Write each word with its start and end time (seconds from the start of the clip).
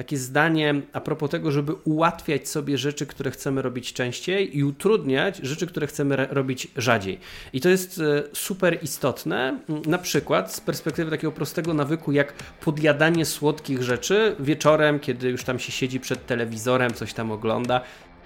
takie 0.00 0.16
zdanie 0.16 0.82
a 0.92 1.00
propos 1.00 1.30
tego, 1.30 1.50
żeby 1.50 1.72
ułatwiać 1.74 2.48
sobie 2.48 2.78
rzeczy, 2.78 3.06
które 3.06 3.30
chcemy 3.30 3.62
robić 3.62 3.92
częściej 3.92 4.58
i 4.58 4.64
utrudniać 4.64 5.36
rzeczy, 5.36 5.66
które 5.66 5.86
chcemy 5.86 6.26
robić 6.30 6.68
rzadziej. 6.76 7.18
I 7.52 7.60
to 7.60 7.68
jest 7.68 8.00
e, 8.00 8.22
super 8.32 8.78
istotne, 8.82 9.60
na 9.86 9.98
przykład 9.98 10.54
z 10.54 10.60
perspektywy 10.60 11.10
takiego 11.10 11.32
prostego 11.32 11.74
nawyku, 11.74 12.12
jak 12.12 12.32
podjadanie 12.60 13.24
słodkich 13.26 13.82
rzeczy 13.82 14.36
wieczorem, 14.38 15.00
kiedy 15.00 15.28
już 15.28 15.44
tam 15.44 15.58
się 15.58 15.72
siedzi 15.72 16.00
przed 16.00 16.26
telewizorem, 16.26 16.94
coś 16.94 17.14
tam 17.14 17.32
ogląda. 17.32 17.80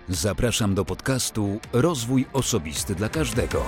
Zapraszam 0.09 0.75
do 0.75 0.85
podcastu 0.85 1.61
Rozwój 1.73 2.27
Osobisty 2.33 2.95
dla 2.95 3.09
Każdego. 3.09 3.67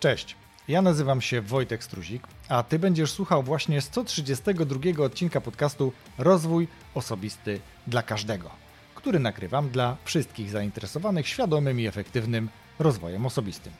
Cześć. 0.00 0.37
Ja 0.68 0.82
nazywam 0.82 1.20
się 1.20 1.40
Wojtek 1.40 1.84
Struzik, 1.84 2.22
a 2.48 2.62
Ty 2.62 2.78
będziesz 2.78 3.12
słuchał 3.12 3.42
właśnie 3.42 3.80
132 3.80 5.04
odcinka 5.04 5.40
podcastu 5.40 5.92
Rozwój 6.18 6.68
Osobisty 6.94 7.60
dla 7.86 8.02
Każdego, 8.02 8.50
który 8.94 9.18
nagrywam 9.18 9.68
dla 9.68 9.96
wszystkich 10.04 10.50
zainteresowanych 10.50 11.28
świadomym 11.28 11.80
i 11.80 11.86
efektywnym 11.86 12.48
rozwojem 12.78 13.26
osobistym. 13.26 13.72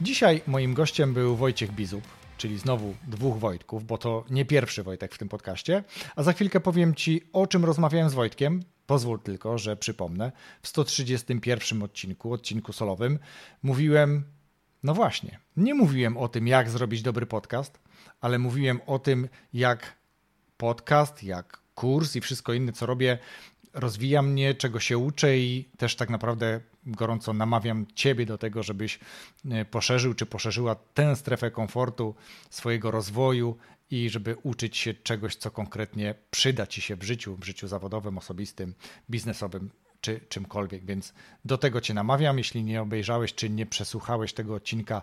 Dzisiaj 0.00 0.42
moim 0.46 0.74
gościem 0.74 1.14
był 1.14 1.36
Wojciech 1.36 1.72
Bizub, 1.72 2.04
czyli 2.36 2.58
znowu 2.58 2.94
dwóch 3.06 3.38
Wojtków, 3.38 3.86
bo 3.86 3.98
to 3.98 4.24
nie 4.30 4.44
pierwszy 4.44 4.82
Wojtek 4.82 5.14
w 5.14 5.18
tym 5.18 5.28
podcaście, 5.28 5.84
a 6.16 6.22
za 6.22 6.32
chwilkę 6.32 6.60
powiem 6.60 6.94
Ci, 6.94 7.22
o 7.32 7.46
czym 7.46 7.64
rozmawiałem 7.64 8.10
z 8.10 8.14
Wojtkiem. 8.14 8.62
Pozwól 8.86 9.20
tylko, 9.20 9.58
że 9.58 9.76
przypomnę, 9.76 10.32
w 10.62 10.68
131 10.68 11.82
odcinku, 11.82 12.32
odcinku 12.32 12.72
solowym, 12.72 13.18
mówiłem 13.62 14.35
no 14.86 14.94
właśnie, 14.94 15.38
nie 15.56 15.74
mówiłem 15.74 16.16
o 16.16 16.28
tym, 16.28 16.46
jak 16.46 16.70
zrobić 16.70 17.02
dobry 17.02 17.26
podcast, 17.26 17.80
ale 18.20 18.38
mówiłem 18.38 18.80
o 18.86 18.98
tym, 18.98 19.28
jak 19.52 19.96
podcast, 20.56 21.22
jak 21.22 21.60
kurs 21.74 22.16
i 22.16 22.20
wszystko 22.20 22.52
inne, 22.52 22.72
co 22.72 22.86
robię, 22.86 23.18
rozwija 23.74 24.22
mnie, 24.22 24.54
czego 24.54 24.80
się 24.80 24.98
uczę 24.98 25.38
i 25.38 25.68
też 25.78 25.96
tak 25.96 26.10
naprawdę 26.10 26.60
gorąco 26.86 27.32
namawiam 27.32 27.86
Ciebie 27.94 28.26
do 28.26 28.38
tego, 28.38 28.62
żebyś 28.62 28.98
e, 29.50 29.64
poszerzył 29.64 30.14
czy 30.14 30.26
poszerzyła 30.26 30.74
tę 30.74 31.16
strefę 31.16 31.50
komfortu 31.50 32.14
swojego 32.50 32.90
rozwoju 32.90 33.56
i 33.90 34.10
żeby 34.10 34.36
uczyć 34.42 34.76
się 34.76 34.94
czegoś, 34.94 35.36
co 35.36 35.50
konkretnie 35.50 36.14
przyda 36.30 36.66
Ci 36.66 36.80
się 36.80 36.96
w 36.96 37.02
życiu, 37.02 37.36
w 37.36 37.44
życiu 37.44 37.68
zawodowym, 37.68 38.18
osobistym, 38.18 38.74
biznesowym 39.10 39.70
czy 40.06 40.20
czymkolwiek, 40.28 40.84
więc 40.84 41.14
do 41.44 41.58
tego 41.58 41.80
Cię 41.80 41.94
namawiam. 41.94 42.38
Jeśli 42.38 42.64
nie 42.64 42.82
obejrzałeś 42.82 43.34
czy 43.34 43.50
nie 43.50 43.66
przesłuchałeś 43.66 44.32
tego 44.32 44.54
odcinka, 44.54 45.02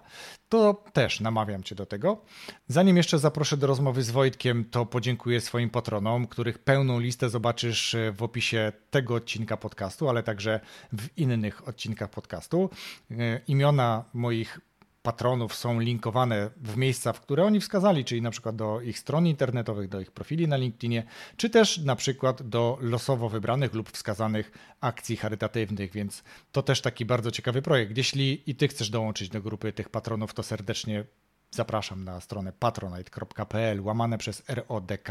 to 0.50 0.84
też 0.94 1.20
namawiam 1.20 1.64
Cię 1.64 1.76
do 1.76 1.86
tego. 1.86 2.22
Zanim 2.68 2.98
jeszcze 2.98 3.20
zaproszę 3.20 3.58
do 3.58 3.68
rozmowy 3.68 4.04
z 4.04 4.12
Wojtkiem, 4.12 4.66
to 4.66 4.86
podziękuję 4.86 5.42
swoim 5.42 5.70
patronom, 5.70 6.28
których 6.28 6.60
pełną 6.60 7.00
listę 7.00 7.30
zobaczysz 7.30 7.96
w 8.14 8.24
opisie 8.24 8.72
tego 8.90 9.16
odcinka 9.16 9.58
podcastu, 9.58 10.10
ale 10.10 10.24
także 10.24 10.60
w 10.94 11.18
innych 11.18 11.68
odcinkach 11.68 12.10
podcastu. 12.10 12.70
E, 13.12 13.40
imiona 13.48 14.06
moich 14.14 14.60
patronów 15.04 15.56
są 15.56 15.80
linkowane 15.80 16.50
w 16.58 16.78
miejsca, 16.78 17.14
w 17.14 17.22
które 17.22 17.46
oni 17.46 17.60
wskazali, 17.60 18.06
czyli 18.06 18.22
na 18.22 18.32
przykład 18.32 18.56
do 18.56 18.82
ich 18.82 19.00
stron 19.00 19.28
internetowych, 19.28 19.90
do 19.90 20.00
ich 20.00 20.12
profili 20.12 20.48
na 20.48 20.58
LinkedInie, 20.58 21.04
czy 21.38 21.50
też 21.50 21.78
na 21.78 21.96
przykład 21.96 22.42
do 22.42 22.78
losowo 22.82 23.30
wybranych 23.30 23.74
lub 23.74 23.92
wskazanych 23.92 24.52
akcji 24.82 25.18
charytatywnych, 25.18 25.92
więc 25.92 26.24
to 26.52 26.64
też 26.64 26.82
taki 26.82 27.06
bardzo 27.06 27.32
ciekawy 27.32 27.62
projekt. 27.62 27.98
Jeśli 27.98 28.44
i 28.48 28.56
ty 28.56 28.68
chcesz 28.68 28.90
dołączyć 28.90 29.30
do 29.30 29.42
grupy 29.42 29.74
tych 29.74 29.90
patronów, 29.90 30.34
to 30.34 30.44
serdecznie 30.44 31.06
zapraszam 31.52 32.04
na 32.04 32.22
stronę 32.22 32.54
patronite.pl 32.60 33.82
łamane 33.82 34.18
przez 34.18 34.44
RODK. 34.48 35.10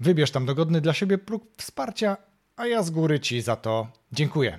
Wybierz 0.00 0.30
tam 0.30 0.46
dogodny 0.46 0.80
dla 0.80 0.92
siebie 0.92 1.18
próg 1.18 1.44
wsparcia, 1.56 2.16
a 2.56 2.66
ja 2.66 2.82
z 2.82 2.90
góry 2.90 3.20
Ci 3.20 3.40
za 3.42 3.56
to 3.56 3.88
dziękuję. 4.12 4.58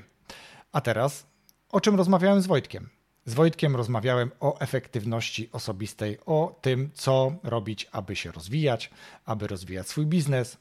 A 0.71 0.81
teraz 0.81 1.25
o 1.69 1.81
czym 1.81 1.95
rozmawiałem 1.95 2.41
z 2.41 2.47
Wojtkiem? 2.47 2.89
Z 3.25 3.33
Wojtkiem 3.33 3.75
rozmawiałem 3.75 4.31
o 4.39 4.59
efektywności 4.59 5.49
osobistej, 5.51 6.17
o 6.25 6.59
tym, 6.61 6.89
co 6.93 7.33
robić, 7.43 7.87
aby 7.91 8.15
się 8.15 8.31
rozwijać, 8.31 8.89
aby 9.25 9.47
rozwijać 9.47 9.87
swój 9.87 10.05
biznes. 10.05 10.57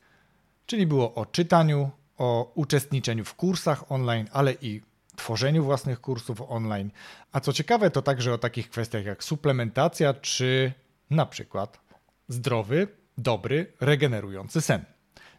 Czyli 0.67 0.87
było 0.87 1.15
o 1.15 1.27
czytaniu, 1.27 1.91
o 2.19 2.53
uczestniczeniu 2.55 3.25
w 3.25 3.35
kursach 3.35 3.93
online, 3.93 4.29
ale 4.33 4.53
i 4.53 4.83
tworzeniu 5.17 5.65
własnych 5.65 6.01
kursów 6.01 6.43
online. 6.49 6.91
A 7.33 7.41
co 7.41 7.53
ciekawe, 7.53 7.91
to 7.91 8.03
także 8.03 8.33
o 8.33 8.39
takich 8.39 8.71
kwestiach 8.71 9.05
jak 9.05 9.25
suplementacja, 9.25 10.15
czy 10.15 10.73
na 11.11 11.27
przykład 11.27 11.81
zdrowy, 12.29 12.89
dobry, 13.19 13.73
regenerujący 13.81 14.61
sen. 14.61 14.85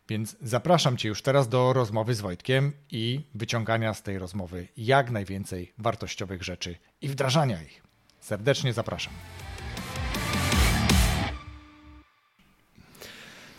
Więc 0.09 0.36
zapraszam 0.41 0.97
Cię 0.97 1.09
już 1.09 1.22
teraz 1.22 1.50
do 1.50 1.74
rozmowy 1.74 2.16
z 2.16 2.22
Wojtkiem 2.22 2.74
i 2.91 3.22
wyciągania 3.36 3.94
z 3.94 4.03
tej 4.03 4.19
rozmowy 4.19 4.68
jak 4.78 5.12
najwięcej 5.12 5.74
wartościowych 5.78 6.44
rzeczy 6.44 6.75
i 7.02 7.09
wdrażania 7.09 7.64
ich. 7.64 7.84
Serdecznie 8.19 8.74
zapraszam. 8.74 9.14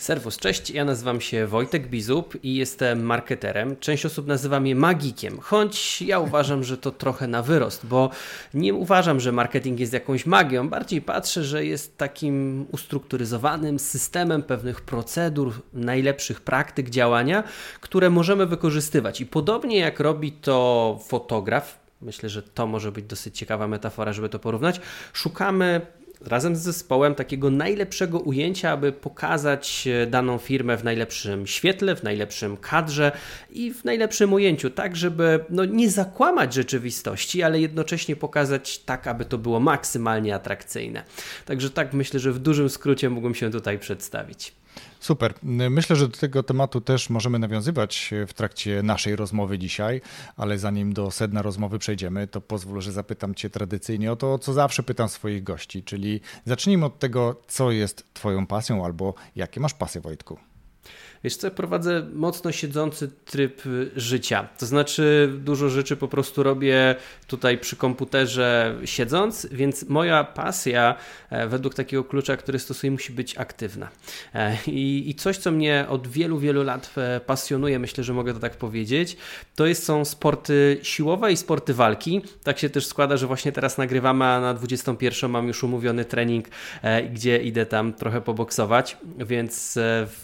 Serwus, 0.04 0.36
cześć, 0.36 0.70
ja 0.70 0.84
nazywam 0.84 1.20
się 1.20 1.46
Wojtek 1.46 1.88
Bizub 1.88 2.36
i 2.42 2.54
jestem 2.54 3.02
marketerem. 3.02 3.76
Część 3.76 4.06
osób 4.06 4.26
nazywa 4.26 4.60
mnie 4.60 4.74
magikiem, 4.74 5.38
choć 5.40 6.02
ja 6.02 6.18
uważam, 6.18 6.64
że 6.64 6.78
to 6.78 6.90
trochę 6.90 7.26
na 7.26 7.42
wyrost, 7.42 7.86
bo 7.86 8.10
nie 8.54 8.74
uważam, 8.74 9.20
że 9.20 9.32
marketing 9.32 9.80
jest 9.80 9.92
jakąś 9.92 10.26
magią. 10.26 10.68
Bardziej 10.68 11.02
patrzę, 11.02 11.44
że 11.44 11.64
jest 11.64 11.98
takim 11.98 12.66
ustrukturyzowanym 12.72 13.78
systemem 13.78 14.42
pewnych 14.42 14.80
procedur, 14.80 15.52
najlepszych 15.72 16.40
praktyk 16.40 16.90
działania, 16.90 17.44
które 17.80 18.10
możemy 18.10 18.46
wykorzystywać. 18.46 19.20
I 19.20 19.26
podobnie 19.26 19.78
jak 19.78 20.00
robi 20.00 20.32
to 20.32 20.98
fotograf, 21.06 21.78
myślę, 22.02 22.28
że 22.28 22.42
to 22.42 22.66
może 22.66 22.92
być 22.92 23.04
dosyć 23.04 23.38
ciekawa 23.38 23.68
metafora, 23.68 24.12
żeby 24.12 24.28
to 24.28 24.38
porównać, 24.38 24.80
szukamy 25.12 25.80
razem 26.20 26.56
z 26.56 26.60
zespołem 26.60 27.14
takiego 27.14 27.50
najlepszego 27.50 28.18
ujęcia, 28.18 28.70
aby 28.70 28.92
pokazać 28.92 29.88
e, 29.88 30.06
daną 30.06 30.38
firmę 30.38 30.76
w 30.76 30.84
najlepszym 30.84 31.46
świetle, 31.46 31.96
w 31.96 32.02
najlepszym 32.02 32.56
kadrze 32.56 33.12
i 33.50 33.74
w 33.74 33.84
najlepszym 33.84 34.32
ujęciu, 34.32 34.70
tak 34.70 34.96
żeby 34.96 35.44
no, 35.50 35.64
nie 35.64 35.90
zakłamać 35.90 36.54
rzeczywistości, 36.54 37.42
ale 37.42 37.60
jednocześnie 37.60 38.16
pokazać 38.16 38.78
tak, 38.78 39.06
aby 39.06 39.24
to 39.24 39.38
było 39.38 39.60
maksymalnie 39.60 40.34
atrakcyjne. 40.34 41.04
Także 41.44 41.70
tak 41.70 41.92
myślę, 41.92 42.20
że 42.20 42.32
w 42.32 42.38
dużym 42.38 42.68
skrócie 42.68 43.10
mógłbym 43.10 43.34
się 43.34 43.50
tutaj 43.50 43.78
przedstawić. 43.78 44.52
Super. 45.04 45.34
Myślę, 45.70 45.96
że 45.96 46.08
do 46.08 46.16
tego 46.16 46.42
tematu 46.42 46.80
też 46.80 47.10
możemy 47.10 47.38
nawiązywać 47.38 48.10
w 48.26 48.32
trakcie 48.32 48.82
naszej 48.82 49.16
rozmowy 49.16 49.58
dzisiaj, 49.58 50.00
ale 50.36 50.58
zanim 50.58 50.92
do 50.92 51.10
sedna 51.10 51.42
rozmowy 51.42 51.78
przejdziemy, 51.78 52.26
to 52.26 52.40
pozwól, 52.40 52.80
że 52.80 52.92
zapytam 52.92 53.34
Cię 53.34 53.50
tradycyjnie 53.50 54.12
o 54.12 54.16
to, 54.16 54.38
co 54.38 54.52
zawsze 54.52 54.82
pytam 54.82 55.08
swoich 55.08 55.42
gości, 55.42 55.82
czyli 55.82 56.20
zacznijmy 56.44 56.86
od 56.86 56.98
tego, 56.98 57.42
co 57.46 57.70
jest 57.70 58.14
Twoją 58.14 58.46
pasją 58.46 58.84
albo 58.84 59.14
jakie 59.36 59.60
masz 59.60 59.74
pasje, 59.74 60.00
Wojtku. 60.00 60.38
Wiesz 61.24 61.36
co, 61.36 61.50
prowadzę 61.50 62.06
mocno 62.12 62.52
siedzący 62.52 63.10
tryb 63.24 63.62
życia. 63.96 64.48
To 64.58 64.66
znaczy, 64.66 65.32
dużo 65.38 65.70
rzeczy 65.70 65.96
po 65.96 66.08
prostu 66.08 66.42
robię 66.42 66.94
tutaj 67.26 67.58
przy 67.58 67.76
komputerze 67.76 68.78
siedząc, 68.84 69.46
więc 69.52 69.88
moja 69.88 70.24
pasja 70.24 70.94
e, 71.30 71.46
według 71.46 71.74
takiego 71.74 72.04
klucza, 72.04 72.36
który 72.36 72.58
stosuję, 72.58 72.90
musi 72.90 73.12
być 73.12 73.38
aktywna. 73.38 73.88
E, 74.34 74.56
I, 74.66 75.10
I, 75.10 75.14
coś, 75.14 75.36
co 75.36 75.50
mnie 75.50 75.86
od 75.88 76.08
wielu, 76.08 76.38
wielu 76.38 76.62
lat 76.62 76.92
e, 76.96 77.20
pasjonuje, 77.20 77.78
myślę, 77.78 78.04
że 78.04 78.12
mogę 78.12 78.34
to 78.34 78.40
tak 78.40 78.56
powiedzieć, 78.56 79.16
to 79.54 79.66
jest, 79.66 79.84
są 79.84 80.04
sporty 80.04 80.78
siłowe 80.82 81.32
i 81.32 81.36
sporty 81.36 81.74
walki. 81.74 82.22
Tak 82.42 82.58
się 82.58 82.70
też 82.70 82.86
składa, 82.86 83.16
że 83.16 83.26
właśnie 83.26 83.52
teraz 83.52 83.78
nagrywamy, 83.78 84.24
a 84.24 84.40
na 84.40 84.54
21 84.54 85.30
mam 85.30 85.48
już 85.48 85.62
umówiony 85.62 86.04
trening, 86.04 86.48
gdzie 87.12 87.38
idę 87.38 87.66
tam 87.66 87.92
trochę 87.92 88.20
poboksować, 88.20 88.96
więc 89.18 89.78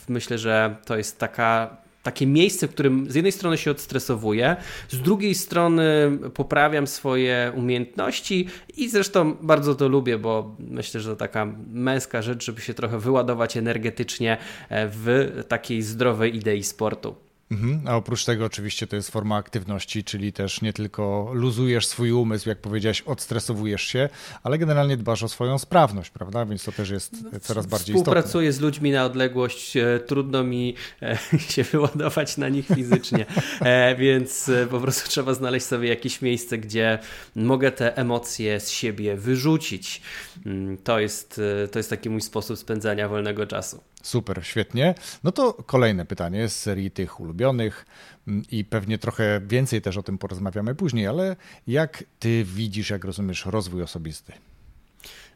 myślę, 0.09 0.39
że 0.39 0.77
to 0.91 0.97
jest 0.97 1.19
taka 1.19 1.77
takie 2.03 2.27
miejsce, 2.27 2.69
w 2.69 2.71
którym 2.71 3.11
z 3.11 3.15
jednej 3.15 3.33
strony 3.33 3.59
się 3.59 3.71
odstresowuję, 3.71 4.57
z 4.89 4.99
drugiej 4.99 5.35
strony 5.35 6.19
poprawiam 6.35 6.87
swoje 6.87 7.53
umiejętności 7.57 8.47
i 8.77 8.89
zresztą 8.89 9.35
bardzo 9.41 9.75
to 9.75 9.89
lubię, 9.89 10.19
bo 10.19 10.57
myślę, 10.59 11.01
że 11.01 11.11
to 11.11 11.17
taka 11.17 11.47
męska 11.73 12.23
rzecz, 12.23 12.45
żeby 12.45 12.61
się 12.61 12.75
trochę 12.75 12.99
wyładować 12.99 13.57
energetycznie 13.57 14.39
e, 14.69 14.89
w 14.89 15.45
takiej 15.49 15.83
zdrowej 15.83 16.37
idei 16.37 16.63
sportu. 16.63 17.30
Mhm. 17.51 17.81
A 17.87 17.97
oprócz 17.97 18.25
tego 18.25 18.45
oczywiście 18.45 18.87
to 18.87 18.97
jest 18.97 19.11
forma 19.11 19.37
aktywności, 19.37 20.05
czyli 20.05 20.33
też 20.33 20.63
nie 20.63 20.73
tylko 20.73 21.31
luzujesz 21.35 21.87
swój 21.87 22.13
umysł, 22.13 22.49
jak 22.49 22.59
powiedziałeś, 22.59 23.03
odstresowujesz 23.03 23.83
się, 23.83 24.09
ale 24.43 24.59
generalnie 24.59 24.97
dbasz 24.97 25.23
o 25.23 25.29
swoją 25.29 25.59
sprawność, 25.59 26.11
prawda? 26.11 26.47
Więc 26.47 26.65
to 26.65 26.73
też 26.73 26.91
jest 26.91 27.13
no, 27.33 27.41
coraz 27.41 27.67
bardziej 27.67 27.97
istotne. 27.97 28.01
Współpracuję 28.01 28.53
z 28.53 28.61
ludźmi 28.61 28.91
na 28.91 29.05
odległość, 29.05 29.77
e, 29.77 30.01
trudno 30.07 30.45
mi 30.45 30.75
e, 31.03 31.19
się 31.53 31.63
wyładować 31.63 32.37
na 32.37 32.49
nich 32.49 32.67
fizycznie, 32.67 33.27
e, 33.61 33.97
więc 33.97 34.51
po 34.71 34.81
prostu 34.81 35.09
trzeba 35.09 35.35
znaleźć 35.35 35.67
sobie 35.67 35.89
jakieś 35.89 36.23
miejsce, 36.23 36.59
gdzie 36.59 36.99
mogę 37.37 37.73
te 37.73 37.97
emocje 37.97 38.61
z 38.61 38.71
siebie 38.71 39.17
wyrzucić. 39.17 40.03
Mm, 40.47 40.79
to 40.79 41.01
jest, 41.01 41.41
to 41.73 41.79
jest 41.79 41.91
taki 41.91 42.11
mój 42.11 42.21
sposób 42.21 42.59
spędzania 42.59 43.09
wolnego 43.09 43.47
czasu. 43.47 43.81
Super, 44.03 44.47
świetnie. 44.47 44.95
No 45.25 45.33
to 45.33 45.53
kolejne 45.53 46.07
pytanie 46.07 46.49
z 46.49 46.59
serii 46.59 46.91
tych 46.91 47.21
ulubionych 47.21 47.87
mm, 48.29 48.43
i 48.51 48.65
pewnie 48.65 48.99
trochę 48.99 49.41
więcej 49.47 49.83
też 49.83 49.97
o 49.97 50.03
tym 50.03 50.19
porozmawiamy 50.19 50.75
później, 50.75 51.07
ale 51.07 51.37
jak 51.67 52.05
ty 52.19 52.45
widzisz, 52.45 52.91
jak 52.91 53.05
rozumiesz 53.05 53.47
rozwój 53.47 53.83
osobisty? 53.83 54.33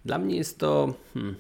Dla 0.05 0.19
mnie 0.19 0.37
jest 0.37 0.59
to. 0.59 0.95
Hmm, 1.15 1.37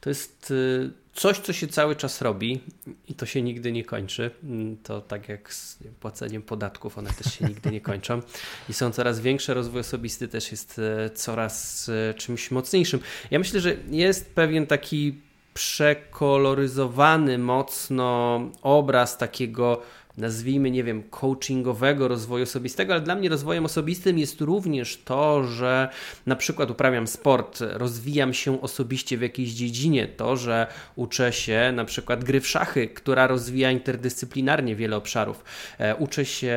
to 0.00 0.10
jest 0.10 0.50
y, 0.50 0.90
coś, 1.14 1.38
co 1.38 1.52
się 1.52 1.66
cały 1.66 1.96
czas 1.96 2.22
robi 2.22 2.60
i 3.08 3.14
to 3.14 3.26
się 3.26 3.42
nigdy 3.42 3.72
nie 3.72 3.84
kończy. 3.84 4.30
Mm, 4.44 4.76
to 4.76 5.00
tak 5.00 5.28
jak 5.28 5.52
z 5.54 5.78
płaceniem 6.00 6.42
podatków, 6.42 6.98
one 6.98 7.10
też 7.10 7.34
się 7.34 7.44
nigdy 7.50 7.70
nie 7.70 7.80
kończą 7.80 8.22
i 8.68 8.72
są 8.72 8.90
coraz 8.90 9.20
większe. 9.20 9.54
Rozwój 9.54 9.80
osobisty 9.80 10.28
też 10.28 10.50
jest 10.50 10.78
y, 10.78 11.10
coraz 11.14 11.88
y, 11.88 12.14
czymś 12.16 12.50
mocniejszym. 12.50 13.00
Ja 13.30 13.38
myślę, 13.38 13.60
że 13.60 13.76
jest 13.90 14.34
pewien 14.34 14.66
taki 14.66 15.14
przekoloryzowany 15.54 17.38
mocno 17.38 18.40
obraz 18.62 19.18
takiego 19.18 19.82
nazwijmy, 20.18 20.70
nie 20.70 20.84
wiem, 20.84 21.02
coachingowego 21.10 22.08
rozwoju 22.08 22.42
osobistego, 22.42 22.92
ale 22.92 23.02
dla 23.02 23.14
mnie 23.14 23.28
rozwojem 23.28 23.64
osobistym 23.64 24.18
jest 24.18 24.40
również 24.40 24.96
to, 25.04 25.44
że 25.44 25.88
na 26.26 26.36
przykład 26.36 26.70
uprawiam 26.70 27.06
sport, 27.06 27.58
rozwijam 27.60 28.34
się 28.34 28.60
osobiście 28.60 29.18
w 29.18 29.22
jakiejś 29.22 29.50
dziedzinie, 29.50 30.08
to, 30.08 30.36
że 30.36 30.66
uczę 30.96 31.32
się 31.32 31.72
na 31.74 31.84
przykład 31.84 32.24
gry 32.24 32.40
w 32.40 32.48
szachy, 32.48 32.88
która 32.88 33.26
rozwija 33.26 33.70
interdyscyplinarnie 33.70 34.76
wiele 34.76 34.96
obszarów. 34.96 35.44
E, 35.78 35.96
uczę 35.96 36.24
się, 36.24 36.54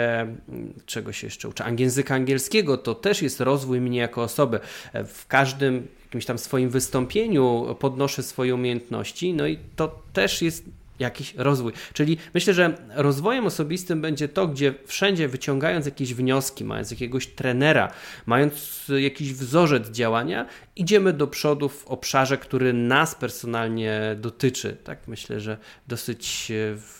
mm, 0.50 0.74
czego 0.86 1.14
się 1.14 1.28
jeszcze 1.28 1.50
uczę, 1.50 1.66
języka 1.80 2.16
angielskiego, 2.16 2.78
to 2.78 2.96
też 2.96 3.22
jest 3.22 3.42
rozwój 3.42 3.82
mnie 3.82 4.00
jako 4.00 4.24
osoby. 4.24 4.60
E, 4.94 5.04
w 5.04 5.28
każdym 5.28 5.88
jakimś 6.07 6.25
tam 6.25 6.38
swoim 6.38 6.69
wystąpieniu 6.69 7.75
podnoszę 7.80 8.24
swoje 8.24 8.56
umiejętności, 8.56 9.33
no 9.33 9.48
i 9.48 9.57
to 9.75 10.01
też 10.13 10.42
jest 10.42 10.65
jakiś 11.00 11.36
rozwój. 11.36 11.74
Czyli 11.94 12.18
myślę, 12.33 12.54
że 12.54 12.77
rozwojem 12.95 13.45
osobistym 13.45 14.01
będzie 14.01 14.27
to, 14.27 14.48
gdzie 14.48 14.74
wszędzie 14.86 15.27
wyciągając 15.27 15.86
jakieś 15.86 16.13
wnioski, 16.13 16.65
mając 16.65 16.92
jakiegoś 16.92 17.27
trenera, 17.27 17.92
mając 18.25 18.86
jakiś 18.98 19.33
wzorzec 19.33 19.89
działania, 19.89 20.45
idziemy 20.75 21.13
do 21.13 21.27
przodu 21.27 21.69
w 21.69 21.88
obszarze, 21.88 22.38
który 22.38 22.74
nas 22.74 23.15
personalnie 23.15 24.15
dotyczy. 24.19 24.77
Tak 24.83 25.07
myślę, 25.07 25.39
że 25.39 25.57
dosyć 25.88 26.51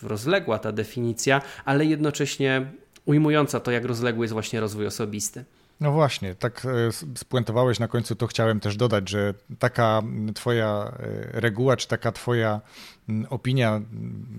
rozległa 0.02 0.58
ta 0.58 0.72
definicja, 0.72 1.42
ale 1.64 1.84
jednocześnie 1.84 2.66
ujmująca 3.04 3.60
to, 3.60 3.70
jak 3.70 3.84
rozległy 3.84 4.24
jest 4.24 4.32
właśnie 4.32 4.60
rozwój 4.60 4.86
osobisty. 4.86 5.44
No 5.80 5.92
właśnie, 5.92 6.34
tak 6.34 6.66
e, 6.66 6.92
spuentowałeś 7.16 7.78
na 7.78 7.88
końcu, 7.88 8.16
to 8.16 8.26
chciałem 8.26 8.60
też 8.60 8.76
dodać, 8.76 9.08
że 9.08 9.34
taka 9.58 10.02
twoja 10.34 10.92
e, 10.98 11.40
reguła, 11.40 11.76
czy 11.76 11.88
taka 11.88 12.12
twoja 12.12 12.60
opinia 13.30 13.80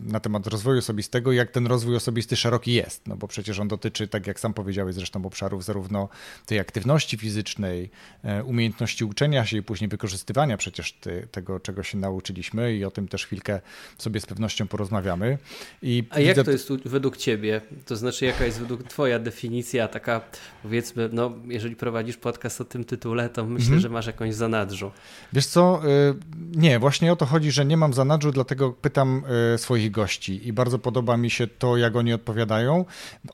na 0.05 0.19
temat 0.19 0.47
rozwoju 0.47 0.79
osobistego, 0.79 1.31
jak 1.31 1.51
ten 1.51 1.67
rozwój 1.67 1.95
osobisty 1.95 2.35
szeroki 2.35 2.73
jest, 2.73 3.07
no 3.07 3.17
bo 3.17 3.27
przecież 3.27 3.59
on 3.59 3.67
dotyczy, 3.67 4.07
tak 4.07 4.27
jak 4.27 4.39
sam 4.39 4.53
powiedziałeś 4.53 4.95
zresztą, 4.95 5.25
obszarów 5.25 5.63
zarówno 5.63 6.09
tej 6.45 6.59
aktywności 6.59 7.17
fizycznej, 7.17 7.89
e, 8.23 8.43
umiejętności 8.43 9.05
uczenia 9.05 9.45
się 9.45 9.57
i 9.57 9.63
później 9.63 9.87
wykorzystywania 9.87 10.57
przecież 10.57 10.93
te, 10.93 11.27
tego, 11.27 11.59
czego 11.59 11.83
się 11.83 11.97
nauczyliśmy 11.97 12.75
i 12.75 12.85
o 12.85 12.91
tym 12.91 13.07
też 13.07 13.25
chwilkę 13.25 13.61
sobie 13.97 14.21
z 14.21 14.25
pewnością 14.25 14.67
porozmawiamy. 14.67 15.37
I 15.81 16.03
A 16.09 16.19
jak 16.19 16.45
to 16.45 16.51
jest 16.51 16.71
według 16.85 17.17
ciebie? 17.17 17.61
To 17.85 17.95
znaczy, 17.95 18.25
jaka 18.25 18.45
jest 18.45 18.59
według 18.59 18.83
twoja 18.83 19.19
definicja 19.19 19.87
taka, 19.87 20.21
powiedzmy, 20.63 21.09
no 21.13 21.33
jeżeli 21.47 21.75
prowadzisz 21.75 22.17
podcast 22.17 22.61
o 22.61 22.65
tym 22.65 22.83
tytule, 22.83 23.29
to 23.29 23.45
myślę, 23.45 23.65
mhm. 23.65 23.81
że 23.81 23.89
masz 23.89 24.07
jakąś 24.07 24.35
zanadrzu. 24.35 24.91
Wiesz 25.33 25.45
co, 25.45 25.81
y, 25.85 26.15
nie, 26.55 26.79
właśnie 26.79 27.11
o 27.11 27.15
to 27.15 27.25
chodzi, 27.25 27.51
że 27.51 27.65
nie 27.65 27.77
mam 27.77 27.93
zanadrzu, 27.93 28.31
dlatego 28.31 28.58
dlatego 28.59 28.81
pytam 28.81 29.23
e, 29.53 29.57
swoich 29.57 29.91
gości 29.91 30.47
i 30.47 30.53
bardzo 30.53 30.79
podoba 30.79 31.17
mi 31.17 31.29
się 31.29 31.47
to, 31.47 31.77
jak 31.77 31.95
oni 31.95 32.13
odpowiadają. 32.13 32.85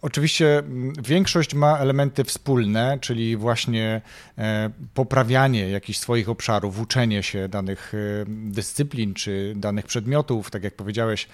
Oczywiście 0.02 0.64
większość 1.04 1.54
ma 1.54 1.78
elementy 1.78 2.24
wspólne, 2.24 2.98
czyli 3.02 3.38
właśnie 3.38 4.02
e, 4.38 4.70
poprawianie 4.94 5.70
jakichś 5.70 6.00
swoich 6.00 6.30
obszarów, 6.30 6.80
uczenie 6.80 7.24
się 7.24 7.50
danych 7.50 7.94
e, 7.94 8.26
dyscyplin 8.28 9.14
czy 9.14 9.54
danych 9.56 9.86
przedmiotów, 9.86 10.52
tak 10.52 10.64
jak 10.64 10.76
powiedziałeś, 10.76 11.28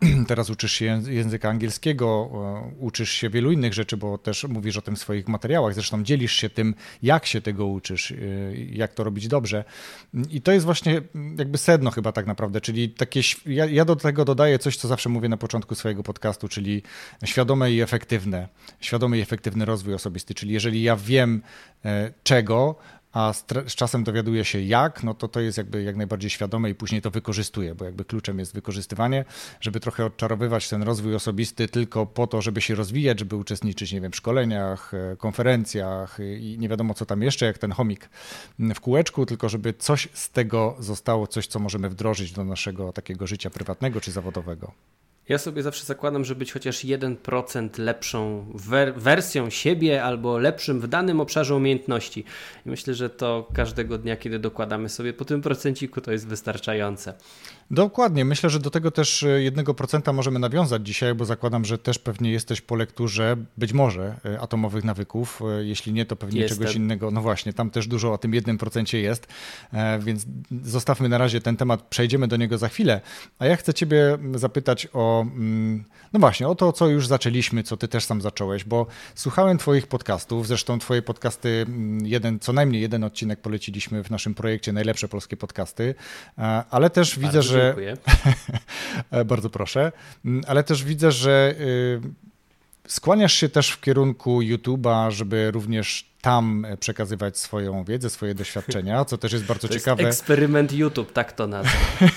teraz 0.28 0.50
uczysz 0.50 0.72
się 0.72 1.02
języka 1.08 1.48
angielskiego, 1.48 2.30
uczysz 2.78 3.10
się 3.10 3.30
wielu 3.30 3.52
innych 3.52 3.74
rzeczy, 3.74 3.96
bo 3.96 4.18
też 4.18 4.44
mówisz 4.44 4.76
o 4.76 4.82
tym 4.82 4.96
w 4.96 4.98
swoich 4.98 5.28
materiałach, 5.28 5.74
zresztą 5.74 6.02
dzielisz 6.02 6.32
się 6.32 6.50
tym, 6.50 6.74
jak 7.02 7.26
się 7.26 7.40
tego 7.40 7.66
uczysz, 7.66 8.10
y, 8.10 8.68
jak 8.72 8.94
to 8.94 9.04
robić 9.04 9.28
dobrze. 9.28 9.64
I 10.30 10.42
to 10.42 10.52
jest 10.52 10.66
właśnie 10.66 11.02
jakby 11.38 11.58
sedno 11.58 11.90
chyba 11.90 12.12
tak 12.12 12.26
naprawdę, 12.26 12.60
czyli 12.60 12.90
takie, 12.90 13.20
ja, 13.46 13.66
ja 13.66 13.84
do 13.84 13.96
tego 13.96 14.24
dodaję 14.24 14.58
coś, 14.58 14.76
co 14.76 14.88
zawsze 14.88 15.08
mówię 15.08 15.28
na 15.28 15.36
początku 15.36 15.74
swojego 15.74 16.02
podcastu, 16.02 16.48
czyli 16.48 16.82
świadome 17.24 17.72
i 17.72 17.80
efektywne, 17.80 18.48
świadomy 18.80 19.18
i 19.18 19.20
efektywny 19.20 19.64
rozwój 19.64 19.94
osobisty, 19.94 20.34
czyli 20.34 20.52
jeżeli 20.52 20.82
ja 20.82 20.96
wiem 20.96 21.42
e, 21.84 22.12
czego, 22.22 22.76
a 23.18 23.32
z, 23.32 23.44
z, 23.66 23.74
czasem 23.74 24.04
dowiaduje 24.04 24.44
się 24.44 24.60
jak, 24.60 25.02
no 25.02 25.14
to 25.14 25.28
to 25.28 25.40
jest 25.40 25.58
jakby 25.58 25.82
jak 25.82 25.96
najbardziej 25.96 26.30
świadome 26.30 26.70
i 26.70 26.74
później 26.74 27.02
to 27.02 27.10
wykorzystuje, 27.10 27.74
bo 27.74 27.84
jakby 27.84 28.04
kluczem 28.04 28.38
jest 28.38 28.54
wykorzystywanie, 28.54 29.24
żeby 29.60 29.80
trochę 29.80 30.04
odczarowywać 30.04 30.68
ten 30.68 30.82
rozwój 30.82 31.14
osobisty 31.14 31.68
tylko 31.68 32.06
po 32.06 32.26
to, 32.26 32.42
żeby 32.42 32.60
się 32.60 32.74
rozwijać, 32.74 33.18
żeby 33.18 33.36
uczestniczyć, 33.36 33.92
nie 33.92 34.00
wiem, 34.00 34.12
w 34.12 34.16
szkoleniach, 34.16 34.94
e, 34.94 35.16
konferencjach 35.16 36.18
i 36.38 36.56
nie 36.58 36.68
wiadomo 36.68 36.94
co 36.94 37.06
tam 37.06 37.22
jeszcze, 37.22 37.46
jak 37.46 37.58
ten 37.58 37.72
chomik 37.72 38.10
w 38.58 38.80
kółeczku, 38.80 39.26
tylko 39.26 39.48
żeby 39.48 39.74
coś 39.78 40.08
z 40.12 40.30
tego 40.30 40.76
zostało, 40.78 41.26
coś 41.26 41.46
co 41.46 41.58
możemy 41.58 41.88
wdrożyć 41.88 42.32
do 42.32 42.44
naszego 42.44 42.92
takiego 42.92 43.26
życia 43.26 43.50
prywatnego 43.50 44.00
czy 44.00 44.12
zawodowego. 44.12 44.72
Ja 45.28 45.38
sobie 45.38 45.62
zawsze 45.62 45.84
zakładam, 45.84 46.24
że 46.24 46.34
być 46.34 46.52
chociaż 46.52 46.84
1% 46.84 47.78
lepszą 47.78 48.46
wer 48.54 48.94
wersją 48.94 49.50
siebie 49.50 50.04
albo 50.04 50.38
lepszym 50.38 50.80
w 50.80 50.88
danym 50.88 51.20
obszarze 51.20 51.54
umiejętności. 51.54 52.24
I 52.66 52.68
myślę, 52.68 52.94
że 52.94 53.10
to 53.10 53.48
każdego 53.54 53.98
dnia, 53.98 54.16
kiedy 54.16 54.38
dokładamy 54.38 54.88
sobie 54.88 55.12
po 55.12 55.24
tym 55.24 55.42
procenciku, 55.42 56.00
to 56.00 56.12
jest 56.12 56.26
wystarczające. 56.26 57.14
Dokładnie. 57.70 58.24
Myślę, 58.24 58.50
że 58.50 58.58
do 58.58 58.70
tego 58.70 58.90
też 58.90 59.24
1% 59.38 60.10
e, 60.10 60.12
możemy 60.12 60.38
nawiązać 60.38 60.86
dzisiaj, 60.86 61.14
bo 61.14 61.24
zakładam, 61.24 61.64
że 61.64 61.78
też 61.78 61.98
pewnie 61.98 62.32
jesteś 62.32 62.60
po 62.60 62.74
lekturze 62.74 63.36
być 63.58 63.72
może 63.72 64.16
e, 64.24 64.40
atomowych 64.40 64.84
nawyków. 64.84 65.42
E, 65.42 65.64
jeśli 65.64 65.92
nie, 65.92 66.06
to 66.06 66.16
pewnie 66.16 66.40
Jestem. 66.40 66.58
czegoś 66.58 66.74
innego. 66.74 67.10
No 67.10 67.20
właśnie, 67.20 67.52
tam 67.52 67.70
też 67.70 67.86
dużo 67.86 68.12
o 68.12 68.18
tym 68.18 68.32
1% 68.32 68.96
jest, 68.96 69.26
więc 70.00 70.26
zostawmy 70.62 71.08
na 71.08 71.18
razie 71.18 71.40
ten 71.40 71.56
temat, 71.56 71.82
przejdziemy 71.82 72.28
do 72.28 72.36
niego 72.36 72.58
za 72.58 72.68
chwilę. 72.68 73.00
A 73.38 73.46
ja 73.46 73.56
chcę 73.56 73.74
Ciebie 73.74 74.18
zapytać 74.34 74.88
o, 74.92 75.22
mm, 75.22 75.84
no 76.12 76.20
właśnie, 76.20 76.48
o 76.48 76.54
to, 76.54 76.72
co 76.72 76.88
już 76.88 77.06
zaczęliśmy, 77.06 77.62
co 77.62 77.76
Ty 77.76 77.88
też 77.88 78.04
sam 78.04 78.20
zacząłeś, 78.20 78.64
bo 78.64 78.86
słuchałem 79.14 79.58
Twoich 79.58 79.86
podcastów, 79.86 80.46
zresztą 80.46 80.78
Twoje 80.78 81.02
podcasty, 81.02 81.64
mm, 81.68 82.06
jeden, 82.06 82.38
co 82.38 82.52
najmniej 82.52 82.82
jeden 82.82 83.04
odcinek 83.04 83.40
poleciliśmy 83.40 84.04
w 84.04 84.10
naszym 84.10 84.34
projekcie 84.34 84.72
Najlepsze 84.72 85.08
Polskie 85.08 85.36
Podcasty, 85.36 85.94
ale 86.70 86.90
też 86.90 87.18
widzę, 87.18 87.42
że 87.42 87.57
Dziękuję. 87.66 87.96
Bardzo 89.26 89.50
proszę. 89.50 89.92
Mm, 90.24 90.44
ale 90.46 90.64
też 90.64 90.84
widzę, 90.84 91.12
że 91.12 91.54
y, 91.60 92.00
skłaniasz 92.88 93.34
się 93.34 93.48
też 93.48 93.70
w 93.70 93.80
kierunku 93.80 94.40
YouTube'a, 94.40 95.10
żeby 95.10 95.50
również 95.50 96.08
tam 96.20 96.66
przekazywać 96.80 97.38
swoją 97.38 97.84
wiedzę, 97.84 98.10
swoje 98.10 98.34
doświadczenia, 98.34 99.04
co 99.04 99.18
też 99.18 99.32
jest 99.32 99.44
bardzo 99.44 99.68
to 99.68 99.74
ciekawe. 99.74 100.02
Jest 100.02 100.20
eksperyment 100.20 100.72
YouTube, 100.72 101.12
tak 101.12 101.32
to 101.32 101.46
nazwę. 101.46 101.78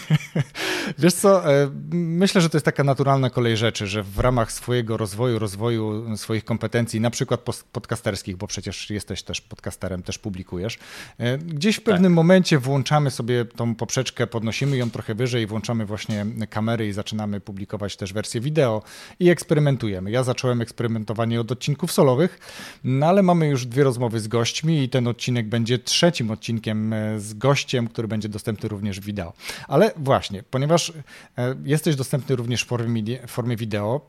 Wiesz 1.01 1.13
co, 1.13 1.53
e, 1.53 1.69
myślę, 1.91 2.41
że 2.41 2.49
to 2.49 2.57
jest 2.57 2.65
taka 2.65 2.83
naturalna 2.83 3.29
kolej 3.29 3.57
rzeczy, 3.57 3.87
że 3.87 4.03
w 4.03 4.19
ramach 4.19 4.51
swojego 4.51 4.97
rozwoju, 4.97 5.39
rozwoju 5.39 6.17
swoich 6.17 6.45
kompetencji, 6.45 6.99
na 6.99 7.09
przykład 7.09 7.41
podcasterskich, 7.71 8.37
bo 8.37 8.47
przecież 8.47 8.89
jesteś 8.89 9.23
też 9.23 9.41
podcasterem, 9.41 10.03
też 10.03 10.19
publikujesz, 10.19 10.79
e, 11.17 11.37
gdzieś 11.37 11.75
w 11.75 11.81
pewnym 11.81 12.11
tak. 12.11 12.15
momencie 12.15 12.59
włączamy 12.59 13.11
sobie 13.11 13.45
tą 13.45 13.75
poprzeczkę, 13.75 14.27
podnosimy 14.27 14.77
ją 14.77 14.91
trochę 14.91 15.15
wyżej, 15.15 15.47
włączamy 15.47 15.85
właśnie 15.85 16.25
kamery 16.49 16.87
i 16.87 16.93
zaczynamy 16.93 17.39
publikować 17.39 17.97
też 17.97 18.13
wersję 18.13 18.41
wideo 18.41 18.83
i 19.19 19.29
eksperymentujemy. 19.29 20.11
Ja 20.11 20.23
zacząłem 20.23 20.61
eksperymentowanie 20.61 21.41
od 21.41 21.51
odcinków 21.51 21.91
solowych, 21.91 22.39
no 22.83 23.05
ale 23.05 23.23
mamy 23.23 23.47
już 23.47 23.65
dwie 23.65 23.83
rozmowy 23.83 24.19
z 24.19 24.27
gośćmi 24.27 24.83
i 24.83 24.89
ten 24.89 25.07
odcinek 25.07 25.47
będzie 25.49 25.79
trzecim 25.79 26.31
odcinkiem 26.31 26.93
e, 26.93 27.19
z 27.19 27.33
gościem, 27.33 27.87
który 27.87 28.07
będzie 28.07 28.29
dostępny 28.29 28.69
również 28.69 28.99
wideo. 28.99 29.33
Ale 29.67 29.91
właśnie, 29.97 30.43
ponieważ 30.43 30.90
e, 31.37 31.55
jesteś 31.63 31.95
dostępny 31.95 32.35
również 32.35 32.63
w 32.63 32.67
formie, 32.67 33.27
formie 33.27 33.57
wideo, 33.57 34.01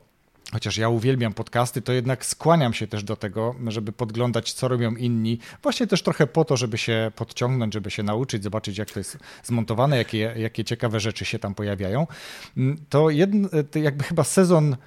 chociaż 0.51 0.77
ja 0.77 0.89
uwielbiam 0.89 1.33
podcasty, 1.33 1.81
to 1.81 1.93
jednak 1.93 2.25
skłaniam 2.25 2.73
się 2.73 2.87
też 2.87 3.03
do 3.03 3.15
tego, 3.15 3.55
żeby 3.67 3.91
podglądać, 3.91 4.53
co 4.53 4.67
robią 4.67 4.95
inni. 4.95 5.39
Właśnie 5.63 5.87
też 5.87 6.03
trochę 6.03 6.27
po 6.27 6.45
to, 6.45 6.57
żeby 6.57 6.77
się 6.77 7.11
podciągnąć, 7.15 7.73
żeby 7.73 7.91
się 7.91 8.03
nauczyć, 8.03 8.43
zobaczyć, 8.43 8.77
jak 8.77 8.91
to 8.91 8.99
jest 8.99 9.17
zmontowane, 9.43 9.97
jakie, 9.97 10.33
jakie 10.37 10.63
ciekawe 10.63 10.99
rzeczy 10.99 11.25
się 11.25 11.39
tam 11.39 11.55
pojawiają. 11.55 12.07
Mm, 12.57 12.77
jedn, 13.09 13.45
to 13.71 13.79
jakby 13.79 14.03
chyba 14.03 14.23
sezon 14.23 14.77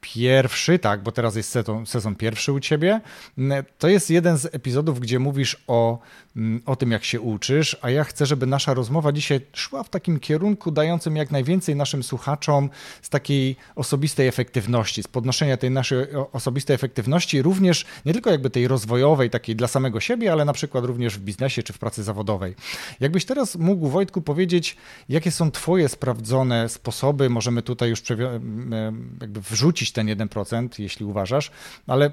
pierwszy, 0.00 0.78
tak, 0.78 1.02
bo 1.02 1.12
teraz 1.12 1.36
jest 1.36 1.50
sezon, 1.50 1.86
sezon 1.86 2.14
pierwszy 2.14 2.52
u 2.52 2.60
ciebie. 2.60 3.00
Mm, 3.38 3.64
to 3.78 3.88
jest 3.88 4.10
jeden 4.10 4.38
z 4.38 4.54
epizodów, 4.54 5.00
gdzie 5.00 5.18
mówisz 5.18 5.56
o 5.66 5.98
Mm, 6.38 6.62
o 6.66 6.76
tym, 6.76 6.90
jak 6.90 7.04
się 7.04 7.20
uczysz, 7.20 7.76
a 7.82 7.90
ja 7.90 8.04
chcę, 8.04 8.26
żeby 8.26 8.46
nasza 8.46 8.74
rozmowa 8.74 9.12
dzisiaj 9.12 9.40
szła 9.52 9.82
w 9.82 9.88
takim 9.88 10.20
kierunku 10.20 10.70
dającym 10.70 11.16
jak 11.16 11.30
najwięcej 11.30 11.76
naszym 11.76 12.02
słuchaczom 12.02 12.70
z 13.02 13.08
takiej 13.08 13.56
osobistej 13.76 14.28
efektywności, 14.28 15.02
z 15.02 15.08
podnoszenia 15.08 15.56
tej 15.56 15.70
naszej 15.70 15.98
osobistej 16.32 16.74
efektywności, 16.74 17.42
również 17.42 17.86
nie 18.06 18.12
tylko 18.12 18.30
jakby 18.30 18.50
tej 18.50 18.68
rozwojowej, 18.68 19.30
takiej 19.30 19.56
dla 19.56 19.68
samego 19.68 20.00
siebie, 20.00 20.32
ale 20.32 20.44
na 20.44 20.52
przykład 20.52 20.84
również 20.84 21.18
w 21.18 21.20
biznesie 21.20 21.62
czy 21.62 21.72
w 21.72 21.78
pracy 21.78 22.02
zawodowej. 22.02 22.54
Jakbyś 23.00 23.24
teraz 23.24 23.56
mógł, 23.56 23.88
Wojtku, 23.88 24.22
powiedzieć, 24.22 24.76
jakie 25.08 25.30
są 25.30 25.50
Twoje 25.50 25.88
sprawdzone 25.88 26.68
sposoby, 26.68 27.30
możemy 27.30 27.62
tutaj 27.62 27.90
już 27.90 28.02
jakby 29.20 29.40
wrzucić 29.40 29.87
ten 29.92 30.06
1%, 30.06 30.68
jeśli 30.78 31.06
uważasz, 31.06 31.50
ale 31.86 32.10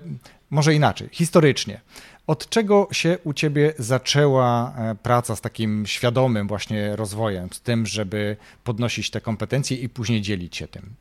może 0.50 0.74
inaczej, 0.74 1.10
historycznie. 1.12 1.82
Od 2.28 2.50
czego 2.50 2.88
się 2.92 3.18
u 3.24 3.34
ciebie 3.34 3.74
zaczęła 3.80 4.74
e, 4.78 4.96
praca 4.96 5.36
z 5.36 5.42
takim 5.42 5.86
świadomym 5.86 6.48
właśnie 6.48 6.96
rozwojem, 6.96 7.50
z 7.52 7.62
tym, 7.62 7.86
żeby 7.86 8.38
podnosić 8.64 9.10
te 9.10 9.22
kompetencje 9.22 9.78
i 9.78 9.90
później 9.90 10.22
dzielić 10.22 10.58
się 10.58 10.68
tym? 10.68 10.96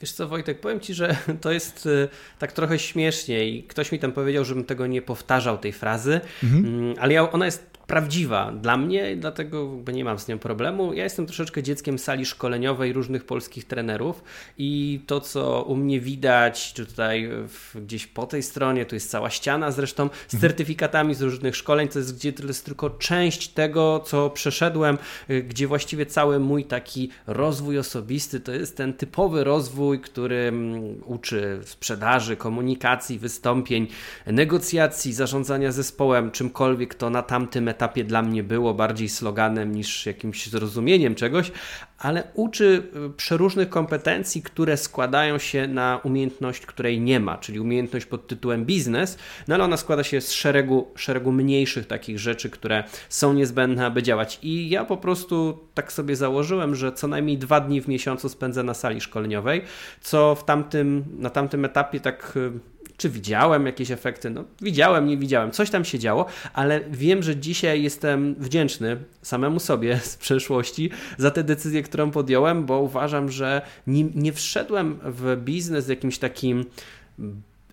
Wiesz 0.00 0.12
co, 0.12 0.28
Wojtek, 0.28 0.60
powiem 0.60 0.80
Ci, 0.80 0.94
że 0.94 1.16
to 1.40 1.52
jest 1.52 1.86
e, 1.86 2.08
tak 2.38 2.52
trochę 2.52 2.78
śmiesznie 2.78 3.48
i 3.48 3.62
ktoś 3.62 3.92
mi 3.92 3.98
tam 3.98 4.12
powiedział, 4.12 4.44
żebym 4.44 4.64
tego 4.64 4.86
nie 4.86 5.02
powtarzał, 5.02 5.58
tej 5.58 5.72
frazy, 5.72 6.20
mhm. 6.42 6.64
Mm, 6.64 6.94
ale 6.98 7.14
ja, 7.14 7.30
ona 7.32 7.44
jest 7.44 7.77
prawdziwa 7.88 8.52
dla 8.52 8.76
mnie, 8.76 9.16
dlatego 9.16 9.70
nie 9.92 10.04
mam 10.04 10.18
z 10.18 10.28
nią 10.28 10.38
problemu. 10.38 10.94
Ja 10.94 11.04
jestem 11.04 11.26
troszeczkę 11.26 11.62
dzieckiem 11.62 11.98
sali 11.98 12.26
szkoleniowej 12.26 12.92
różnych 12.92 13.24
polskich 13.24 13.64
trenerów 13.64 14.22
i 14.58 15.00
to, 15.06 15.20
co 15.20 15.62
u 15.62 15.76
mnie 15.76 16.00
widać, 16.00 16.72
czy 16.72 16.86
tutaj 16.86 17.30
gdzieś 17.74 18.06
po 18.06 18.26
tej 18.26 18.42
stronie, 18.42 18.86
tu 18.86 18.94
jest 18.94 19.10
cała 19.10 19.30
ściana 19.30 19.70
zresztą 19.70 20.10
z 20.28 20.34
mhm. 20.34 20.40
certyfikatami 20.40 21.14
z 21.14 21.22
różnych 21.22 21.56
szkoleń, 21.56 21.88
to 21.88 21.98
jest 21.98 22.16
gdzie 22.16 22.32
to 22.32 22.46
jest 22.46 22.64
tylko 22.64 22.90
część 22.90 23.48
tego, 23.48 24.00
co 24.06 24.30
przeszedłem, 24.30 24.98
y, 25.30 25.42
gdzie 25.42 25.66
właściwie 25.66 26.06
cały 26.06 26.38
mój 26.40 26.64
taki 26.64 27.10
rozwój 27.26 27.78
osobisty 27.78 28.40
to 28.40 28.52
jest 28.52 28.76
ten 28.76 28.94
typowy 28.94 29.44
rozwój, 29.44 30.00
który 30.00 30.36
mm, 30.36 31.02
uczy 31.06 31.60
sprzedaży, 31.64 32.36
komunikacji, 32.36 33.18
wystąpień, 33.18 33.86
negocjacji, 34.26 35.12
zarządzania 35.12 35.72
zespołem, 35.72 36.30
czymkolwiek 36.30 36.94
to 36.94 37.10
na 37.10 37.22
tamtym 37.22 37.68
etapie 37.68 37.77
etapie 37.78 38.04
dla 38.04 38.22
mnie 38.22 38.42
było 38.42 38.74
bardziej 38.74 39.08
sloganem 39.08 39.74
niż 39.74 40.06
jakimś 40.06 40.46
zrozumieniem 40.46 41.14
czegoś, 41.14 41.52
ale 41.98 42.24
uczy 42.34 42.82
y, 43.06 43.10
przeróżnych 43.10 43.68
kompetencji, 43.68 44.42
które 44.42 44.76
składają 44.76 45.38
się 45.38 45.68
na 45.68 46.00
umiejętność, 46.02 46.66
której 46.66 47.00
nie 47.00 47.20
ma, 47.20 47.38
czyli 47.38 47.60
umiejętność 47.60 48.06
pod 48.06 48.26
tytułem 48.26 48.64
biznes, 48.64 49.18
no 49.48 49.54
ale 49.54 49.64
ona 49.64 49.76
składa 49.76 50.02
się 50.02 50.20
z 50.20 50.32
szeregu, 50.32 50.88
szeregu 50.96 51.32
mniejszych 51.32 51.86
takich 51.86 52.18
rzeczy, 52.18 52.50
które 52.50 52.84
są 53.08 53.32
niezbędne, 53.32 53.86
aby 53.86 54.02
działać. 54.02 54.38
I 54.42 54.68
ja 54.68 54.84
po 54.84 54.96
prostu 54.96 55.58
tak 55.74 55.92
sobie 55.92 56.16
założyłem, 56.16 56.74
że 56.74 56.92
co 56.92 57.08
najmniej 57.08 57.38
dwa 57.38 57.60
dni 57.60 57.80
w 57.80 57.88
miesiącu 57.88 58.28
spędzę 58.28 58.62
na 58.62 58.74
sali 58.74 59.00
szkoleniowej, 59.00 59.62
co 60.00 60.34
w 60.34 60.44
tamtym, 60.44 61.04
na 61.18 61.30
tamtym 61.30 61.64
etapie 61.64 62.00
tak 62.00 62.32
y, 62.36 62.50
czy 62.98 63.08
widziałem 63.08 63.66
jakieś 63.66 63.90
efekty? 63.90 64.30
No, 64.30 64.44
widziałem, 64.62 65.06
nie 65.06 65.16
widziałem. 65.16 65.50
Coś 65.50 65.70
tam 65.70 65.84
się 65.84 65.98
działo, 65.98 66.26
ale 66.52 66.80
wiem, 66.90 67.22
że 67.22 67.36
dzisiaj 67.36 67.82
jestem 67.82 68.34
wdzięczny 68.38 68.96
samemu 69.22 69.60
sobie 69.60 69.98
z 70.12 70.16
przeszłości 70.16 70.90
za 71.18 71.30
tę 71.30 71.44
decyzję, 71.44 71.82
którą 71.82 72.10
podjąłem, 72.10 72.66
bo 72.66 72.80
uważam, 72.80 73.30
że 73.30 73.62
nie, 73.86 74.04
nie 74.04 74.32
wszedłem 74.32 74.98
w 75.02 75.36
biznes 75.44 75.88
jakimś 75.88 76.18
takim 76.18 76.64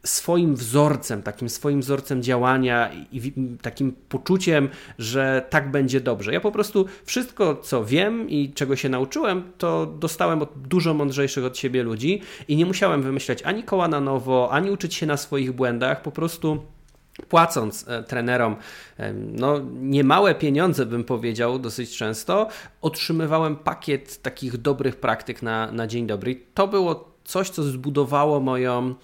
swoim 0.06 0.56
wzorcem, 0.56 1.24
takim 1.24 1.50
swoim 1.50 1.82
wzorcem 1.82 2.24
działania 2.24 2.92
i 3.12 3.34
takim 3.62 3.94
poczuciem, 4.10 4.70
że 5.00 5.46
tak 5.50 5.72
będzie 5.72 6.02
dobrze. 6.02 6.34
Ja 6.34 6.40
po 6.40 6.52
prostu 6.52 6.86
wszystko, 7.06 7.56
co 7.56 7.86
wiem 7.86 8.30
i 8.30 8.54
czego 8.54 8.76
się 8.76 8.90
nauczyłem, 8.90 9.44
to 9.58 9.86
dostałem 9.86 10.42
od 10.42 10.50
dużo 10.68 10.94
mądrzejszych 10.94 11.46
od 11.46 11.58
siebie 11.58 11.84
ludzi 11.84 12.22
i 12.48 12.56
nie 12.56 12.66
musiałem 12.66 13.02
wymyślać 13.02 13.44
ani 13.44 13.64
koła 13.64 13.88
na 13.88 14.00
nowo, 14.00 14.50
ani 14.52 14.72
uczyć 14.72 14.94
się 14.94 15.06
na 15.06 15.18
swoich 15.18 15.52
błędach, 15.52 16.02
po 16.02 16.12
prostu 16.12 16.64
płacąc 17.30 17.86
e, 17.88 18.04
trenerom 18.04 18.56
no, 19.14 19.62
niemałe 19.82 20.36
pieniądze, 20.36 20.86
bym 20.86 21.04
powiedział, 21.04 21.60
dosyć 21.60 21.98
często, 21.98 22.48
otrzymywałem 22.82 23.56
pakiet 23.56 24.22
takich 24.22 24.58
dobrych 24.58 24.96
praktyk 24.96 25.42
na, 25.42 25.72
na 25.72 25.88
dzień 25.88 26.08
dobry. 26.08 26.42
To 26.54 26.68
było 26.68 27.16
coś, 27.24 27.50
co 27.50 27.64
zbudowało 27.64 28.40
moją 28.40 28.96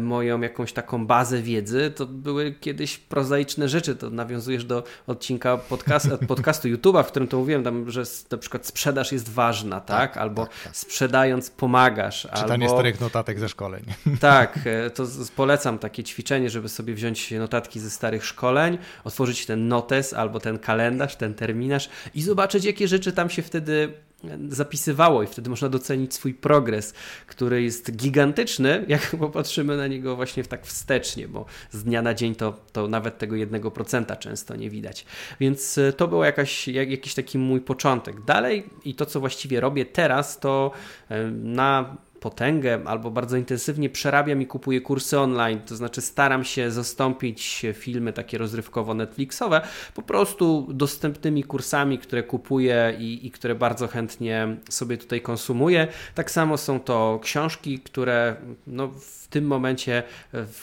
moją 0.00 0.40
jakąś 0.40 0.72
taką 0.72 1.06
bazę 1.06 1.42
wiedzy, 1.42 1.92
to 1.96 2.06
były 2.06 2.52
kiedyś 2.52 2.98
prozaiczne 2.98 3.68
rzeczy. 3.68 3.96
To 3.96 4.10
nawiązujesz 4.10 4.64
do 4.64 4.84
odcinka 5.06 5.56
podcast, 5.56 6.08
podcastu 6.28 6.68
YouTube'a, 6.68 7.04
w 7.04 7.06
którym 7.06 7.28
to 7.28 7.38
mówiłem, 7.38 7.64
tam, 7.64 7.90
że 7.90 8.02
na 8.30 8.38
przykład 8.38 8.66
sprzedaż 8.66 9.12
jest 9.12 9.28
ważna, 9.32 9.80
tak? 9.80 10.12
tak 10.12 10.16
albo 10.16 10.46
tak, 10.46 10.54
tak. 10.64 10.76
sprzedając 10.76 11.50
pomagasz. 11.50 12.28
Czytanie 12.34 12.66
albo... 12.66 12.76
starych 12.76 13.00
notatek 13.00 13.38
ze 13.38 13.48
szkoleń. 13.48 13.84
Tak, 14.20 14.58
e, 14.64 14.90
to 14.90 15.04
polecam 15.36 15.78
takie 15.78 16.04
ćwiczenie, 16.04 16.50
żeby 16.50 16.68
sobie 16.68 16.94
wziąć 16.94 17.30
notatki 17.30 17.80
ze 17.80 17.90
starych 17.90 18.24
szkoleń, 18.24 18.78
otworzyć 19.04 19.46
ten 19.46 19.68
notes 19.68 20.12
albo 20.12 20.40
ten 20.40 20.58
kalendarz, 20.58 21.16
ten 21.16 21.34
terminarz 21.34 21.88
i 22.14 22.22
zobaczyć, 22.22 22.64
jakie 22.64 22.88
rzeczy 22.88 23.12
tam 23.12 23.30
się 23.30 23.42
wtedy 23.42 23.92
zapisywało 24.48 25.22
i 25.22 25.26
wtedy 25.26 25.50
można 25.50 25.68
docenić 25.68 26.14
swój 26.14 26.34
progres, 26.34 26.94
który 27.26 27.62
jest 27.62 27.96
gigantyczny, 27.96 28.84
jak 28.88 29.16
popatrzymy 29.18 29.76
na 29.76 29.86
niego 29.86 30.16
właśnie 30.16 30.44
tak 30.44 30.66
wstecznie, 30.66 31.28
bo 31.28 31.46
z 31.70 31.84
dnia 31.84 32.02
na 32.02 32.14
dzień 32.14 32.34
to, 32.34 32.60
to 32.72 32.88
nawet 32.88 33.18
tego 33.18 33.36
jednego 33.36 33.70
procenta 33.70 34.16
często 34.16 34.56
nie 34.56 34.70
widać. 34.70 35.06
Więc 35.40 35.78
e, 35.78 35.92
to 35.92 36.08
był 36.08 36.24
jakaś, 36.24 36.68
jak, 36.68 36.90
jakiś 36.90 37.14
taki 37.14 37.38
mój 37.38 37.60
początek. 37.60 38.24
Dalej 38.24 38.70
i 38.84 38.94
to, 38.94 39.06
co 39.06 39.20
właściwie 39.20 39.60
robię 39.60 39.86
teraz, 39.86 40.40
to 40.40 40.70
e, 41.08 41.24
na 41.30 41.96
potęgę 42.20 42.80
albo 42.84 43.10
bardzo 43.10 43.36
intensywnie 43.36 43.90
przerabiam 43.90 44.42
i 44.42 44.46
kupuję 44.46 44.80
kursy 44.80 45.18
online, 45.18 45.60
to 45.66 45.76
znaczy 45.76 46.00
staram 46.00 46.44
się 46.44 46.70
zastąpić 46.70 47.66
filmy 47.74 48.12
takie 48.12 48.38
rozrywkowo-netflixowe 48.38 49.60
po 49.94 50.02
prostu 50.02 50.68
dostępnymi 50.70 51.44
kursami, 51.44 51.98
które 51.98 52.22
kupuję 52.22 52.96
i, 52.98 53.26
i 53.26 53.30
które 53.30 53.54
bardzo 53.54 53.88
chętnie 53.88 54.56
sobie 54.70 54.98
tutaj 54.98 55.20
konsumuję. 55.20 55.88
Tak 56.14 56.30
samo 56.30 56.56
są 56.56 56.80
to 56.80 57.20
książki, 57.22 57.78
które 57.78 58.36
no, 58.66 58.88
w 58.88 59.28
tym 59.28 59.46
momencie 59.46 60.02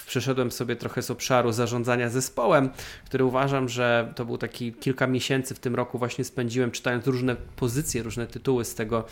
przeszedłem 0.07 0.51
sobie 0.51 0.75
trochę 0.75 1.01
z 1.01 1.11
obszaru 1.11 1.51
zarządzania 1.51 2.09
zespołem, 2.09 2.69
który 3.05 3.25
uważam, 3.25 3.69
że 3.69 4.13
to 4.15 4.25
był 4.25 4.37
taki 4.37 4.73
kilka 4.73 5.07
miesięcy 5.07 5.55
w 5.55 5.59
tym 5.59 5.75
roku 5.75 5.97
właśnie 5.97 6.23
spędziłem 6.23 6.71
czytając 6.71 7.07
różne 7.07 7.35
pozycje, 7.55 8.03
różne 8.03 8.27
tytuły 8.27 8.65
z 8.65 8.75
tego, 8.75 9.05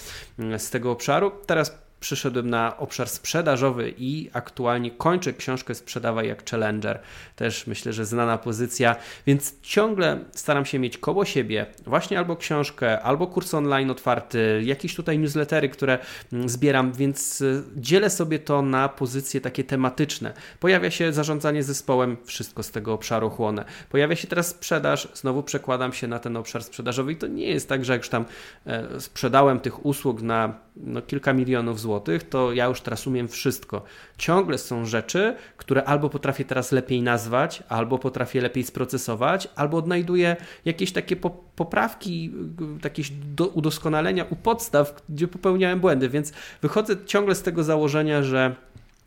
z 0.57 0.69
tego 0.69 0.91
obszaru. 0.91 1.31
Teraz 1.45 1.83
przyszedłem 2.03 2.49
na 2.49 2.77
obszar 2.77 3.09
sprzedażowy 3.09 3.93
i 3.97 4.29
aktualnie 4.33 4.91
kończę 4.91 5.33
książkę 5.33 5.75
Sprzedawaj 5.75 6.27
jak 6.27 6.49
Challenger. 6.49 6.99
Też 7.35 7.67
myślę, 7.67 7.93
że 7.93 8.05
znana 8.05 8.37
pozycja, 8.37 8.95
więc 9.27 9.61
ciągle 9.61 10.19
staram 10.31 10.65
się 10.65 10.79
mieć 10.79 10.97
koło 10.97 11.25
siebie 11.25 11.65
właśnie 11.85 12.17
albo 12.17 12.35
książkę, 12.35 13.01
albo 13.01 13.27
kurs 13.27 13.53
online 13.53 13.91
otwarty, 13.91 14.61
jakieś 14.65 14.95
tutaj 14.95 15.19
newslettery, 15.19 15.69
które 15.69 15.99
mm, 16.33 16.49
zbieram, 16.49 16.93
więc 16.93 17.41
y, 17.41 17.63
dzielę 17.75 18.09
sobie 18.09 18.39
to 18.39 18.61
na 18.61 18.89
pozycje 18.89 19.41
takie 19.41 19.63
tematyczne. 19.63 20.33
Pojawia 20.59 20.91
się 20.91 21.13
zarządzanie 21.13 21.63
zespołem, 21.63 22.17
wszystko 22.25 22.63
z 22.63 22.71
tego 22.71 22.93
obszaru 22.93 23.29
chłonę. 23.29 23.65
Pojawia 23.89 24.15
się 24.15 24.27
teraz 24.27 24.47
sprzedaż, 24.47 25.07
znowu 25.13 25.43
przekładam 25.43 25.93
się 25.93 26.07
na 26.07 26.19
ten 26.19 26.37
obszar 26.37 26.63
sprzedażowy 26.63 27.11
i 27.11 27.15
to 27.15 27.27
nie 27.27 27.47
jest 27.47 27.69
tak, 27.69 27.85
że 27.85 27.93
jak 27.93 28.01
już 28.01 28.09
tam 28.09 28.25
e, 28.65 28.99
sprzedałem 28.99 29.59
tych 29.59 29.85
usług 29.85 30.21
na 30.21 30.62
no, 30.77 31.01
kilka 31.01 31.33
milionów 31.33 31.79
złotych, 31.79 32.29
to 32.29 32.53
ja 32.53 32.65
już 32.65 32.81
teraz 32.81 33.07
umiem 33.07 33.27
wszystko. 33.27 33.83
Ciągle 34.17 34.57
są 34.57 34.85
rzeczy, 34.85 35.35
które 35.57 35.83
albo 35.83 36.09
potrafię 36.09 36.45
teraz 36.45 36.71
lepiej 36.71 37.01
nazwać, 37.01 37.63
albo 37.69 37.99
potrafię 37.99 38.41
lepiej 38.41 38.63
sprocesować, 38.63 39.47
albo 39.55 39.77
odnajduję 39.77 40.35
jakieś 40.65 40.91
takie 40.91 41.15
poprawki, 41.55 42.31
jakieś 42.83 43.11
udoskonalenia 43.53 44.25
u 44.29 44.35
podstaw, 44.35 45.03
gdzie 45.09 45.27
popełniałem 45.27 45.79
błędy, 45.79 46.09
więc 46.09 46.33
wychodzę 46.61 46.95
ciągle 47.05 47.35
z 47.35 47.41
tego 47.41 47.63
założenia, 47.63 48.23
że 48.23 48.55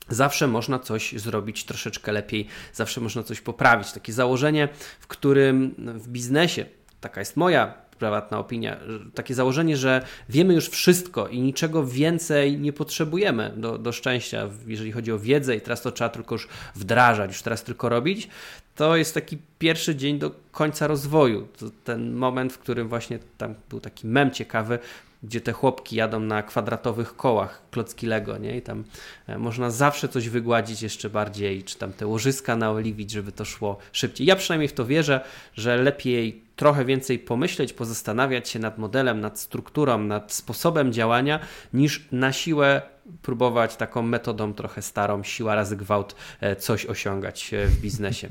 Zawsze 0.08 0.46
można 0.46 0.78
coś 0.78 1.12
zrobić 1.12 1.64
troszeczkę 1.64 2.12
lepiej, 2.12 2.46
zawsze 2.72 3.00
można 3.00 3.22
coś 3.22 3.40
poprawić. 3.40 3.92
Takie 3.92 4.12
założenie, 4.12 4.68
w 5.00 5.06
którym 5.06 5.74
w 5.78 6.08
biznesie, 6.08 6.66
taka 7.00 7.20
jest 7.20 7.36
moja 7.36 7.85
prywatna 7.96 8.38
opinia, 8.38 8.76
takie 9.14 9.34
założenie, 9.34 9.76
że 9.76 10.02
wiemy 10.28 10.54
już 10.54 10.68
wszystko 10.68 11.28
i 11.28 11.40
niczego 11.40 11.86
więcej 11.86 12.58
nie 12.58 12.72
potrzebujemy 12.72 13.52
do, 13.56 13.78
do 13.78 13.92
szczęścia, 13.92 14.48
jeżeli 14.66 14.92
chodzi 14.92 15.12
o 15.12 15.18
wiedzę 15.18 15.56
i 15.56 15.60
teraz 15.60 15.82
to 15.82 15.92
trzeba 15.92 16.10
tylko 16.10 16.34
już 16.34 16.48
wdrażać, 16.74 17.30
już 17.30 17.42
teraz 17.42 17.64
tylko 17.64 17.88
robić, 17.88 18.28
to 18.74 18.96
jest 18.96 19.14
taki 19.14 19.38
pierwszy 19.58 19.96
dzień 19.96 20.18
do 20.18 20.30
końca 20.52 20.86
rozwoju. 20.86 21.48
To 21.58 21.66
ten 21.84 22.14
moment, 22.14 22.52
w 22.52 22.58
którym 22.58 22.88
właśnie 22.88 23.18
tam 23.38 23.54
był 23.68 23.80
taki 23.80 24.06
mem 24.06 24.30
ciekawy, 24.30 24.78
gdzie 25.22 25.40
te 25.40 25.52
chłopki 25.52 25.96
jadą 25.96 26.20
na 26.20 26.42
kwadratowych 26.42 27.16
kołach, 27.16 27.62
klocki 27.70 28.06
Lego, 28.06 28.38
nie? 28.38 28.56
I 28.56 28.62
tam 28.62 28.84
e, 29.26 29.38
można 29.38 29.70
zawsze 29.70 30.08
coś 30.08 30.28
wygładzić 30.28 30.82
jeszcze 30.82 31.10
bardziej, 31.10 31.64
czy 31.64 31.78
tam 31.78 31.92
te 31.92 32.06
łożyska 32.06 32.56
naoliwić, 32.56 33.10
żeby 33.10 33.32
to 33.32 33.44
szło 33.44 33.78
szybciej. 33.92 34.26
Ja 34.26 34.36
przynajmniej 34.36 34.68
w 34.68 34.72
to 34.72 34.86
wierzę, 34.86 35.20
że 35.54 35.76
lepiej 35.76 36.42
trochę 36.56 36.84
więcej 36.84 37.18
pomyśleć, 37.18 37.72
pozastanawiać 37.72 38.48
się 38.48 38.58
nad 38.58 38.78
modelem, 38.78 39.20
nad 39.20 39.40
strukturą, 39.40 39.98
nad 39.98 40.32
sposobem 40.32 40.92
działania, 40.92 41.40
niż 41.72 42.08
na 42.12 42.32
siłę 42.32 42.82
próbować 43.22 43.76
taką 43.76 44.02
metodą 44.02 44.54
trochę 44.54 44.82
starą, 44.82 45.22
siła 45.22 45.54
razy 45.54 45.76
gwałt, 45.76 46.14
e, 46.40 46.56
coś 46.56 46.86
osiągać 46.86 47.54
e, 47.54 47.66
w 47.66 47.80
biznesie. 47.80 48.28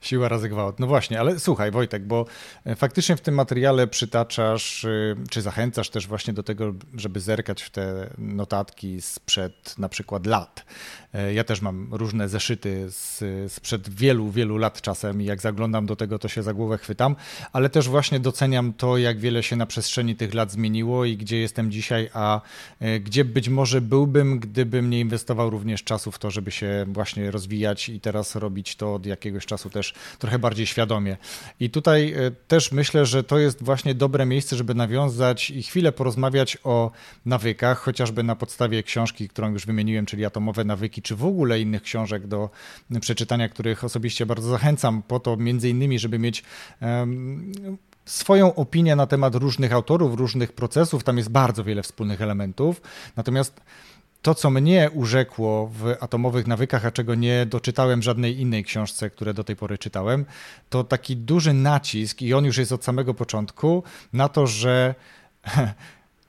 Siła 0.00 0.28
razy 0.28 0.48
gwałt. 0.48 0.80
No 0.80 0.86
właśnie, 0.86 1.20
ale 1.20 1.40
słuchaj 1.40 1.70
Wojtek, 1.70 2.06
bo 2.06 2.26
e, 2.64 2.76
faktycznie 2.76 3.16
w 3.16 3.20
tym 3.20 3.34
materiale 3.34 3.86
przytaczasz, 3.86 4.84
y, 4.84 5.16
czy 5.30 5.42
zachęcasz 5.42 5.90
też 5.90 6.06
właśnie 6.06 6.32
do 6.32 6.42
tego, 6.42 6.74
żeby 6.94 7.20
zerkać 7.20 7.62
w 7.62 7.70
te 7.70 8.10
notatki 8.18 9.00
sprzed 9.00 9.78
na 9.78 9.88
przykład 9.88 10.26
lat. 10.26 10.64
E, 11.14 11.34
ja 11.34 11.44
też 11.44 11.62
mam 11.62 11.94
różne 11.94 12.28
zeszyty 12.28 12.90
z, 12.90 13.22
sprzed 13.52 13.88
wielu, 13.88 14.30
wielu 14.30 14.56
lat 14.56 14.80
czasem 14.80 15.22
i 15.22 15.24
jak 15.24 15.40
zaglądam 15.40 15.86
do 15.86 15.96
tego, 15.96 16.18
to 16.18 16.28
się 16.28 16.42
za 16.42 16.54
głowę 16.54 16.78
chwytam, 16.78 17.16
ale 17.52 17.70
też 17.70 17.88
właśnie 17.88 18.20
doceniam 18.20 18.72
to, 18.72 18.98
jak 18.98 19.18
wiele 19.18 19.42
się 19.42 19.56
na 19.56 19.66
przestrzeni 19.66 20.16
tych 20.16 20.34
lat 20.34 20.52
zmieniło 20.52 21.04
i 21.04 21.16
gdzie 21.16 21.38
jestem 21.38 21.70
dzisiaj, 21.70 22.10
a 22.12 22.40
e, 22.80 23.00
gdzie 23.00 23.24
być 23.24 23.48
może 23.48 23.80
byłbym, 23.80 24.38
gdybym 24.38 24.90
nie 24.90 25.00
inwestował 25.00 25.50
również 25.50 25.84
czasu 25.84 26.12
w 26.12 26.18
to, 26.18 26.30
żeby 26.30 26.50
się 26.50 26.86
właśnie 26.88 27.30
rozwijać 27.30 27.88
i 27.88 28.00
teraz 28.00 28.36
robić 28.36 28.76
to 28.76 28.94
od 28.94 29.06
jakiegoś 29.06 29.46
czasu 29.46 29.57
też 29.70 29.94
trochę 30.18 30.38
bardziej 30.38 30.66
świadomie. 30.66 31.16
I 31.60 31.70
tutaj 31.70 32.12
e, 32.12 32.30
też 32.30 32.72
myślę, 32.72 33.06
że 33.06 33.24
to 33.24 33.38
jest 33.38 33.62
właśnie 33.62 33.94
dobre 33.94 34.26
miejsce, 34.26 34.56
żeby 34.56 34.74
nawiązać 34.74 35.50
i 35.50 35.62
chwilę 35.62 35.92
porozmawiać 35.92 36.58
o 36.64 36.90
nawykach, 37.26 37.78
chociażby 37.78 38.22
na 38.22 38.36
podstawie 38.36 38.82
książki, 38.82 39.28
którą 39.28 39.52
już 39.52 39.66
wymieniłem, 39.66 40.06
czyli 40.06 40.24
Atomowe 40.24 40.64
Nawyki, 40.64 41.02
czy 41.02 41.16
w 41.16 41.24
ogóle 41.24 41.60
innych 41.60 41.82
książek 41.82 42.26
do 42.26 42.50
przeczytania, 43.00 43.48
których 43.48 43.84
osobiście 43.84 44.26
bardzo 44.26 44.50
zachęcam, 44.50 45.02
po 45.02 45.20
to 45.20 45.36
między 45.36 45.68
innymi, 45.68 45.98
żeby 45.98 46.18
mieć 46.18 46.44
um, 46.80 47.52
swoją 48.04 48.54
opinię 48.54 48.96
na 48.96 49.06
temat 49.06 49.34
różnych 49.34 49.72
autorów, 49.72 50.14
różnych 50.14 50.52
procesów. 50.52 51.04
Tam 51.04 51.18
jest 51.18 51.30
bardzo 51.30 51.64
wiele 51.64 51.82
wspólnych 51.82 52.22
elementów. 52.22 52.82
Natomiast 53.16 53.60
to, 54.22 54.34
co 54.34 54.50
mnie 54.50 54.90
urzekło 54.94 55.70
w 55.74 55.94
atomowych 56.00 56.46
nawykach, 56.46 56.86
a 56.86 56.90
czego 56.90 57.14
nie 57.14 57.46
doczytałem 57.46 58.02
żadnej 58.02 58.40
innej 58.40 58.64
książce, 58.64 59.10
które 59.10 59.34
do 59.34 59.44
tej 59.44 59.56
pory 59.56 59.78
czytałem, 59.78 60.24
to 60.70 60.84
taki 60.84 61.16
duży 61.16 61.52
nacisk, 61.52 62.22
i 62.22 62.34
on 62.34 62.44
już 62.44 62.56
jest 62.56 62.72
od 62.72 62.84
samego 62.84 63.14
początku, 63.14 63.82
na 64.12 64.28
to, 64.28 64.46
że 64.46 64.94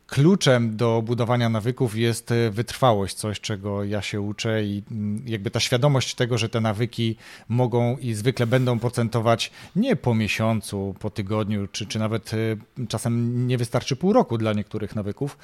kluczem 0.09 0.77
do 0.77 1.01
budowania 1.05 1.49
nawyków 1.49 1.97
jest 1.97 2.31
e, 2.31 2.51
wytrwałość, 2.51 3.15
coś 3.15 3.39
czego 3.39 3.83
ja 3.83 4.01
się 4.01 4.21
uczę 4.21 4.63
i 4.63 4.83
mm, 4.91 5.23
jakby 5.27 5.51
ta 5.51 5.59
świadomość 5.59 6.15
tego, 6.15 6.37
że 6.37 6.49
te 6.49 6.61
nawyki 6.61 7.15
mogą 7.49 7.97
i 7.97 8.13
zwykle 8.13 8.47
będą 8.47 8.79
procentować 8.79 9.51
nie 9.75 9.95
po 9.95 10.15
miesiącu, 10.15 10.95
po 10.99 11.09
tygodniu, 11.09 11.67
czy, 11.67 11.85
czy 11.85 11.99
nawet 11.99 12.31
e, 12.33 12.37
czasem 12.87 13.47
nie 13.47 13.57
wystarczy 13.57 13.95
pół 13.95 14.13
roku 14.13 14.37
dla 14.37 14.53
niektórych 14.53 14.95
nawyków, 14.95 15.37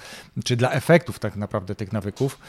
czy 0.44 0.56
dla 0.56 0.72
efektów 0.72 1.20
tak 1.20 1.36
naprawdę 1.36 1.76
tych 1.76 1.94
nawyków. 1.94 2.40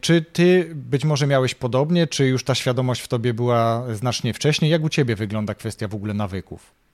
Czy 0.00 0.22
ty 0.22 0.70
być 0.74 1.04
może 1.04 1.26
miałeś 1.26 1.54
podobnie, 1.54 2.06
czy 2.06 2.26
już 2.26 2.44
ta 2.44 2.54
świadomość 2.54 3.00
w 3.00 3.08
tobie 3.08 3.34
była 3.34 3.94
znacznie 3.94 4.34
wcześniej? 4.34 4.70
Jak 4.70 4.84
u 4.84 4.88
ciebie 4.88 5.16
wygląda 5.16 5.54
kwestia 5.54 5.88
w 5.88 5.94
ogóle 5.94 6.14
nawyków? 6.14 6.87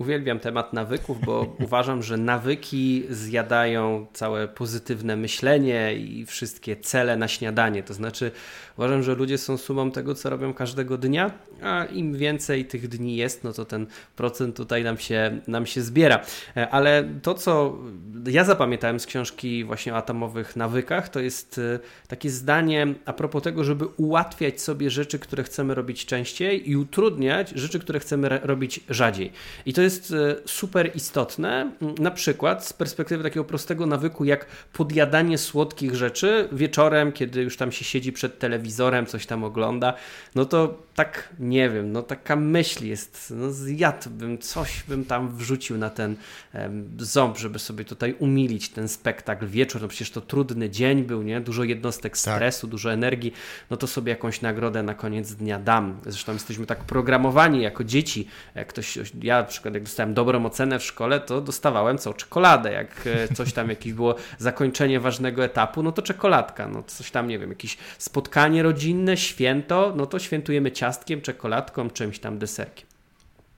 Uwielbiam 0.00 0.38
temat 0.38 0.72
nawyków, 0.72 1.20
bo 1.20 1.46
uważam, 1.64 2.02
że 2.02 2.16
nawyki 2.16 3.04
zjadają 3.10 4.06
całe 4.12 4.48
pozytywne 4.48 5.16
myślenie 5.16 5.94
i 5.94 6.26
wszystkie 6.26 6.76
cele 6.76 7.16
na 7.16 7.28
śniadanie. 7.28 7.82
To 7.82 7.94
znaczy, 7.94 8.30
uważam, 8.76 9.02
że 9.02 9.14
ludzie 9.14 9.38
są 9.38 9.56
sumą 9.56 9.90
tego, 9.90 10.14
co 10.14 10.30
robią 10.30 10.54
każdego 10.54 10.98
dnia, 10.98 11.30
a 11.62 11.84
im 11.84 12.14
więcej 12.14 12.64
tych 12.64 12.88
dni 12.88 13.16
jest, 13.16 13.44
no 13.44 13.52
to 13.52 13.64
ten 13.64 13.86
procent 14.16 14.56
tutaj 14.56 14.84
nam 14.84 14.98
się, 14.98 15.40
nam 15.46 15.66
się 15.66 15.82
zbiera. 15.82 16.20
E, 16.56 16.68
ale 16.68 17.04
to, 17.22 17.34
co 17.34 17.78
ja 18.26 18.44
zapamiętałem 18.44 19.00
z 19.00 19.06
książki 19.06 19.64
właśnie 19.64 19.94
o 19.94 19.96
atomowych 19.96 20.56
nawykach, 20.56 21.08
to 21.08 21.20
jest 21.20 21.58
e, 21.58 21.78
takie 22.08 22.30
zdanie 22.30 22.86
a 23.04 23.12
propos 23.12 23.42
tego, 23.42 23.64
żeby 23.64 23.86
ułatwiać 23.86 24.60
sobie 24.60 24.90
rzeczy, 24.90 25.18
które 25.18 25.42
chcemy 25.42 25.74
robić 25.74 26.06
częściej 26.06 26.70
i 26.70 26.76
utrudniać 26.76 27.50
rzeczy, 27.50 27.78
które 27.78 28.00
chcemy 28.00 28.28
robić 28.28 28.80
rzadziej. 28.88 29.32
I 29.66 29.72
to 29.72 29.82
jest 29.82 29.89
jest 29.90 30.12
e, 30.12 30.36
super 30.46 30.90
istotne, 30.94 31.72
na 31.98 32.10
przykład 32.10 32.66
z 32.66 32.72
perspektywy 32.72 33.22
takiego 33.22 33.44
prostego 33.44 33.86
nawyku, 33.86 34.24
jak 34.24 34.46
podjadanie 34.72 35.38
słodkich 35.38 35.94
rzeczy 35.94 36.48
wieczorem, 36.52 37.12
kiedy 37.12 37.42
już 37.42 37.56
tam 37.56 37.72
się 37.72 37.84
siedzi 37.84 38.12
przed 38.12 38.38
telewizorem, 38.38 39.06
coś 39.06 39.26
tam 39.26 39.44
ogląda, 39.44 39.94
no 40.34 40.44
to 40.44 40.78
tak, 40.94 41.28
nie 41.38 41.70
wiem, 41.70 41.92
no 41.92 42.02
taka 42.02 42.36
myśl 42.36 42.86
jest, 42.86 43.32
no 43.36 43.50
zjadłbym, 43.50 44.38
coś 44.38 44.84
bym 44.88 45.04
tam 45.04 45.36
wrzucił 45.36 45.78
na 45.78 45.90
ten 45.90 46.16
um, 46.54 46.88
ząb, 46.98 47.38
żeby 47.38 47.58
sobie 47.58 47.84
tutaj 47.84 48.14
umilić 48.18 48.68
ten 48.68 48.88
spektakl 48.88 49.46
wieczór, 49.46 49.82
no 49.82 49.88
przecież 49.88 50.10
to 50.10 50.20
trudny 50.20 50.70
dzień 50.70 51.02
był, 51.04 51.22
nie, 51.22 51.40
dużo 51.40 51.64
jednostek 51.64 52.12
tak. 52.12 52.18
stresu, 52.18 52.66
tak. 52.66 52.70
dużo 52.70 52.92
energii, 52.92 53.32
no 53.70 53.76
to 53.76 53.86
sobie 53.86 54.10
jakąś 54.10 54.40
nagrodę 54.40 54.82
na 54.82 54.94
koniec 54.94 55.34
dnia 55.34 55.58
dam. 55.58 56.00
Zresztą 56.06 56.32
jesteśmy 56.32 56.66
tak 56.66 56.84
programowani 56.84 57.62
jako 57.62 57.84
dzieci, 57.84 58.28
jak 58.54 58.68
ktoś, 58.68 58.98
ja 59.22 59.38
na 59.38 59.44
przykład 59.44 59.74
jak 59.80 59.86
dostałem 59.86 60.14
dobrą 60.14 60.46
ocenę 60.46 60.78
w 60.78 60.84
szkole, 60.84 61.20
to 61.20 61.40
dostawałem 61.40 61.98
co? 61.98 62.14
Czekoladę. 62.14 62.72
Jak 62.72 63.06
e, 63.06 63.34
coś 63.34 63.52
tam 63.52 63.68
jakieś 63.68 63.92
było 63.92 64.14
zakończenie 64.38 65.00
ważnego 65.00 65.44
etapu, 65.44 65.82
no 65.82 65.92
to 65.92 66.02
czekoladka. 66.02 66.68
No 66.68 66.82
coś 66.82 67.10
tam, 67.10 67.28
nie 67.28 67.38
wiem, 67.38 67.50
jakieś 67.50 67.78
spotkanie 67.98 68.62
rodzinne, 68.62 69.16
święto, 69.16 69.92
no 69.96 70.06
to 70.06 70.18
świętujemy 70.18 70.72
ciastkiem, 70.72 71.20
czekoladką, 71.20 71.90
czymś 71.90 72.18
tam 72.18 72.38
deserkiem 72.38 72.90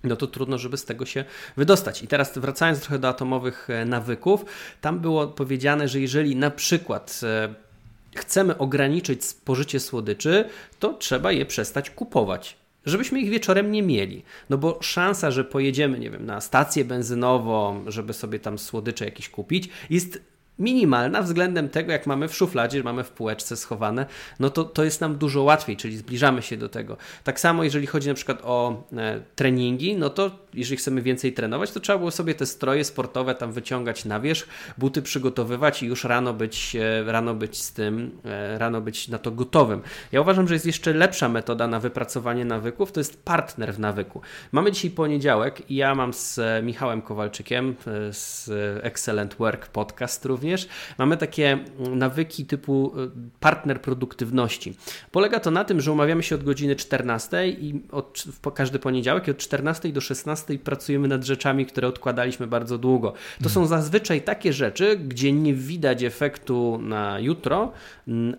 no 0.04 0.16
to 0.16 0.26
trudno, 0.26 0.58
żeby 0.58 0.76
z 0.76 0.84
tego 0.84 1.06
się 1.06 1.24
wydostać. 1.56 2.02
I 2.02 2.08
teraz 2.08 2.38
wracając 2.38 2.80
trochę 2.80 2.98
do 2.98 3.08
atomowych 3.08 3.70
e, 3.70 3.84
nawyków, 3.84 4.44
tam 4.80 5.00
było 5.00 5.26
powiedziane, 5.26 5.88
że 5.88 6.00
jeżeli 6.00 6.36
na 6.36 6.50
przykład 6.50 7.20
e, 7.22 7.54
chcemy 8.16 8.58
ograniczyć 8.58 9.24
spożycie 9.24 9.80
słodyczy, 9.80 10.44
to 10.78 10.94
trzeba 10.94 11.32
je 11.32 11.46
przestać 11.46 11.90
kupować 11.90 12.61
żebyśmy 12.86 13.20
ich 13.20 13.30
wieczorem 13.30 13.72
nie 13.72 13.82
mieli. 13.82 14.22
No 14.50 14.58
bo 14.58 14.78
szansa, 14.82 15.30
że 15.30 15.44
pojedziemy, 15.44 15.98
nie 15.98 16.10
wiem, 16.10 16.26
na 16.26 16.40
stację 16.40 16.84
benzynową, 16.84 17.84
żeby 17.86 18.12
sobie 18.12 18.38
tam 18.38 18.58
słodycze 18.58 19.04
jakieś 19.04 19.28
kupić, 19.28 19.68
jest 19.90 20.32
minimalna 20.58 21.22
względem 21.22 21.68
tego, 21.68 21.92
jak 21.92 22.06
mamy 22.06 22.28
w 22.28 22.34
szufladzie, 22.34 22.82
mamy 22.82 23.04
w 23.04 23.10
półeczce 23.10 23.56
schowane, 23.56 24.06
no 24.40 24.50
to, 24.50 24.64
to 24.64 24.84
jest 24.84 25.00
nam 25.00 25.16
dużo 25.16 25.42
łatwiej, 25.42 25.76
czyli 25.76 25.96
zbliżamy 25.96 26.42
się 26.42 26.56
do 26.56 26.68
tego. 26.68 26.96
Tak 27.24 27.40
samo, 27.40 27.64
jeżeli 27.64 27.86
chodzi 27.86 28.08
na 28.08 28.14
przykład 28.14 28.38
o 28.44 28.84
e, 28.96 29.20
treningi, 29.34 29.96
no 29.96 30.10
to 30.10 30.30
jeżeli 30.54 30.76
chcemy 30.76 31.02
więcej 31.02 31.32
trenować, 31.32 31.70
to 31.70 31.80
trzeba 31.80 31.98
było 31.98 32.10
sobie 32.10 32.34
te 32.34 32.46
stroje 32.46 32.84
sportowe 32.84 33.34
tam 33.34 33.52
wyciągać 33.52 34.04
na 34.04 34.20
wierzch, 34.20 34.48
buty 34.78 35.02
przygotowywać 35.02 35.82
i 35.82 35.86
już 35.86 36.04
rano 36.04 36.34
być, 36.34 36.76
e, 36.76 37.12
rano 37.12 37.34
być 37.34 37.62
z 37.62 37.72
tym, 37.72 38.18
e, 38.24 38.58
rano 38.58 38.80
być 38.80 39.08
na 39.08 39.18
to 39.18 39.30
gotowym. 39.30 39.82
Ja 40.12 40.20
uważam, 40.20 40.48
że 40.48 40.54
jest 40.54 40.66
jeszcze 40.66 40.92
lepsza 40.92 41.28
metoda 41.28 41.66
na 41.66 41.80
wypracowanie 41.80 42.44
nawyków, 42.44 42.92
to 42.92 43.00
jest 43.00 43.24
partner 43.24 43.74
w 43.74 43.78
nawyku. 43.78 44.20
Mamy 44.52 44.72
dzisiaj 44.72 44.90
poniedziałek 44.90 45.70
i 45.70 45.76
ja 45.76 45.94
mam 45.94 46.12
z 46.12 46.40
Michałem 46.64 47.02
Kowalczykiem 47.02 47.74
e, 47.86 48.12
z 48.12 48.50
Excellent 48.82 49.34
Work 49.34 49.66
Podcast 49.66 50.24
również, 50.24 50.68
mamy 50.98 51.16
takie 51.16 51.58
nawyki 51.78 52.46
typu 52.46 52.92
partner 53.40 53.80
produktywności. 53.80 54.76
Polega 55.10 55.40
to 55.40 55.50
na 55.50 55.64
tym, 55.64 55.80
że 55.80 55.92
umawiamy 55.92 56.22
się 56.22 56.34
od 56.34 56.44
godziny 56.44 56.76
14 56.76 57.48
i 57.48 57.82
od, 57.92 58.24
każdy 58.54 58.78
poniedziałek 58.78 59.28
i 59.28 59.30
od 59.30 59.36
14 59.36 59.92
do 59.92 60.00
16 60.00 60.41
i 60.50 60.58
pracujemy 60.58 61.08
nad 61.08 61.24
rzeczami, 61.24 61.66
które 61.66 61.88
odkładaliśmy 61.88 62.46
bardzo 62.46 62.78
długo. 62.78 63.12
To 63.42 63.48
są 63.48 63.66
zazwyczaj 63.66 64.22
takie 64.22 64.52
rzeczy, 64.52 64.96
gdzie 64.96 65.32
nie 65.32 65.54
widać 65.54 66.02
efektu 66.02 66.78
na 66.82 67.20
jutro, 67.20 67.72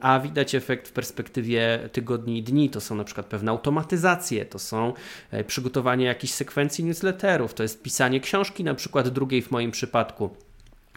a 0.01 0.19
widać 0.19 0.55
efekt 0.55 0.87
w 0.87 0.91
perspektywie 0.91 1.89
tygodni 1.91 2.37
i 2.37 2.43
dni. 2.43 2.69
To 2.69 2.81
są 2.81 2.95
na 2.95 3.03
przykład 3.03 3.25
pewne 3.25 3.51
automatyzacje, 3.51 4.45
to 4.45 4.59
są 4.59 4.93
e, 5.31 5.43
przygotowanie 5.43 6.05
jakichś 6.05 6.33
sekwencji 6.33 6.83
newsletterów, 6.83 7.53
to 7.53 7.63
jest 7.63 7.81
pisanie 7.81 8.19
książki, 8.19 8.63
na 8.63 8.73
przykład 8.73 9.09
drugiej 9.09 9.41
w 9.41 9.51
moim 9.51 9.71
przypadku 9.71 10.29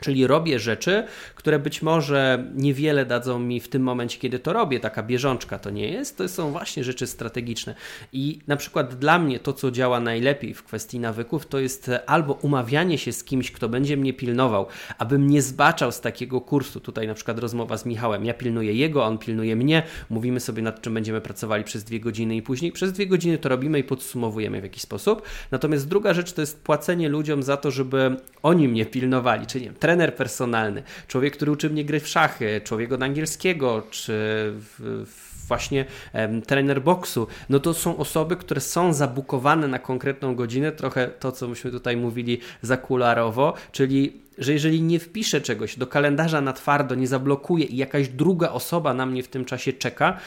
Czyli 0.00 0.26
robię 0.26 0.59
rzeczy, 0.59 1.04
które 1.35 1.59
być 1.59 1.82
może 1.82 2.44
niewiele 2.54 3.06
dadzą 3.06 3.38
mi 3.38 3.61
w 3.61 3.68
tym 3.68 3.82
momencie, 3.82 4.18
kiedy 4.18 4.38
to 4.38 4.52
robię. 4.52 4.80
Taka 4.80 5.02
bieżączka 5.02 5.59
to 5.59 5.70
nie 5.70 5.88
jest. 5.88 6.18
To 6.18 6.28
są 6.28 6.52
właśnie 6.52 6.85
rzeczy 6.85 7.06
strategiczne. 7.06 7.74
I 8.12 8.38
na 8.46 8.56
przykład 8.56 8.94
dla 8.94 9.18
mnie 9.18 9.38
to, 9.38 9.52
co 9.52 9.70
działa 9.70 10.00
najlepiej 10.00 10.54
w 10.54 10.62
kwestii 10.62 11.00
nawyków, 11.00 11.46
to 11.46 11.59
jest 11.59 11.90
albo 12.06 12.32
umawianie 12.32 12.98
się 12.98 13.12
z 13.12 13.24
kimś, 13.24 13.50
kto 13.50 13.68
będzie 13.68 13.96
mnie 13.96 14.12
pilnował, 14.12 14.66
abym 14.98 15.30
nie 15.30 15.42
zbaczał 15.42 15.92
z 15.92 16.00
takiego 16.00 16.40
kursu. 16.40 16.80
Tutaj 16.80 17.06
na 17.06 17.14
przykład 17.14 17.38
rozmowa 17.38 17.78
z 17.78 17.87
Michałem. 17.87 18.24
Ja 18.24 18.35
pilnuję 18.35 18.72
jego, 18.72 19.04
on 19.04 19.18
pilnuje 19.18 19.56
mnie. 19.56 19.82
Mówimy 20.11 20.40
sobie 20.40 20.62
nad 20.62 20.82
czym 20.82 20.94
będziemy 20.94 21.20
pracowali 21.20 21.64
przez 21.64 21.85
dwie 21.85 22.00
godziny 22.00 22.37
i 22.37 22.42
później 22.42 22.72
przez 22.72 22.92
dwie 22.92 23.06
godziny 23.06 23.38
to 23.38 23.48
robimy 23.48 23.78
i 23.78 23.85
podsumowujemy 23.85 24.61
w 24.61 24.64
jakiś 24.64 24.82
sposób. 24.82 25.22
Natomiast 25.50 25.88
druga 25.88 26.14
rzecz 26.14 26.32
to 26.32 26.40
jest 26.40 26.62
płacenie 26.64 27.09
ludziom 27.09 27.42
za 27.42 27.56
to, 27.56 27.70
żeby 27.70 28.16
oni 28.42 28.68
mnie 28.68 28.87
pilnowali. 28.87 29.46
Czyli 29.46 29.70
trener 29.87 30.14
personalny, 30.14 30.83
człowiek, 31.09 31.37
który 31.37 31.53
uczy 31.53 31.70
mnie 31.70 31.85
gry 31.85 32.01
w 32.01 32.09
szachy, 32.09 32.61
człowiek 32.64 32.92
od 32.92 33.03
angielskiego, 33.03 33.83
czy 33.90 34.12
w, 34.53 35.05
właśnie 35.49 35.85
em, 36.12 36.42
trener 36.42 36.83
boksu, 36.83 37.27
no 37.49 37.61
to 37.61 37.75
są 37.75 37.96
osoby, 37.96 38.37
które 38.37 38.61
są 38.61 38.92
zabukowane 38.92 39.68
na 39.68 39.79
konkretną 39.79 40.35
godzinę, 40.35 40.72
trochę 40.72 41.09
to, 41.09 41.33
co 41.33 41.49
myśmy 41.49 41.70
tutaj 41.70 41.96
mówili 41.96 42.40
zakularowo, 42.62 43.55
czyli 43.72 44.20
że 44.38 44.53
jeżeli 44.53 44.83
nie 44.83 44.99
wpiszę 44.99 45.40
czegoś 45.40 45.79
do 45.79 45.87
kalendarza 45.87 46.40
na 46.40 46.53
twardo, 46.53 46.94
nie 46.94 47.07
zablokuję 47.07 47.64
i 47.64 47.77
jakaś 47.77 48.09
druga 48.09 48.51
osoba 48.51 48.94
na 48.94 49.07
mnie 49.07 49.22
w 49.22 49.29
tym 49.29 49.44
czasie 49.44 49.72
czeka, 49.72 50.18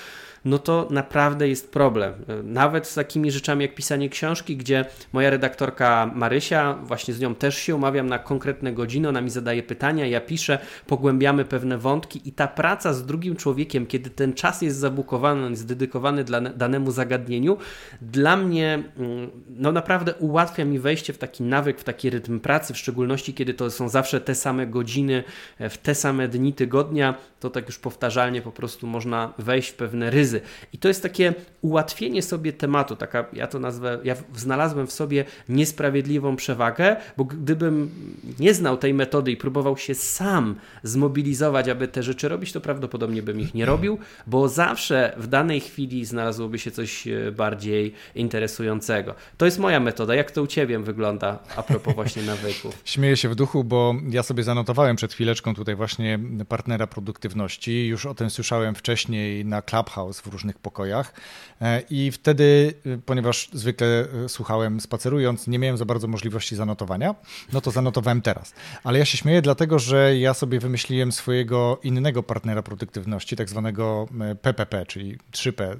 no 0.45 0.58
to 0.58 0.88
naprawdę 0.89 1.49
jest 1.49 1.71
problem. 1.71 2.13
Nawet 2.43 2.88
z 2.88 2.93
takimi 2.93 3.32
rzeczami 3.32 3.62
jak 3.62 3.75
pisanie 3.75 4.10
książki, 4.10 4.58
gdzie 4.58 4.86
moja 5.13 5.30
redaktorka 5.30 6.12
Marysia, 6.15 6.73
właśnie 6.84 7.13
z 7.13 7.19
nią 7.19 7.36
też 7.36 7.58
się 7.58 7.75
umawiam 7.75 8.08
na 8.08 8.19
konkretne 8.19 8.73
godziny, 8.73 9.10
ona 9.10 9.21
mi 9.21 9.30
zadaje 9.30 9.63
pytania, 9.63 10.08
ja 10.08 10.21
piszę, 10.21 10.60
pogłębiamy 10.88 11.45
pewne 11.45 11.78
wątki 11.78 12.21
i 12.25 12.32
ta 12.32 12.47
praca 12.47 12.93
z 12.93 13.06
drugim 13.06 13.36
człowiekiem, 13.36 13.86
kiedy 13.86 14.10
ten 14.10 14.34
czas 14.34 14.62
jest 14.62 14.78
zabukowany, 14.78 15.49
jest 15.49 15.67
dedykowany 15.67 16.23
dla 16.23 16.41
danemu 16.41 16.91
zagadnieniu, 16.91 17.58
dla 18.02 18.38
mnie 18.38 18.84
mm, 18.97 19.30
no 19.49 19.71
naprawdę 19.71 20.13
ułatwia 20.13 20.65
mi 20.65 20.80
wejście 20.80 21.13
w 21.13 21.17
taki 21.17 21.43
nawyk, 21.43 21.80
w 21.80 21.84
taki 21.84 22.10
rytm 22.10 22.39
pracy, 22.39 22.73
w 22.73 22.78
szczególności 22.78 23.34
kiedy 23.34 23.54
to 23.54 23.71
są 23.71 23.89
zawsze 23.89 24.21
te 24.21 24.36
same 24.36 24.67
godziny, 24.67 25.23
w 25.60 25.78
te 25.78 25.95
same 25.95 26.28
dni 26.28 26.54
tygodnia, 26.54 27.15
to 27.39 27.49
tak 27.49 27.67
już 27.67 27.80
powtarzalnie 27.80 28.41
po 28.41 28.52
prostu 28.52 28.88
można 28.88 29.34
wejść 29.38 29.69
w 29.69 29.73
pewne 29.73 30.10
ryzyko 30.10 30.28
i 30.73 30.77
to 30.77 30.87
jest 30.87 31.03
takie 31.03 31.33
ułatwienie 31.61 32.21
sobie 32.21 32.53
tematu, 32.53 32.95
taka, 32.95 33.25
ja 33.33 33.47
to 33.47 33.59
nazwę, 33.59 33.99
ja 34.03 34.15
znalazłem 34.35 34.87
w 34.87 34.91
sobie 34.91 35.25
niesprawiedliwą 35.49 36.35
przewagę, 36.35 36.95
bo 37.17 37.25
gdybym 37.25 37.91
nie 38.39 38.53
znał 38.53 38.77
tej 38.77 38.93
metody 38.93 39.31
i 39.31 39.37
próbował 39.37 39.77
się 39.77 39.95
sam 39.95 40.55
zmobilizować, 40.83 41.69
aby 41.69 41.87
te 41.87 42.03
rzeczy 42.03 42.29
robić, 42.29 42.51
to 42.51 42.61
prawdopodobnie 42.61 43.21
bym 43.21 43.39
ich 43.39 43.53
nie 43.53 43.65
robił, 43.65 43.97
bo 44.27 44.49
zawsze 44.49 45.13
w 45.17 45.27
danej 45.27 45.59
chwili 45.59 46.05
znalazłoby 46.05 46.59
się 46.59 46.71
coś 46.71 47.07
e, 47.07 47.31
bardziej 47.31 47.93
interesującego. 48.15 49.15
To 49.37 49.45
jest 49.45 49.59
moja 49.59 49.79
metoda. 49.79 50.15
Jak 50.15 50.31
to 50.31 50.41
u 50.41 50.47
Ciebie 50.47 50.79
wygląda 50.79 51.39
a 51.55 51.63
propos 51.63 51.95
właśnie 51.95 52.23
nawyków? 52.23 52.81
Śmieję 52.85 53.17
się 53.17 53.29
w 53.29 53.35
duchu, 53.35 53.63
bo 53.63 53.95
ja 54.09 54.23
sobie 54.23 54.43
zanotowałem 54.43 54.95
przed 54.95 55.13
chwileczką 55.13 55.55
tutaj 55.55 55.75
właśnie 55.75 56.19
partnera 56.49 56.87
produktywności. 56.87 57.87
Już 57.87 58.05
o 58.05 58.15
tym 58.15 58.29
słyszałem 58.29 58.75
wcześniej 58.75 59.45
na 59.45 59.61
Clubhouse 59.61 60.18
w 60.21 60.27
różnych 60.27 60.60
pokojach. 60.60 61.13
E, 61.62 61.82
I 61.89 62.12
wtedy, 62.12 62.73
e, 62.86 62.97
ponieważ 62.97 63.49
zwykle 63.53 63.88
e, 64.25 64.29
słuchałem 64.29 64.79
spacerując, 64.79 65.47
nie 65.47 65.60
miałem 65.60 65.77
za 65.77 65.86
bardzo 65.86 66.08
możliwości 66.08 66.55
zanotowania, 66.55 67.15
no 67.53 67.62
to 67.62 67.71
zanotowałem 67.71 68.21
teraz. 68.21 68.53
Ale 68.84 68.99
ja 68.99 69.05
się 69.05 69.17
śmieję, 69.17 69.41
dlatego 69.41 69.79
że 69.79 70.17
ja 70.17 70.34
sobie 70.34 70.60
wymyśliłem 70.60 71.12
swojego 71.12 71.79
innego 71.84 72.23
partnera 72.23 72.63
produktywności, 72.63 73.36
tak 73.36 73.49
zwanego 73.49 74.08
PPP, 74.41 74.86
czyli 74.86 75.17
3P, 75.32 75.77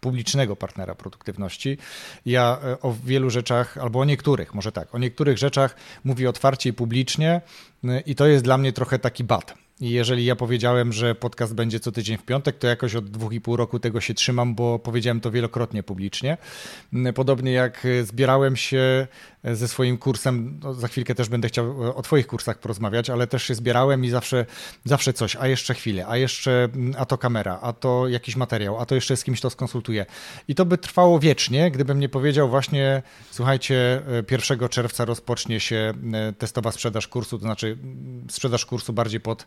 publicznego 0.00 0.56
partnera 0.56 0.94
produktywności. 0.94 1.78
Ja 2.26 2.58
o 2.82 2.94
wielu 3.04 3.30
rzeczach, 3.30 3.78
albo 3.78 4.00
o 4.00 4.04
niektórych, 4.04 4.54
może 4.54 4.72
tak, 4.72 4.94
o 4.94 4.98
niektórych 4.98 5.38
rzeczach 5.38 5.76
mówię 6.04 6.28
otwarcie 6.28 6.70
i 6.70 6.72
publicznie 6.72 7.40
i 8.06 8.14
to 8.14 8.26
jest 8.26 8.44
dla 8.44 8.58
mnie 8.58 8.72
trochę 8.72 8.98
taki 8.98 9.24
bat 9.24 9.54
jeżeli 9.80 10.24
ja 10.24 10.36
powiedziałem, 10.36 10.92
że 10.92 11.14
podcast 11.14 11.54
będzie 11.54 11.80
co 11.80 11.92
tydzień 11.92 12.18
w 12.18 12.22
piątek, 12.22 12.58
to 12.58 12.66
jakoś 12.66 12.94
od 12.94 13.10
dwóch 13.10 13.32
i 13.32 13.40
pół 13.40 13.56
roku 13.56 13.78
tego 13.78 14.00
się 14.00 14.14
trzymam, 14.14 14.54
bo 14.54 14.78
powiedziałem 14.78 15.20
to 15.20 15.30
wielokrotnie 15.30 15.82
publicznie. 15.82 16.36
Podobnie 17.14 17.52
jak 17.52 17.86
zbierałem 18.02 18.56
się 18.56 19.06
ze 19.44 19.68
swoim 19.68 19.98
kursem, 19.98 20.60
no 20.62 20.74
za 20.74 20.88
chwilkę 20.88 21.14
też 21.14 21.28
będę 21.28 21.48
chciał 21.48 21.96
o 21.96 22.02
Twoich 22.02 22.26
kursach 22.26 22.58
porozmawiać, 22.58 23.10
ale 23.10 23.26
też 23.26 23.42
się 23.42 23.54
zbierałem 23.54 24.04
i 24.04 24.10
zawsze, 24.10 24.46
zawsze 24.84 25.12
coś, 25.12 25.36
a 25.36 25.46
jeszcze 25.46 25.74
chwilę, 25.74 26.06
a 26.08 26.16
jeszcze, 26.16 26.68
a 26.98 27.06
to 27.06 27.18
kamera, 27.18 27.58
a 27.62 27.72
to 27.72 28.08
jakiś 28.08 28.36
materiał, 28.36 28.80
a 28.80 28.86
to 28.86 28.94
jeszcze 28.94 29.16
z 29.16 29.24
kimś 29.24 29.40
to 29.40 29.50
skonsultuję. 29.50 30.06
I 30.48 30.54
to 30.54 30.64
by 30.64 30.78
trwało 30.78 31.18
wiecznie, 31.18 31.70
gdybym 31.70 32.00
nie 32.00 32.08
powiedział 32.08 32.48
właśnie, 32.48 33.02
słuchajcie, 33.30 34.02
1 34.30 34.68
czerwca 34.68 35.04
rozpocznie 35.04 35.60
się 35.60 35.94
e, 36.12 36.32
testowa 36.32 36.72
sprzedaż 36.72 37.08
kursu, 37.08 37.38
to 37.38 37.42
znaczy 37.42 37.78
sprzedaż 38.30 38.66
kursu 38.66 38.92
bardziej 38.92 39.20
pod 39.20 39.46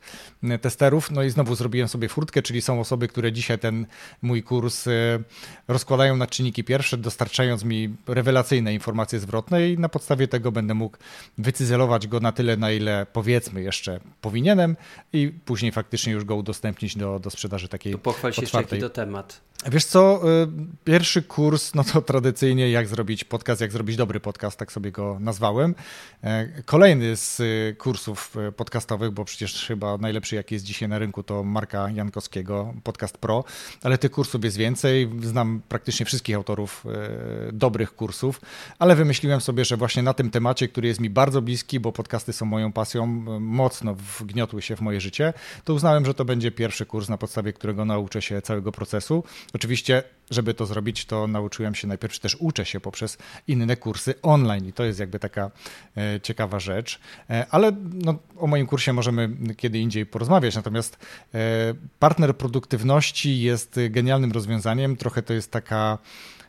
testerów. 0.61 1.11
No 1.11 1.23
i 1.23 1.29
znowu 1.29 1.55
zrobiłem 1.55 1.87
sobie 1.87 2.09
furtkę, 2.09 2.41
czyli 2.41 2.61
są 2.61 2.79
osoby, 2.79 3.07
które 3.07 3.31
dzisiaj 3.31 3.59
ten 3.59 3.85
mój 4.21 4.43
kurs 4.43 4.87
e, 4.87 4.91
rozkładają 5.67 6.17
na 6.17 6.27
czynniki 6.27 6.63
pierwsze, 6.63 6.97
dostarczając 6.97 7.63
mi 7.63 7.95
rewelacyjne 8.07 8.73
informacje 8.73 9.19
zwrotne 9.19 9.69
i 9.69 9.77
na 9.83 9.89
podstawie 9.89 10.27
tego 10.27 10.51
będę 10.51 10.73
mógł 10.73 10.97
wycyzelować 11.37 12.07
go 12.07 12.19
na 12.19 12.31
tyle, 12.31 12.57
na 12.57 12.71
ile 12.71 13.05
powiedzmy 13.13 13.61
jeszcze 13.61 13.99
powinienem 14.21 14.75
i 15.13 15.31
później 15.45 15.71
faktycznie 15.71 16.13
już 16.13 16.25
go 16.25 16.35
udostępnić 16.35 16.97
do, 16.97 17.19
do 17.19 17.29
sprzedaży 17.29 17.67
takiej 17.67 17.93
to 17.93 17.99
pochwal 17.99 18.33
się 18.33 18.41
jeszcze 18.41 18.63
to 18.63 18.89
temat. 18.89 19.41
Wiesz 19.71 19.85
co, 19.85 20.21
y, 20.43 20.47
pierwszy 20.83 21.21
kurs, 21.21 21.75
no 21.75 21.83
to 21.83 22.01
tradycyjnie 22.01 22.69
jak 22.69 22.87
zrobić 22.87 23.23
podcast, 23.23 23.61
jak 23.61 23.71
zrobić 23.71 23.97
dobry 23.97 24.19
podcast, 24.19 24.59
tak 24.59 24.71
sobie 24.71 24.91
go 24.91 25.17
nazwałem. 25.19 25.75
E, 26.23 26.61
kolejny 26.65 27.15
z 27.15 27.39
y, 27.39 27.75
kursów 27.79 28.35
y, 28.49 28.51
podcastowych, 28.51 29.11
bo 29.11 29.25
przecież 29.25 29.65
chyba 29.67 29.97
najlepszy 29.97 30.35
jaki 30.35 30.55
jest 30.55 30.65
dzisiaj 30.65 30.89
na 30.89 30.99
rynku 30.99 31.23
to 31.23 31.43
Marka 31.43 31.89
Jankowskiego, 31.89 32.73
Podcast 32.83 33.17
Pro, 33.17 33.43
ale 33.83 33.97
tych 33.97 34.11
kursów 34.11 34.43
jest 34.43 34.57
więcej. 34.57 35.09
Znam 35.21 35.61
praktycznie 35.69 36.05
wszystkich 36.05 36.35
autorów 36.35 36.85
dobrych 37.53 37.95
kursów, 37.95 38.41
ale 38.79 38.95
wymyśliłem 38.95 39.41
sobie, 39.41 39.65
że 39.65 39.77
właśnie 39.77 40.03
na 40.03 40.13
tym 40.13 40.29
temacie, 40.29 40.67
który 40.67 40.87
jest 40.87 40.99
mi 40.99 41.09
bardzo 41.09 41.41
bliski, 41.41 41.79
bo 41.79 41.91
podcasty 41.91 42.33
są 42.33 42.45
moją 42.45 42.71
pasją, 42.71 43.05
mocno 43.39 43.95
wgniotły 44.19 44.61
się 44.61 44.75
w 44.75 44.81
moje 44.81 45.01
życie, 45.01 45.33
to 45.63 45.73
uznałem, 45.73 46.05
że 46.05 46.13
to 46.13 46.25
będzie 46.25 46.51
pierwszy 46.51 46.85
kurs, 46.85 47.09
na 47.09 47.17
podstawie 47.17 47.53
którego 47.53 47.85
nauczę 47.85 48.21
się 48.21 48.41
całego 48.41 48.71
procesu. 48.71 49.23
Oczywiście, 49.53 50.03
żeby 50.31 50.53
to 50.53 50.65
zrobić, 50.65 51.05
to 51.05 51.27
nauczyłem 51.27 51.75
się 51.75 51.87
najpierw, 51.87 52.13
czy 52.13 52.19
też 52.19 52.37
uczę 52.39 52.65
się 52.65 52.79
poprzez 52.79 53.17
inne 53.47 53.77
kursy 53.77 54.13
online 54.21 54.67
i 54.67 54.73
to 54.73 54.83
jest 54.83 54.99
jakby 54.99 55.19
taka 55.19 55.51
e, 55.97 56.19
ciekawa 56.21 56.59
rzecz. 56.59 56.99
E, 57.29 57.45
ale 57.49 57.71
no, 57.93 58.15
o 58.37 58.47
moim 58.47 58.67
kursie 58.67 58.93
możemy 58.93 59.29
kiedy 59.57 59.79
indziej 59.79 60.05
porozmawiać. 60.05 60.55
Natomiast 60.55 60.97
e, 61.33 61.39
partner 61.99 62.37
produktywności 62.37 63.41
jest 63.41 63.79
genialnym 63.89 64.31
rozwiązaniem. 64.31 64.97
Trochę 64.97 65.21
to 65.21 65.33
jest 65.33 65.51
taka 65.51 65.97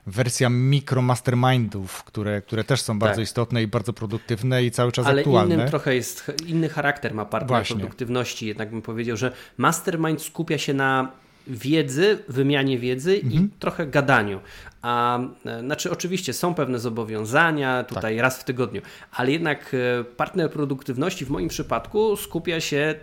wersja 0.06 0.48
mikro 0.48 1.02
mastermindów, 1.02 2.04
które, 2.04 2.42
które 2.42 2.64
też 2.64 2.80
są 2.80 2.98
bardzo 2.98 3.16
tak. 3.16 3.24
istotne 3.24 3.62
i 3.62 3.66
bardzo 3.66 3.92
produktywne 3.92 4.64
i 4.64 4.70
cały 4.70 4.92
czas 4.92 5.06
Ale 5.06 5.20
aktualne. 5.20 5.54
Ale 5.54 5.62
inny 5.62 5.70
trochę 5.70 5.94
jest, 5.94 6.32
inny 6.46 6.68
charakter 6.68 7.14
ma 7.14 7.24
partner 7.24 7.48
Właśnie. 7.48 7.76
produktywności. 7.76 8.46
Jednak 8.46 8.70
bym 8.70 8.82
powiedział, 8.82 9.16
że 9.16 9.32
mastermind 9.56 10.22
skupia 10.22 10.58
się 10.58 10.74
na 10.74 11.23
wiedzy, 11.46 12.18
wymianie 12.28 12.78
wiedzy 12.78 13.20
mhm. 13.24 13.44
i 13.44 13.48
trochę 13.58 13.86
gadaniu. 13.86 14.40
A 14.82 15.18
e, 15.46 15.60
znaczy, 15.60 15.90
oczywiście 15.90 16.32
są 16.32 16.54
pewne 16.54 16.78
zobowiązania 16.78 17.84
tutaj 17.84 18.14
tak. 18.16 18.22
raz 18.22 18.40
w 18.40 18.44
tygodniu, 18.44 18.82
ale 19.12 19.30
jednak 19.30 19.74
e, 19.74 20.04
partner 20.04 20.50
produktywności 20.50 21.24
w 21.24 21.30
moim 21.30 21.48
przypadku 21.48 22.16
skupia 22.16 22.60
się 22.60 22.94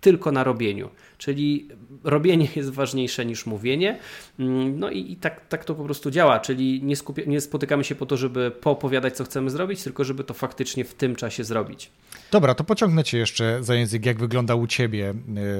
tylko 0.00 0.32
na 0.32 0.44
robieniu. 0.44 0.88
Czyli 1.18 1.68
robienie 2.04 2.48
jest 2.56 2.70
ważniejsze 2.70 3.26
niż 3.26 3.46
mówienie. 3.46 3.98
Mm, 4.38 4.78
no 4.78 4.90
i, 4.90 5.12
i 5.12 5.16
tak, 5.16 5.48
tak 5.48 5.64
to 5.64 5.74
po 5.74 5.84
prostu 5.84 6.10
działa. 6.10 6.40
Czyli 6.40 6.82
nie, 6.82 6.96
skupia, 6.96 7.22
nie 7.26 7.40
spotykamy 7.40 7.84
się 7.84 7.94
po 7.94 8.06
to, 8.06 8.16
żeby 8.16 8.50
poopowiadać, 8.50 9.16
co 9.16 9.24
chcemy 9.24 9.50
zrobić, 9.50 9.82
tylko 9.82 10.04
żeby 10.04 10.24
to 10.24 10.34
faktycznie 10.34 10.84
w 10.84 10.94
tym 10.94 11.16
czasie 11.16 11.44
zrobić. 11.44 11.90
Dobra, 12.30 12.54
to 12.54 12.64
pociągnę 12.64 13.04
Cię 13.04 13.18
jeszcze 13.18 13.64
za 13.64 13.74
język, 13.74 14.06
jak 14.06 14.18
wygląda 14.18 14.54
u 14.54 14.66
Ciebie 14.66 15.14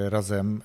y, 0.04 0.10
razem 0.10 0.62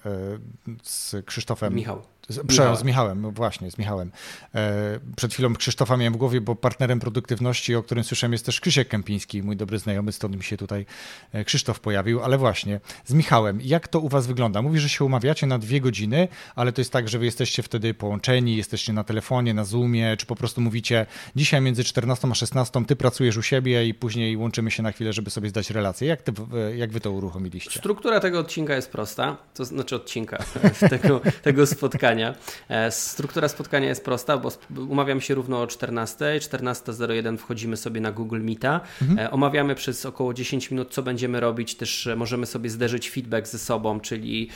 y, 0.68 0.72
z 0.84 1.26
Krzysztofem. 1.26 1.76
Michał. 1.76 2.02
Przepraszam, 2.28 2.76
z 2.76 2.84
Michałem, 2.84 3.22
no 3.22 3.32
właśnie, 3.32 3.72
z 3.72 3.78
Michałem. 3.78 4.12
E, 4.56 5.00
przed 5.16 5.34
chwilą 5.34 5.56
Krzysztofa 5.56 5.98
miałem 5.98 6.14
w 6.14 6.18
głowie, 6.18 6.42
bo 6.42 6.56
partnerem 6.56 7.00
produktywności, 7.00 7.76
o 7.76 7.84
którym 7.84 8.04
słyszałem, 8.04 8.32
jest 8.32 8.46
też 8.46 8.62
Krzysiek 8.62 8.88
Kępiński, 8.88 9.44
mój 9.44 9.58
dobry 9.58 9.80
znajomy, 9.80 10.12
stąd 10.12 10.36
mi 10.36 10.44
się 10.44 10.58
tutaj 10.58 10.86
e, 11.32 11.46
Krzysztof 11.46 11.80
pojawił, 11.80 12.24
ale 12.24 12.38
właśnie, 12.38 12.80
z 13.06 13.14
Michałem, 13.14 13.62
jak 13.62 13.88
to 13.88 14.00
u 14.00 14.10
was 14.10 14.28
wygląda? 14.28 14.62
Mówi, 14.62 14.80
że 14.84 14.90
się 14.90 15.06
umawiacie 15.06 15.48
na 15.48 15.60
dwie 15.60 15.82
godziny, 15.82 16.28
ale 16.56 16.72
to 16.72 16.82
jest 16.82 16.92
tak, 16.92 17.10
że 17.10 17.20
wy 17.20 17.26
jesteście 17.26 17.64
wtedy 17.64 17.94
połączeni, 17.94 18.58
jesteście 18.58 18.94
na 18.94 19.04
telefonie, 19.04 19.54
na 19.54 19.66
Zoomie, 19.66 20.18
czy 20.18 20.26
po 20.26 20.36
prostu 20.36 20.62
mówicie, 20.62 21.06
dzisiaj 21.36 21.62
między 21.62 21.84
14 21.84 22.28
a 22.32 22.36
16 22.36 22.86
ty 22.86 22.96
pracujesz 22.96 23.38
u 23.38 23.42
siebie 23.42 23.88
i 23.88 23.94
później 23.94 24.38
łączymy 24.38 24.72
się 24.72 24.84
na 24.84 24.92
chwilę, 24.92 25.14
żeby 25.14 25.30
sobie 25.30 25.50
zdać 25.50 25.70
relację. 25.70 26.08
Jak, 26.08 26.22
ty, 26.22 26.32
jak 26.76 26.92
wy 26.92 27.00
to 27.00 27.12
uruchomiliście? 27.12 27.80
Struktura 27.80 28.20
tego 28.20 28.40
odcinka 28.40 28.76
jest 28.76 28.92
prosta, 28.92 29.38
to 29.54 29.66
znaczy 29.66 29.96
odcinka, 29.96 30.44
tego, 30.90 31.22
tego 31.42 31.68
spotkania. 31.68 32.36
E, 32.70 32.92
struktura 32.92 33.48
spotkania 33.48 33.88
jest 33.88 34.06
prosta, 34.06 34.38
bo 34.38 34.52
umawiam 34.90 35.22
się 35.22 35.36
równo 35.36 35.62
o 35.62 35.68
14, 35.68 36.26
14.01 36.40 37.38
wchodzimy 37.38 37.78
sobie 37.78 38.02
na 38.02 38.12
Google 38.12 38.42
Meeta, 38.42 38.82
mhm. 39.02 39.20
E, 39.20 39.32
omawiamy 39.32 39.76
przez 39.76 40.06
około 40.06 40.34
10 40.34 40.72
minut, 40.72 40.94
co 40.94 41.04
będziemy 41.04 41.40
robić, 41.40 41.76
też 41.76 42.10
możemy 42.16 42.46
sobie 42.46 42.70
zderzyć 42.70 43.10
feedback 43.10 43.48
ze 43.48 43.60
sobą, 43.60 44.00
czyli 44.00 44.50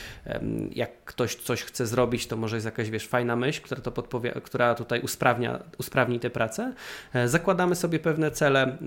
jak 0.72 1.04
ktoś 1.04 1.34
coś 1.34 1.62
chce 1.62 1.86
zrobić, 1.86 2.26
to 2.26 2.36
może 2.36 2.56
jest 2.56 2.64
jakaś, 2.64 2.90
wiesz, 2.90 3.06
fajna 3.06 3.36
myśl, 3.36 3.62
która 3.62 3.80
to 3.80 3.92
podpowie, 3.92 4.32
która 4.44 4.74
tutaj 4.74 5.00
usprawnia, 5.00 5.62
usprawni 5.78 6.20
tę 6.20 6.30
pracę. 6.30 6.74
E, 7.14 7.28
zakładamy 7.28 7.76
sobie 7.76 7.98
pewne 7.98 8.30
cele 8.30 8.78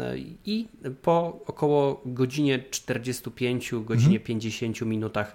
i 0.45 0.67
po 1.01 1.43
około 1.45 2.01
godzinie 2.06 2.63
45, 2.71 3.71
godzinie 3.71 4.17
mhm. 4.17 4.25
50 4.25 4.82
minutach, 4.82 5.34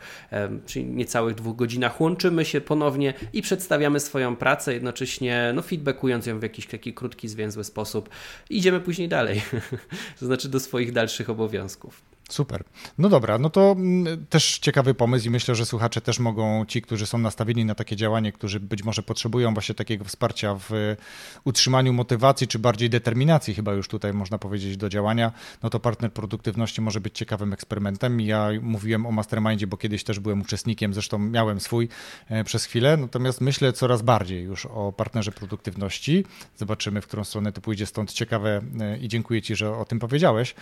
czyli 0.67 0.85
niecałych 0.85 1.35
dwóch 1.35 1.57
godzinach 1.57 2.01
łączymy 2.01 2.45
się 2.45 2.61
ponownie 2.61 3.15
i 3.33 3.43
przedstawiamy 3.43 4.01
swoją 4.01 4.37
pracę, 4.37 4.75
jednocześnie 4.75 5.53
no, 5.55 5.63
feedbackując 5.63 6.27
ją 6.27 6.39
w 6.39 6.43
jakiś 6.43 6.67
taki 6.67 6.95
krótki, 6.95 7.29
zwięzły 7.29 7.65
sposób. 7.65 8.09
Idziemy 8.51 8.81
później 8.81 9.09
dalej, 9.09 9.43
to 10.21 10.27
znaczy 10.27 10.49
do 10.49 10.61
swoich 10.61 10.93
dalszych 10.93 11.31
obowiązków. 11.31 12.16
Super. 12.31 12.65
No 12.99 13.09
dobra, 13.09 13.39
no 13.39 13.51
to 13.51 13.73
mm, 13.79 14.27
też 14.27 14.59
ciekawy 14.59 14.95
pomysł 14.95 15.27
i 15.27 15.31
myślę, 15.31 15.55
że 15.55 15.67
słuchacze 15.67 16.01
też 16.01 16.19
mogą, 16.19 16.65
ci, 16.65 16.83
którzy 16.83 17.07
są 17.07 17.19
nastawieni 17.19 17.65
na 17.65 17.75
takie 17.75 17.97
działanie, 17.97 18.33
którzy 18.33 18.61
być 18.61 18.85
może 18.85 19.03
potrzebują 19.03 19.55
właśnie 19.55 19.75
takiego 19.75 20.05
wsparcia 20.05 20.57
w 20.69 20.97
utrzymaniu 21.45 21.93
motywacji, 21.93 22.49
czy 22.49 22.59
bardziej 22.59 22.91
determinacji, 22.91 23.55
chyba 23.55 23.73
już 23.73 23.89
tutaj 23.89 24.13
można 24.13 24.39
powiedzieć, 24.39 24.77
do 24.77 24.89
działania, 24.89 25.33
no 25.63 25.71
to 25.71 25.81
partner 25.81 26.13
produktywności 26.13 26.81
może 26.81 27.01
być 27.01 27.19
ciekawym 27.19 27.53
eksperymentem. 27.53 28.21
Ja 28.21 28.49
mówiłem 28.63 29.07
o 29.07 29.13
mastermindzie, 29.13 29.67
bo 29.67 29.77
kiedyś 29.77 30.05
też 30.05 30.21
byłem 30.21 30.41
uczestnikiem, 30.41 30.95
zresztą 30.95 31.19
miałem 31.19 31.61
swój 31.61 31.89
e, 32.29 32.45
przez 32.45 32.65
chwilę, 32.65 32.97
natomiast 32.97 33.41
myślę 33.41 33.73
coraz 33.73 34.03
bardziej 34.03 34.43
już 34.43 34.67
o 34.67 34.93
partnerze 34.93 35.33
produktywności. 35.33 36.25
Zobaczymy, 36.57 37.01
w 37.01 37.07
którą 37.07 37.25
stronę 37.25 37.53
to 37.53 37.61
pójdzie, 37.61 37.87
stąd 37.87 38.13
ciekawe 38.13 38.63
e, 38.81 38.99
i 38.99 39.09
dziękuję 39.09 39.43
Ci, 39.43 39.57
że 39.57 39.77
o 39.77 39.85
tym 39.85 39.99
powiedziałeś. 39.99 40.55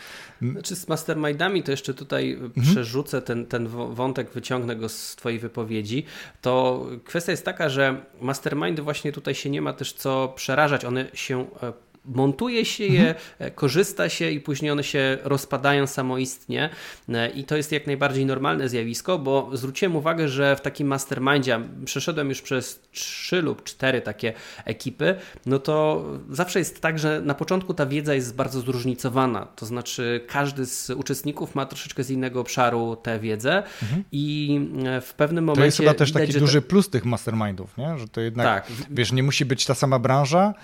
Znaczy 0.42 0.77
z 0.77 0.88
mastermindami 0.88 1.53
to 1.62 1.70
jeszcze 1.70 1.94
tutaj 1.94 2.32
mhm. 2.32 2.62
przerzucę 2.62 3.22
ten, 3.22 3.46
ten 3.46 3.68
wątek, 3.68 4.30
wyciągnę 4.30 4.76
go 4.76 4.88
z 4.88 5.16
Twojej 5.16 5.38
wypowiedzi, 5.38 6.04
to 6.42 6.86
kwestia 7.04 7.30
jest 7.30 7.44
taka, 7.44 7.68
że 7.68 8.04
mastermindy 8.20 8.82
właśnie 8.82 9.12
tutaj 9.12 9.34
się 9.34 9.50
nie 9.50 9.62
ma 9.62 9.72
też 9.72 9.92
co 9.92 10.32
przerażać, 10.36 10.84
one 10.84 11.06
się 11.14 11.46
e, 11.62 11.72
montuje 12.04 12.64
się 12.64 12.84
je. 12.84 13.14
E, 13.38 13.50
korzysta 13.50 14.08
się 14.08 14.30
i 14.30 14.40
później 14.40 14.70
one 14.70 14.84
się 14.84 15.18
rozpadają 15.22 15.86
samoistnie 15.86 16.70
e, 17.08 17.30
i 17.30 17.44
to 17.44 17.56
jest 17.56 17.72
jak 17.72 17.86
najbardziej 17.86 18.26
normalne 18.26 18.68
zjawisko, 18.68 19.18
bo 19.18 19.50
zwróciłem 19.52 19.96
uwagę, 19.96 20.28
że 20.28 20.56
w 20.56 20.60
takim 20.60 20.86
mastermindzie 20.86 21.60
przeszedłem 21.84 22.28
już 22.28 22.42
przez 22.42 22.80
trzy 22.92 23.42
lub 23.42 23.64
cztery 23.64 24.00
takie 24.00 24.32
ekipy, 24.64 25.14
no 25.46 25.58
to 25.58 26.04
zawsze 26.30 26.58
jest 26.58 26.80
tak, 26.80 26.98
że 26.98 27.20
na 27.20 27.34
początku 27.34 27.74
ta 27.74 27.86
wiedza 27.86 28.14
jest 28.14 28.36
bardzo 28.36 28.60
zróżnicowana, 28.60 29.46
to 29.56 29.66
znaczy 29.66 30.24
każdy 30.26 30.66
z 30.66 30.90
uczestników 30.90 31.54
ma 31.54 31.66
troszeczkę 31.66 32.04
z 32.04 32.10
innego 32.10 32.40
obszaru 32.40 32.96
tę 32.96 33.18
wiedzę 33.18 33.62
mhm. 33.82 34.04
i 34.12 34.60
e, 34.84 35.00
w 35.00 35.14
pewnym 35.14 35.44
momencie... 35.44 35.60
To 35.60 35.64
jest 35.64 35.78
chyba 35.78 35.94
też 35.94 36.12
taki 36.12 36.32
duży 36.32 36.62
plus 36.62 36.90
tych 36.90 37.04
mastermindów, 37.04 37.78
nie? 37.78 37.98
że 37.98 38.08
to 38.08 38.20
jednak, 38.20 38.66
tak. 38.66 38.76
wiesz, 38.90 39.12
nie 39.12 39.22
musi 39.22 39.44
być 39.44 39.66
ta 39.66 39.74
sama 39.74 39.98
branża, 39.98 40.54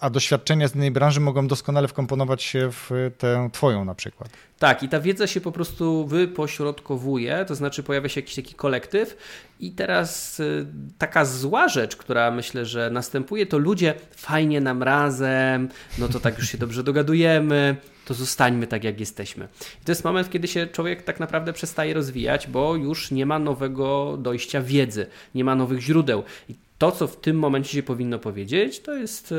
a 0.00 0.10
doświadczenia 0.10 0.68
z 0.68 0.74
innej 0.74 0.90
branży 0.90 1.20
mogą 1.20 1.46
doskonale 1.48 1.88
wkomponować 1.88 2.42
się 2.42 2.70
w 2.72 2.90
tę 3.18 3.48
twoją 3.52 3.84
na 3.84 3.94
przykład. 3.94 4.30
Tak, 4.58 4.82
i 4.82 4.88
ta 4.88 5.00
wiedza 5.00 5.26
się 5.26 5.40
po 5.40 5.52
prostu 5.52 6.06
wypośrodkowuje, 6.06 7.44
to 7.48 7.54
znaczy 7.54 7.82
pojawia 7.82 8.08
się 8.08 8.20
jakiś 8.20 8.34
taki 8.34 8.54
kolektyw 8.54 9.16
i 9.60 9.72
teraz 9.72 10.40
y, 10.40 10.66
taka 10.98 11.24
zła 11.24 11.68
rzecz, 11.68 11.96
która 11.96 12.30
myślę, 12.30 12.66
że 12.66 12.90
następuje, 12.90 13.46
to 13.46 13.58
ludzie 13.58 13.94
fajnie 14.16 14.60
nam 14.60 14.82
razem, 14.82 15.68
no 15.98 16.08
to 16.08 16.20
tak 16.20 16.38
już 16.38 16.48
się 16.48 16.58
dobrze 16.58 16.82
dogadujemy, 16.82 17.76
to 18.04 18.14
zostańmy 18.14 18.66
tak, 18.66 18.84
jak 18.84 19.00
jesteśmy. 19.00 19.48
I 19.82 19.84
to 19.84 19.92
jest 19.92 20.04
moment, 20.04 20.30
kiedy 20.30 20.48
się 20.48 20.66
człowiek 20.66 21.02
tak 21.02 21.20
naprawdę 21.20 21.52
przestaje 21.52 21.94
rozwijać, 21.94 22.46
bo 22.46 22.76
już 22.76 23.10
nie 23.10 23.26
ma 23.26 23.38
nowego 23.38 24.16
dojścia 24.16 24.62
wiedzy, 24.62 25.06
nie 25.34 25.44
ma 25.44 25.54
nowych 25.54 25.80
źródeł. 25.80 26.22
I 26.48 26.54
to, 26.78 26.92
co 26.92 27.06
w 27.06 27.16
tym 27.16 27.38
momencie 27.38 27.72
się 27.72 27.82
powinno 27.82 28.18
powiedzieć, 28.18 28.80
to 28.80 28.94
jest 28.94 29.32
e, 29.32 29.36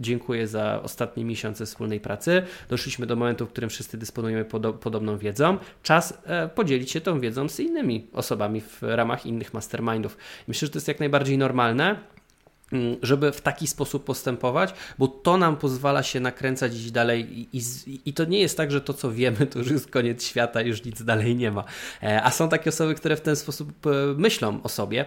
dziękuję 0.00 0.46
za 0.46 0.80
ostatnie 0.82 1.24
miesiące 1.24 1.66
wspólnej 1.66 2.00
pracy. 2.00 2.42
Doszliśmy 2.68 3.06
do 3.06 3.16
momentu, 3.16 3.46
w 3.46 3.48
którym 3.48 3.70
wszyscy 3.70 3.98
dysponujemy 3.98 4.44
podobną 4.80 5.18
wiedzą. 5.18 5.58
Czas 5.82 6.22
e, 6.26 6.48
podzielić 6.48 6.90
się 6.90 7.00
tą 7.00 7.20
wiedzą 7.20 7.48
z 7.48 7.60
innymi 7.60 8.06
osobami 8.12 8.60
w 8.60 8.82
ramach 8.82 9.26
innych 9.26 9.54
mastermindów. 9.54 10.16
Myślę, 10.48 10.66
że 10.66 10.72
to 10.72 10.76
jest 10.76 10.88
jak 10.88 11.00
najbardziej 11.00 11.38
normalne. 11.38 12.15
Mm, 12.72 12.96
żeby 13.02 13.32
w 13.32 13.40
taki 13.40 13.66
sposób 13.66 14.04
postępować, 14.04 14.74
bo 14.98 15.08
to 15.08 15.36
nam 15.36 15.56
pozwala 15.56 16.02
się 16.02 16.20
nakręcać 16.20 16.74
iść 16.74 16.90
dalej 16.90 17.38
i, 17.38 17.58
i, 17.58 18.00
i, 18.04 18.12
to 18.12 18.24
nie 18.24 18.40
jest 18.40 18.56
tak, 18.56 18.70
że 18.70 18.80
to 18.80 18.94
co 18.94 19.12
wiemy 19.12 19.46
to 19.46 19.58
już 19.58 19.70
jest 19.70 19.90
koniec 19.90 20.24
świata, 20.24 20.60
już 20.60 20.84
nic 20.84 21.02
dalej 21.02 21.36
nie 21.36 21.50
ma. 21.50 21.64
E, 22.02 22.22
a 22.22 22.30
są 22.30 22.48
takie 22.48 22.70
osoby, 22.70 22.94
które 22.94 23.16
w 23.16 23.20
ten 23.20 23.36
sposób 23.36 23.86
e, 23.86 23.90
myślą 24.16 24.62
o 24.62 24.68
sobie. 24.68 25.06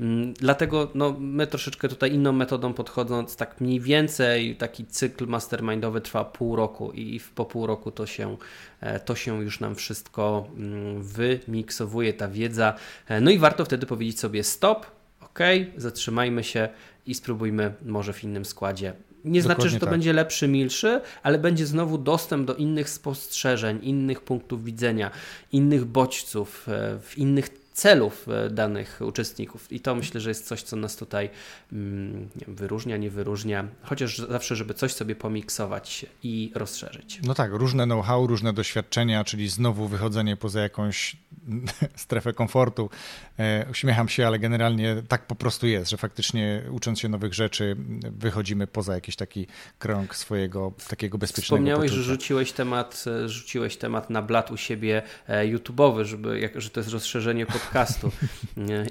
Mm, 0.00 0.34
dlatego 0.34 0.90
no, 0.94 1.16
my 1.20 1.46
troszeczkę 1.46 1.88
tutaj 1.88 2.12
inną 2.12 2.32
metodą 2.32 2.74
podchodząc, 2.74 3.36
tak 3.36 3.60
mniej 3.60 3.80
więcej 3.80 4.56
taki 4.56 4.86
cykl 4.86 5.26
mastermindowy 5.26 6.00
trwa 6.00 6.24
pół 6.24 6.56
roku 6.56 6.92
i 6.92 7.20
po 7.34 7.44
pół 7.44 7.66
roku 7.66 7.90
to 7.90 8.06
się, 8.06 8.36
e, 8.80 9.00
to 9.00 9.14
się 9.14 9.42
już 9.42 9.60
nam 9.60 9.74
wszystko 9.74 10.46
mm, 10.56 11.02
wymiksowuje, 11.02 12.12
ta 12.12 12.28
wiedza. 12.28 12.74
No 13.20 13.30
i 13.30 13.38
warto 13.38 13.64
wtedy 13.64 13.86
powiedzieć 13.86 14.20
sobie 14.20 14.44
stop, 14.44 14.86
ok, 15.20 15.38
zatrzymajmy 15.76 16.44
się 16.44 16.68
i 17.06 17.14
spróbujmy 17.14 17.74
może 17.84 18.12
w 18.12 18.24
innym 18.24 18.44
składzie. 18.44 18.92
Nie 19.24 19.40
Dokładnie 19.40 19.42
znaczy, 19.42 19.68
że 19.68 19.80
to 19.80 19.86
tak. 19.86 19.94
będzie 19.94 20.12
lepszy, 20.12 20.48
milszy, 20.48 21.00
ale 21.22 21.38
będzie 21.38 21.66
znowu 21.66 21.98
dostęp 21.98 22.46
do 22.46 22.54
innych 22.54 22.90
spostrzeżeń, 22.90 23.78
innych 23.82 24.20
punktów 24.20 24.64
widzenia, 24.64 25.10
innych 25.52 25.84
bodźców, 25.84 26.68
e, 26.68 26.98
w 27.02 27.18
innych 27.18 27.65
celów 27.76 28.28
e, 28.28 28.50
danych 28.50 29.00
uczestników. 29.00 29.72
I 29.72 29.80
to 29.80 29.94
myślę, 29.94 30.20
że 30.20 30.30
jest 30.30 30.46
coś, 30.46 30.62
co 30.62 30.76
nas 30.76 30.96
tutaj 30.96 31.30
mm, 31.72 32.20
nie 32.22 32.46
wiem, 32.46 32.56
wyróżnia, 32.56 32.96
nie 32.96 33.10
wyróżnia, 33.10 33.68
chociaż 33.82 34.18
zawsze, 34.18 34.56
żeby 34.56 34.74
coś 34.74 34.92
sobie 34.92 35.16
pomiksować 35.16 36.06
i 36.22 36.52
rozszerzyć. 36.54 37.20
No 37.22 37.34
tak, 37.34 37.52
różne 37.52 37.84
know-how, 37.84 38.26
różne 38.26 38.52
doświadczenia, 38.52 39.24
czyli 39.24 39.48
znowu 39.48 39.88
wychodzenie 39.88 40.36
poza 40.36 40.60
jakąś 40.60 41.16
strefę 41.96 42.32
komfortu. 42.32 42.90
E, 43.38 43.66
uśmiecham 43.70 44.08
się, 44.08 44.26
ale 44.26 44.38
generalnie 44.38 45.02
tak 45.08 45.26
po 45.26 45.34
prostu 45.34 45.66
jest, 45.66 45.90
że 45.90 45.96
faktycznie 45.96 46.62
ucząc 46.70 47.00
się 47.00 47.08
nowych 47.08 47.34
rzeczy, 47.34 47.76
wychodzimy 48.10 48.66
poza 48.66 48.94
jakiś 48.94 49.16
taki 49.16 49.46
krąg 49.78 50.14
swojego 50.14 50.72
takiego 50.88 51.18
bezpiecznego 51.18 51.56
Wspomniałeś, 51.56 51.90
poczucia. 51.90 52.02
że 52.02 52.12
rzuciłeś 52.12 52.52
temat, 52.52 53.04
e, 53.24 53.28
rzuciłeś 53.28 53.76
temat 53.76 54.10
na 54.10 54.22
blat 54.22 54.50
u 54.50 54.56
siebie 54.56 55.02
YouTube'owy, 55.28 56.04
żeby, 56.04 56.50
że 56.54 56.70
to 56.70 56.80
jest 56.80 56.90
rozszerzenie 56.92 57.46
pod 57.46 57.65
podcastu. 57.66 58.10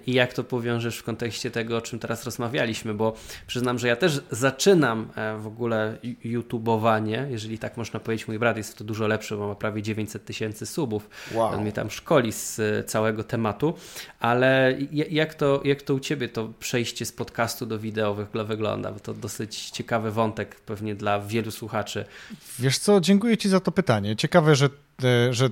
I 0.07 0.13
jak 0.13 0.33
to 0.33 0.43
powiążesz 0.43 0.97
w 0.97 1.03
kontekście 1.03 1.51
tego, 1.51 1.77
o 1.77 1.81
czym 1.81 1.99
teraz 1.99 2.23
rozmawialiśmy, 2.23 2.93
bo 2.93 3.15
przyznam, 3.47 3.79
że 3.79 3.87
ja 3.87 3.95
też 3.95 4.21
zaczynam 4.31 5.09
e, 5.15 5.37
w 5.37 5.47
ogóle 5.47 5.97
YouTubeowanie, 6.23 7.27
jeżeli 7.29 7.59
tak 7.59 7.77
można 7.77 7.99
powiedzieć. 7.99 8.27
Mój 8.27 8.39
brat 8.39 8.57
jest 8.57 8.71
w 8.71 8.75
to 8.75 8.83
dużo 8.83 9.07
lepszy, 9.07 9.37
bo 9.37 9.47
ma 9.47 9.55
prawie 9.55 9.81
900 9.81 10.25
tysięcy 10.25 10.65
subów. 10.65 11.09
Wow. 11.33 11.53
On 11.53 11.61
mnie 11.61 11.71
tam 11.71 11.91
szkoli 11.91 12.31
z 12.31 12.59
e, 12.59 12.83
całego 12.83 13.23
tematu, 13.23 13.73
ale 14.19 14.77
jak 14.91 15.33
to, 15.33 15.61
jak 15.63 15.81
to 15.81 15.93
u 15.93 15.99
Ciebie 15.99 16.29
to 16.29 16.49
przejście 16.59 17.05
z 17.05 17.11
podcastu 17.11 17.65
do 17.65 17.79
wideo 17.79 18.15
wygląda? 18.47 18.91
Bo 18.91 18.99
to 18.99 19.13
dosyć 19.13 19.69
ciekawy 19.69 20.11
wątek 20.11 20.55
pewnie 20.55 20.95
dla 20.95 21.19
wielu 21.19 21.51
słuchaczy. 21.51 22.05
Wiesz 22.59 22.77
co, 22.77 23.01
dziękuję 23.01 23.37
Ci 23.37 23.49
za 23.49 23.59
to 23.59 23.71
pytanie. 23.71 24.15
Ciekawe, 24.15 24.55
że 24.55 24.69
E, 24.94 24.94
że 25.31 25.49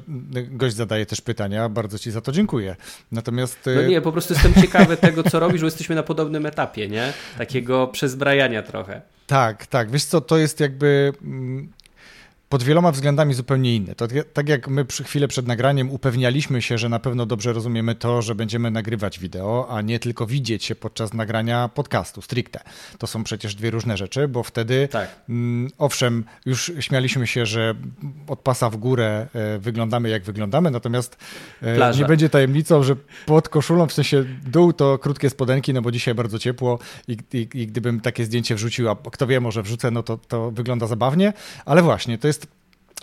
gość 0.52 0.76
zadaje 0.76 1.06
też 1.06 1.22
pytania. 1.22 1.70
Bardzo 1.70 2.00
Ci 2.00 2.12
za 2.12 2.22
to 2.22 2.32
dziękuję. 2.32 2.76
Natomiast. 3.12 3.68
E, 3.68 3.76
no 3.76 3.82
nie, 3.82 4.02
po 4.02 4.12
prostu 4.12 4.34
jestem 4.34 4.54
ciekawy 4.54 4.98
tego, 4.98 5.24
co 5.24 5.40
robisz, 5.40 5.62
bo 5.62 5.68
jesteśmy 5.68 5.96
na 5.96 6.04
podobnym 6.04 6.46
etapie, 6.46 6.88
nie? 6.88 7.14
Takiego 7.38 7.88
przezbrajania 7.88 8.64
trochę. 8.64 9.02
Tak, 9.28 9.68
tak. 9.68 9.92
Wiesz 9.92 10.06
co, 10.06 10.22
to 10.22 10.38
jest 10.38 10.60
jakby. 10.60 11.14
Pod 12.54 12.64
wieloma 12.64 12.92
względami 12.92 13.34
zupełnie 13.34 13.76
inny. 13.76 13.96
To 13.96 14.08
tak 14.34 14.50
jak 14.50 14.68
my 14.68 14.86
przy 14.86 15.04
chwilę 15.04 15.28
przed 15.28 15.48
nagraniem 15.48 15.92
upewnialiśmy 15.92 16.62
się, 16.62 16.78
że 16.78 16.90
na 16.90 17.00
pewno 17.00 17.26
dobrze 17.26 17.54
rozumiemy 17.54 17.96
to, 17.96 18.22
że 18.22 18.36
będziemy 18.36 18.72
nagrywać 18.72 19.20
wideo, 19.20 19.68
a 19.70 19.82
nie 19.82 20.00
tylko 20.00 20.26
widzieć 20.26 20.66
się 20.66 20.76
podczas 20.76 21.14
nagrania 21.14 21.70
podcastu 21.70 22.22
stricte. 22.22 22.60
To 22.98 23.08
są 23.08 23.24
przecież 23.24 23.56
dwie 23.56 23.72
różne 23.72 23.98
rzeczy, 23.98 24.28
bo 24.28 24.44
wtedy 24.44 24.88
tak. 24.92 25.10
mm, 25.30 25.70
owszem, 25.78 26.24
już 26.46 26.72
śmialiśmy 26.80 27.28
się, 27.28 27.46
że 27.46 27.76
od 28.28 28.40
pasa 28.40 28.70
w 28.70 28.78
górę 28.78 29.28
e, 29.34 29.60
wyglądamy 29.60 30.10
jak 30.10 30.24
wyglądamy, 30.24 30.72
natomiast 30.72 31.18
e, 31.62 31.96
nie 31.98 32.06
będzie 32.06 32.30
tajemnicą, 32.30 32.84
że 32.84 32.96
pod 33.26 33.50
koszulą, 33.50 33.88
w 33.88 33.94
sensie 33.94 34.26
dół 34.46 34.74
to 34.74 34.98
krótkie 34.98 35.30
spodenki, 35.30 35.74
no 35.74 35.82
bo 35.82 35.92
dzisiaj 35.92 36.16
bardzo 36.16 36.40
ciepło 36.40 36.80
i, 37.08 37.18
i, 37.34 37.48
i 37.54 37.68
gdybym 37.68 38.02
takie 38.02 38.26
zdjęcie 38.26 38.56
wrzucił, 38.56 38.90
a 38.90 38.96
kto 38.96 39.28
wie, 39.28 39.40
może 39.40 39.64
wrzucę, 39.64 39.92
no 39.92 40.04
to, 40.04 40.18
to 40.18 40.52
wygląda 40.52 40.88
zabawnie, 40.88 41.34
ale 41.66 41.82
właśnie, 41.82 42.18
to 42.18 42.28
jest, 42.28 42.43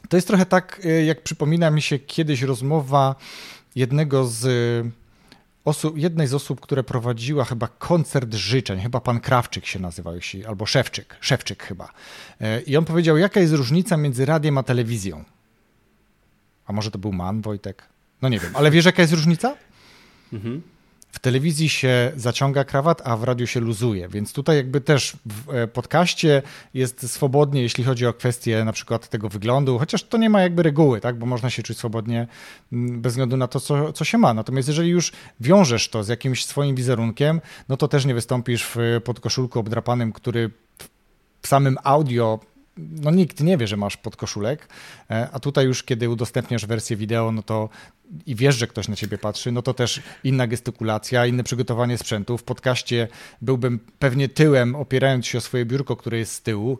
to 0.08 0.16
jest 0.16 0.26
trochę 0.26 0.46
tak, 0.46 0.80
e, 0.84 1.04
jak 1.04 1.22
przypomina 1.22 1.70
mi 1.70 1.82
się 1.82 1.98
kiedyś 1.98 2.42
rozmowa 2.42 3.14
jednego 3.74 4.26
z 4.26 4.46
osób, 5.64 5.98
jednej 5.98 6.26
z 6.26 6.34
osób, 6.34 6.60
które 6.60 6.82
prowadziła 6.82 7.44
chyba 7.44 7.68
koncert 7.68 8.34
życzeń, 8.34 8.80
chyba 8.80 9.00
pan 9.00 9.20
Krawczyk 9.20 9.66
się 9.66 9.78
nazywał, 9.78 10.14
albo 10.48 10.66
Szewczyk, 10.66 11.16
Szewczyk 11.20 11.62
chyba. 11.62 11.88
E, 12.40 12.60
I 12.60 12.76
on 12.76 12.84
powiedział, 12.84 13.16
jaka 13.16 13.40
jest 13.40 13.52
różnica 13.52 13.96
między 13.96 14.24
radiem 14.24 14.58
a 14.58 14.62
telewizją. 14.62 15.24
A 16.66 16.72
może 16.72 16.90
to 16.90 16.98
był 16.98 17.12
man, 17.12 17.42
Wojtek? 17.42 17.82
No 18.22 18.28
nie 18.28 18.38
wiem, 18.38 18.56
ale 18.56 18.70
wiesz 18.70 18.84
jaka 18.84 19.02
jest 19.02 19.14
różnica? 19.14 19.56
Mhm 20.32 20.62
w 21.12 21.18
telewizji 21.18 21.68
się 21.68 22.12
zaciąga 22.16 22.64
krawat, 22.64 23.02
a 23.04 23.16
w 23.16 23.24
radiu 23.24 23.46
się 23.46 23.60
luzuje, 23.60 24.08
więc 24.08 24.32
tutaj 24.32 24.56
jakby 24.56 24.80
też 24.80 25.16
w 25.26 25.54
e, 25.54 25.68
podcaście 25.68 26.42
jest 26.74 27.10
swobodnie, 27.10 27.62
jeśli 27.62 27.84
chodzi 27.84 28.06
o 28.06 28.12
kwestię 28.12 28.64
na 28.64 28.72
przykład 28.72 29.08
tego 29.08 29.28
wyglądu, 29.28 29.78
chociaż 29.78 30.04
to 30.04 30.18
nie 30.18 30.30
ma 30.30 30.42
jakby 30.42 30.62
reguły, 30.62 31.00
tak, 31.00 31.18
bo 31.18 31.26
można 31.26 31.50
się 31.50 31.62
czuć 31.62 31.78
swobodnie 31.78 32.26
bez 32.72 33.12
względu 33.12 33.36
na 33.36 33.48
to, 33.48 33.60
co, 33.60 33.92
co 33.92 34.04
się 34.04 34.18
ma. 34.18 34.34
Natomiast 34.34 34.68
jeżeli 34.68 34.88
już 34.88 35.12
wiążesz 35.40 35.88
to 35.88 36.04
z 36.04 36.08
jakimś 36.08 36.44
swoim 36.44 36.76
wizerunkiem, 36.76 37.40
no 37.68 37.76
to 37.76 37.88
też 37.88 38.04
nie 38.04 38.14
wystąpisz 38.14 38.66
w 38.74 39.00
podkoszulku 39.04 39.58
obdrapanym, 39.58 40.12
który 40.12 40.50
w 41.42 41.46
samym 41.46 41.76
audio 41.84 42.40
no 42.90 43.10
nikt 43.10 43.40
nie 43.40 43.58
wie, 43.58 43.66
że 43.66 43.76
masz 43.76 43.96
podkoszulek, 43.96 44.68
e, 45.10 45.28
a 45.32 45.40
tutaj 45.40 45.66
już 45.66 45.82
kiedy 45.82 46.08
udostępniasz 46.08 46.66
wersję 46.66 46.96
wideo, 46.96 47.32
no 47.32 47.42
to 47.42 47.68
i 48.26 48.34
wiesz, 48.34 48.56
że 48.56 48.66
ktoś 48.66 48.88
na 48.88 48.96
ciebie 48.96 49.18
patrzy, 49.18 49.52
no 49.52 49.62
to 49.62 49.74
też 49.74 50.02
inna 50.24 50.46
gestykulacja, 50.46 51.26
inne 51.26 51.44
przygotowanie 51.44 51.98
sprzętu. 51.98 52.38
W 52.38 52.42
podcaście 52.42 53.08
byłbym 53.42 53.80
pewnie 53.98 54.28
tyłem, 54.28 54.76
opierając 54.76 55.26
się 55.26 55.38
o 55.38 55.40
swoje 55.40 55.64
biurko, 55.64 55.96
które 55.96 56.18
jest 56.18 56.32
z 56.32 56.42
tyłu, 56.42 56.78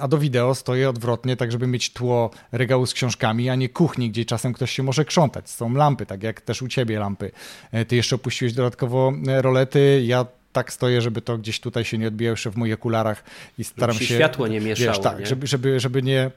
a 0.00 0.08
do 0.08 0.18
wideo 0.18 0.54
stoję 0.54 0.90
odwrotnie, 0.90 1.36
tak 1.36 1.52
żeby 1.52 1.66
mieć 1.66 1.92
tło 1.92 2.30
regału 2.52 2.86
z 2.86 2.94
książkami, 2.94 3.50
a 3.50 3.54
nie 3.54 3.68
kuchni, 3.68 4.10
gdzie 4.10 4.24
czasem 4.24 4.52
ktoś 4.52 4.70
się 4.72 4.82
może 4.82 5.04
krzątać. 5.04 5.50
Są 5.50 5.74
lampy, 5.74 6.06
tak 6.06 6.22
jak 6.22 6.40
też 6.40 6.62
u 6.62 6.68
ciebie 6.68 6.98
lampy. 6.98 7.30
E, 7.72 7.84
ty 7.84 7.96
jeszcze 7.96 8.16
opuściłeś 8.16 8.52
dodatkowo 8.52 9.12
e, 9.28 9.42
rolety, 9.42 10.02
ja 10.06 10.26
tak 10.52 10.72
stoję, 10.72 11.00
żeby 11.00 11.22
to 11.22 11.38
gdzieś 11.38 11.60
tutaj 11.60 11.84
się 11.84 11.98
nie 11.98 12.08
odbijało 12.08 12.32
jeszcze 12.32 12.50
w 12.50 12.56
moich 12.56 12.74
okularach 12.74 13.24
i 13.58 13.64
staram 13.64 13.96
się... 13.96 14.04
światło 14.04 14.48
nie 14.48 14.60
mieszało. 14.60 14.92
Wiesz, 14.92 15.02
tak, 15.02 15.18
nie? 15.18 15.26
Żeby, 15.26 15.46
żeby, 15.46 15.80
żeby 15.80 16.02
nie 16.02 16.30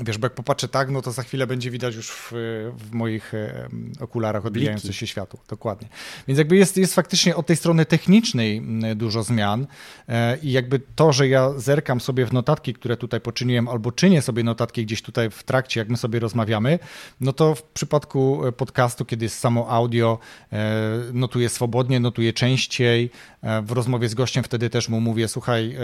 Wiesz, 0.00 0.18
bo 0.18 0.26
jak 0.26 0.34
popatrzę 0.34 0.68
tak, 0.68 0.90
no 0.90 1.02
to 1.02 1.12
za 1.12 1.22
chwilę 1.22 1.46
będzie 1.46 1.70
widać 1.70 1.94
już 1.94 2.10
w, 2.10 2.32
w 2.78 2.92
moich 2.92 3.34
e, 3.34 3.68
okularach 4.00 4.46
odbijające 4.46 4.92
się 4.92 5.06
światło. 5.06 5.40
Dokładnie. 5.48 5.88
Więc 6.28 6.38
jakby 6.38 6.56
jest, 6.56 6.76
jest 6.76 6.94
faktycznie 6.94 7.36
od 7.36 7.46
tej 7.46 7.56
strony 7.56 7.86
technicznej 7.86 8.62
dużo 8.96 9.22
zmian 9.22 9.66
e, 10.08 10.38
i 10.42 10.52
jakby 10.52 10.80
to, 10.96 11.12
że 11.12 11.28
ja 11.28 11.52
zerkam 11.56 12.00
sobie 12.00 12.26
w 12.26 12.32
notatki, 12.32 12.74
które 12.74 12.96
tutaj 12.96 13.20
poczyniłem, 13.20 13.68
albo 13.68 13.92
czynię 13.92 14.22
sobie 14.22 14.44
notatki 14.44 14.86
gdzieś 14.86 15.02
tutaj 15.02 15.30
w 15.30 15.42
trakcie, 15.42 15.80
jak 15.80 15.88
my 15.88 15.96
sobie 15.96 16.20
rozmawiamy, 16.20 16.78
no 17.20 17.32
to 17.32 17.54
w 17.54 17.62
przypadku 17.62 18.46
e, 18.46 18.52
podcastu, 18.52 19.04
kiedy 19.04 19.24
jest 19.24 19.38
samo 19.38 19.68
audio, 19.68 20.18
notuję 21.12 21.48
swobodnie, 21.48 22.00
notuję 22.00 22.32
częściej. 22.32 23.10
W 23.62 23.72
rozmowie 23.72 24.08
z 24.08 24.14
gościem 24.14 24.44
wtedy 24.44 24.70
też 24.70 24.88
mu 24.88 25.00
mówię, 25.00 25.28
słuchaj, 25.28 25.76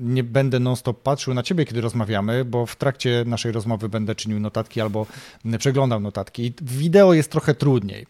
nie 0.00 0.24
będę 0.24 0.60
non-stop 0.60 1.02
patrzył 1.02 1.34
na 1.34 1.42
ciebie, 1.42 1.64
kiedy 1.64 1.80
rozmawiamy, 1.80 2.44
bo 2.44 2.66
w 2.66 2.76
trakcie 2.76 3.24
naszej 3.26 3.41
naszej 3.42 3.52
rozmowy 3.52 3.88
będę 3.88 4.14
czynił 4.14 4.40
notatki 4.40 4.80
albo 4.80 5.06
przeglądał 5.58 6.00
notatki. 6.00 6.52
W 6.60 6.76
wideo 6.76 7.14
jest 7.14 7.30
trochę 7.30 7.54
trudniej. 7.54 8.06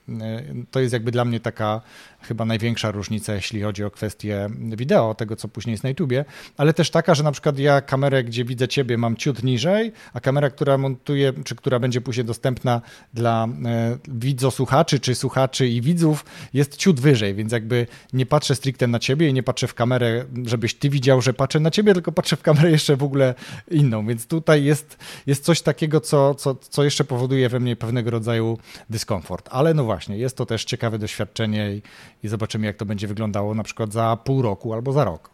To 0.71 0.81
jest 0.81 0.93
jakby 0.93 1.11
dla 1.11 1.25
mnie 1.25 1.41
taka 1.41 1.81
chyba 2.23 2.45
największa 2.45 2.91
różnica, 2.91 3.35
jeśli 3.35 3.63
chodzi 3.63 3.85
o 3.85 3.91
kwestię 3.91 4.49
wideo, 4.77 5.15
tego 5.15 5.37
co 5.37 5.49
później 5.49 5.73
jest 5.73 5.85
na 5.85 5.89
YouTubie, 5.89 6.25
ale 6.57 6.75
też 6.75 6.91
taka, 6.91 7.15
że 7.15 7.23
na 7.23 7.33
przykład 7.33 7.59
ja 7.59 7.81
kamerę, 7.81 8.25
gdzie 8.25 8.45
widzę 8.45 8.69
ciebie, 8.69 8.99
mam 8.99 9.17
ciut 9.17 9.43
niżej, 9.43 9.93
a 10.13 10.21
kamera, 10.21 10.51
która 10.51 10.79
montuje, 10.79 11.33
czy 11.45 11.57
która 11.57 11.79
będzie 11.79 12.01
później 12.01 12.25
dostępna 12.25 12.81
dla 13.15 13.49
e, 13.65 13.99
widzosłuchaczy, 14.09 15.01
czy 15.01 15.15
słuchaczy 15.15 15.69
i 15.69 15.81
widzów, 15.81 16.25
jest 16.55 16.77
ciut 16.77 17.01
wyżej, 17.01 17.35
więc 17.35 17.53
jakby 17.53 17.87
nie 18.13 18.27
patrzę 18.27 18.55
stricte 18.55 18.87
na 18.87 18.99
ciebie 18.99 19.29
i 19.29 19.33
nie 19.33 19.43
patrzę 19.43 19.67
w 19.67 19.75
kamerę, 19.75 20.25
żebyś 20.45 20.75
ty 20.75 20.91
widział, 20.91 21.23
że 21.23 21.35
patrzę 21.35 21.61
na 21.61 21.71
ciebie, 21.71 21.95
tylko 21.95 22.13
patrzę 22.13 22.37
w 22.37 22.43
kamerę 22.43 22.71
jeszcze 22.71 22.97
w 22.97 23.03
ogóle 23.03 23.35
inną, 23.71 24.07
więc 24.07 24.27
tutaj 24.27 24.65
jest, 24.65 24.99
jest 25.27 25.45
coś 25.45 25.63
takiego, 25.63 26.01
co, 26.01 26.35
co, 26.35 26.55
co 26.55 26.85
jeszcze 26.85 27.05
powoduje 27.05 27.49
we 27.49 27.61
mnie 27.61 27.77
pewnego 27.77 28.11
rodzaju 28.11 28.59
dyskomfort, 28.91 29.49
ale 29.53 29.75
no 29.75 29.85
właśnie, 29.85 30.19
jest 30.19 30.37
to 30.37 30.47
też 30.47 30.65
ciekawe 30.65 30.99
doświadczenie 30.99 31.73
i, 31.73 31.83
i 32.23 32.29
zobaczymy, 32.29 32.67
jak 32.67 32.77
to 32.77 32.87
będzie 32.87 33.07
wyglądało 33.07 33.55
na 33.55 33.63
przykład 33.63 33.93
za 33.93 34.19
pół 34.25 34.43
roku 34.43 34.73
albo 34.73 34.93
za 34.93 35.05
rok. 35.05 35.33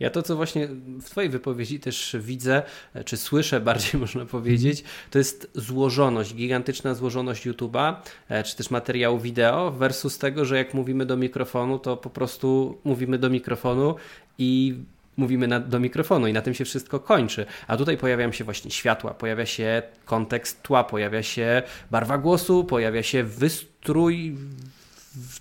Ja 0.00 0.10
to, 0.10 0.22
co 0.22 0.36
właśnie 0.36 0.68
w 1.00 1.04
Twojej 1.04 1.30
wypowiedzi 1.30 1.80
też 1.80 2.16
widzę, 2.20 2.62
czy 3.04 3.16
słyszę 3.16 3.60
bardziej 3.60 4.00
można 4.00 4.26
powiedzieć, 4.26 4.84
to 5.10 5.18
jest 5.18 5.50
złożoność, 5.54 6.34
gigantyczna 6.34 6.94
złożoność 6.94 7.46
YouTube'a, 7.46 7.94
e, 8.28 8.42
czy 8.42 8.56
też 8.56 8.70
materiału 8.70 9.18
wideo 9.18 9.70
versus 9.70 10.18
tego, 10.18 10.44
że 10.44 10.56
jak 10.56 10.74
mówimy 10.74 11.06
do 11.06 11.16
mikrofonu, 11.16 11.78
to 11.78 11.96
po 11.96 12.10
prostu 12.10 12.78
mówimy 12.84 13.18
do 13.18 13.30
mikrofonu 13.30 13.94
i 14.38 14.76
mówimy 15.16 15.48
na, 15.48 15.60
do 15.60 15.80
mikrofonu 15.80 16.26
i 16.26 16.32
na 16.32 16.42
tym 16.42 16.54
się 16.54 16.64
wszystko 16.64 17.00
kończy. 17.00 17.46
A 17.66 17.76
tutaj 17.76 17.96
pojawiają 17.96 18.32
się 18.32 18.44
właśnie 18.44 18.70
światła, 18.70 19.14
pojawia 19.14 19.46
się 19.46 19.82
kontekst 20.04 20.62
tła, 20.62 20.84
pojawia 20.84 21.22
się 21.22 21.62
barwa 21.90 22.18
głosu, 22.18 22.64
pojawia 22.64 23.02
się 23.02 23.24
wystrój 23.24 24.36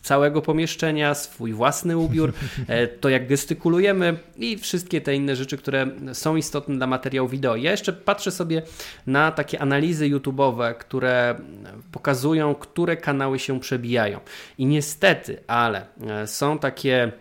całego 0.02 0.42
pomieszczenia, 0.42 1.14
swój 1.14 1.54
własny 1.54 1.98
ubiór, 1.98 2.34
e, 2.68 2.88
to 2.88 3.10
jak 3.10 3.28
gestykulujemy 3.28 4.18
i 4.38 4.58
wszystkie 4.58 5.02
te 5.02 5.16
inne 5.16 5.36
rzeczy, 5.36 5.58
które 5.58 5.88
są 6.14 6.36
istotne 6.36 6.76
dla 6.76 6.88
materiału 6.88 7.30
wideo. 7.30 7.56
Ja 7.56 7.72
jeszcze 7.72 7.94
patrzę 7.94 8.32
sobie 8.32 8.62
na 9.08 9.32
takie 9.32 9.62
analizy 9.62 10.10
YouTube'owe, 10.10 10.76
które 10.76 11.36
pokazują, 11.92 12.56
które 12.56 12.98
kanały 12.98 13.40
się 13.40 13.60
przebijają. 13.60 14.20
I 14.58 14.66
niestety, 14.66 15.38
ale 15.48 15.86
e, 16.08 16.28
są 16.28 16.60
takie 16.60 17.12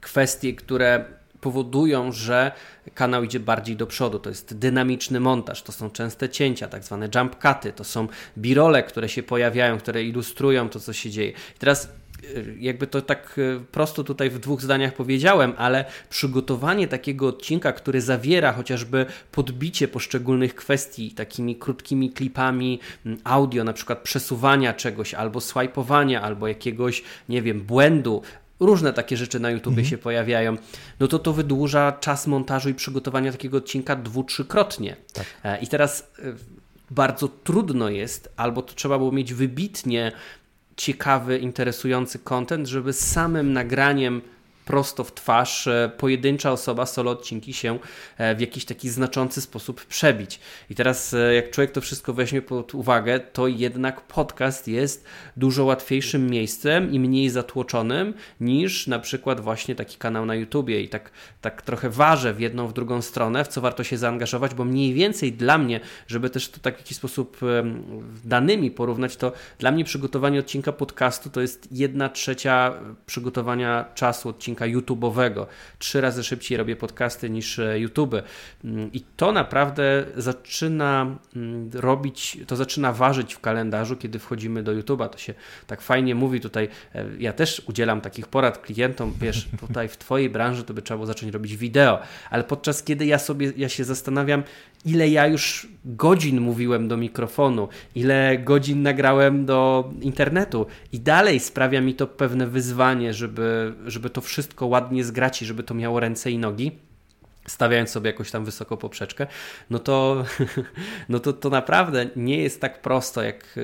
kwestie, 0.00 0.52
które 0.54 1.04
powodują, 1.42 2.12
że 2.12 2.52
kanał 2.94 3.24
idzie 3.24 3.40
bardziej 3.40 3.76
do 3.76 3.86
przodu. 3.86 4.18
To 4.18 4.28
jest 4.30 4.58
dynamiczny 4.58 5.20
montaż, 5.20 5.62
to 5.62 5.72
są 5.72 5.90
częste 5.90 6.28
cięcia, 6.28 6.68
tak 6.68 6.84
zwane 6.84 7.08
jump 7.14 7.36
cuty, 7.42 7.72
to 7.72 7.84
są 7.84 8.08
birole, 8.38 8.82
które 8.82 9.08
się 9.08 9.22
pojawiają, 9.22 9.78
które 9.78 10.02
ilustrują 10.04 10.68
to, 10.68 10.80
co 10.80 10.92
się 10.92 11.10
dzieje. 11.10 11.30
I 11.30 11.58
teraz 11.58 11.88
y, 12.24 12.56
jakby 12.60 12.86
to 12.86 13.02
tak 13.02 13.38
y, 13.38 13.60
prosto 13.72 14.04
tutaj 14.04 14.30
w 14.30 14.38
dwóch 14.38 14.62
zdaniach 14.62 14.94
powiedziałem, 14.94 15.52
ale 15.56 15.84
przygotowanie 16.10 16.88
takiego 16.88 17.26
odcinka, 17.26 17.72
który 17.72 18.00
zawiera 18.00 18.52
chociażby 18.52 19.06
podbicie 19.32 19.88
poszczególnych 19.88 20.54
kwestii 20.54 21.10
takimi 21.10 21.56
krótkimi 21.56 22.10
klipami 22.10 22.80
audio, 23.24 23.64
na 23.64 23.72
przykład 23.72 23.98
przesuwania 23.98 24.72
czegoś 24.74 25.14
albo 25.14 25.40
swajpowania, 25.40 26.22
albo 26.22 26.48
jakiegoś, 26.48 27.02
nie 27.28 27.42
wiem, 27.42 27.60
błędu, 27.60 28.22
różne 28.60 28.92
takie 28.92 29.16
rzeczy 29.16 29.40
na 29.40 29.50
YouTube 29.50 29.72
mhm. 29.72 29.86
się 29.86 29.98
pojawiają, 29.98 30.56
no 31.00 31.08
to 31.08 31.18
to 31.18 31.32
wydłuża 31.32 31.92
czas 31.92 32.26
montażu 32.26 32.68
i 32.68 32.74
przygotowania 32.74 33.32
takiego 33.32 33.56
odcinka 33.56 33.96
dwu, 33.96 34.24
trzykrotnie. 34.24 34.96
Tak. 35.12 35.26
E, 35.44 35.60
I 35.60 35.66
teraz 35.66 36.12
e, 36.18 36.22
bardzo 36.90 37.28
trudno 37.28 37.88
jest, 37.88 38.32
albo 38.36 38.62
to 38.62 38.74
trzeba 38.74 38.98
było 38.98 39.12
mieć 39.12 39.34
wybitnie 39.34 40.12
ciekawy, 40.76 41.38
interesujący 41.38 42.18
content, 42.18 42.68
żeby 42.68 42.92
samym 42.92 43.52
nagraniem 43.52 44.22
prosto 44.64 45.04
w 45.04 45.14
twarz 45.14 45.66
e, 45.66 45.90
pojedyncza 45.98 46.52
osoba, 46.52 46.86
solo 46.86 47.10
odcinki 47.10 47.52
się 47.52 47.78
e, 48.18 48.34
w 48.34 48.40
jakiś 48.40 48.64
taki 48.64 48.88
znaczący 48.88 49.40
sposób 49.40 49.84
przebić. 49.84 50.40
I 50.70 50.74
teraz, 50.74 51.14
e, 51.14 51.34
jak 51.34 51.50
człowiek 51.50 51.70
to 51.70 51.80
wszystko 51.80 52.12
weźmie 52.12 52.42
pod 52.42 52.74
uwagę, 52.74 53.20
to 53.20 53.46
jednak 53.48 54.00
podcast 54.00 54.68
jest 54.68 55.04
dużo 55.36 55.64
łatwiejszym 55.64 56.30
miejscem 56.30 56.92
i 56.92 57.00
mniej 57.00 57.30
zatłoczonym 57.30 58.14
niż 58.40 58.86
na 58.86 58.98
przykład 58.98 59.40
właśnie 59.40 59.74
taki 59.74 59.96
kanał 59.96 60.26
na 60.26 60.34
YouTubie. 60.34 60.80
I 60.80 60.88
tak, 60.88 61.10
tak 61.40 61.62
trochę 61.62 61.90
ważę 61.90 62.34
w 62.34 62.40
jedną, 62.40 62.66
w 62.68 62.72
drugą 62.72 63.02
stronę, 63.02 63.44
w 63.44 63.48
co 63.48 63.60
warto 63.60 63.84
się 63.84 63.98
zaangażować, 63.98 64.54
bo 64.54 64.64
mniej 64.64 64.94
więcej 64.94 65.32
dla 65.32 65.58
mnie, 65.58 65.80
żeby 66.06 66.30
też 66.30 66.48
to 66.48 66.58
tak 66.60 66.76
w 66.76 66.78
jakiś 66.78 66.96
sposób 66.96 67.40
danymi 68.24 68.70
porównać, 68.70 69.16
to 69.16 69.32
dla 69.58 69.70
mnie 69.70 69.84
przygotowanie 69.84 70.40
odcinka 70.40 70.72
podcastu 70.72 71.30
to 71.30 71.40
jest 71.40 71.68
jedna 71.72 72.08
trzecia 72.08 72.72
przygotowania 73.06 73.84
czasu 73.94 74.28
odcinka 74.28 74.51
odcinka 74.52 74.66
YouTube'owego. 74.66 75.46
Trzy 75.78 76.00
razy 76.00 76.24
szybciej 76.24 76.58
robię 76.58 76.76
podcasty 76.76 77.30
niż 77.30 77.58
e, 77.58 77.78
YouTube. 77.78 78.14
Mm, 78.64 78.92
I 78.92 79.00
to 79.16 79.32
naprawdę 79.32 80.04
zaczyna 80.16 81.16
mm, 81.36 81.70
robić, 81.74 82.38
to 82.46 82.56
zaczyna 82.56 82.92
ważyć 82.92 83.34
w 83.34 83.40
kalendarzu, 83.40 83.96
kiedy 83.96 84.18
wchodzimy 84.18 84.62
do 84.62 84.72
YouTube'a. 84.72 85.08
To 85.08 85.18
się 85.18 85.34
tak 85.66 85.80
fajnie 85.80 86.14
mówi 86.14 86.40
tutaj. 86.40 86.68
E, 86.94 87.04
ja 87.18 87.32
też 87.32 87.62
udzielam 87.66 88.00
takich 88.00 88.26
porad 88.26 88.58
klientom, 88.58 89.14
wiesz, 89.20 89.48
tutaj 89.66 89.88
w 89.88 89.96
Twojej 89.96 90.30
branży 90.30 90.64
to 90.64 90.74
by 90.74 90.82
trzeba 90.82 90.98
było 90.98 91.06
zacząć 91.06 91.32
robić 91.32 91.56
wideo, 91.56 91.98
ale 92.30 92.44
podczas 92.44 92.82
kiedy 92.82 93.06
ja 93.06 93.18
sobie, 93.18 93.52
ja 93.56 93.68
się 93.68 93.84
zastanawiam, 93.84 94.42
ile 94.84 95.08
ja 95.08 95.26
już 95.26 95.68
godzin 95.84 96.40
mówiłem 96.40 96.88
do 96.88 96.96
mikrofonu, 96.96 97.68
ile 97.94 98.38
godzin 98.38 98.82
nagrałem 98.82 99.46
do 99.46 99.90
internetu 100.00 100.66
i 100.92 101.00
dalej 101.00 101.40
sprawia 101.40 101.80
mi 101.80 101.94
to 101.94 102.06
pewne 102.06 102.46
wyzwanie, 102.46 103.14
żeby, 103.14 103.74
żeby 103.86 104.10
to 104.10 104.20
wszystko 104.20 104.66
ładnie 104.66 105.04
zgrać 105.04 105.42
i 105.42 105.46
żeby 105.46 105.62
to 105.62 105.74
miało 105.74 106.00
ręce 106.00 106.30
i 106.30 106.38
nogi 106.38 106.72
stawiając 107.46 107.90
sobie 107.90 108.10
jakoś 108.10 108.30
tam 108.30 108.44
wysoko 108.44 108.76
poprzeczkę, 108.76 109.26
no 109.70 109.78
to, 109.78 110.24
no 111.08 111.18
to, 111.18 111.32
to 111.32 111.50
naprawdę 111.50 112.06
nie 112.16 112.38
jest 112.38 112.60
tak 112.60 112.82
prosto, 112.82 113.22
jak 113.22 113.58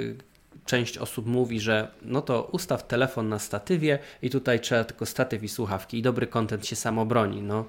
część 0.69 0.99
osób 0.99 1.27
mówi, 1.27 1.61
że 1.61 1.89
no 2.03 2.23
to 2.23 2.43
ustaw 2.53 2.87
telefon 2.87 3.29
na 3.29 3.39
statywie 3.39 3.99
i 4.23 4.31
tutaj 4.31 4.61
trzeba 4.61 4.85
tylko 4.85 5.07
statyw 5.07 5.43
i 5.43 5.49
słuchawki 5.49 5.99
i 5.99 6.03
dobry 6.03 6.27
kontent 6.27 6.67
się 6.67 6.77
sam 6.77 6.99
obroni. 6.99 7.43
No, 7.43 7.65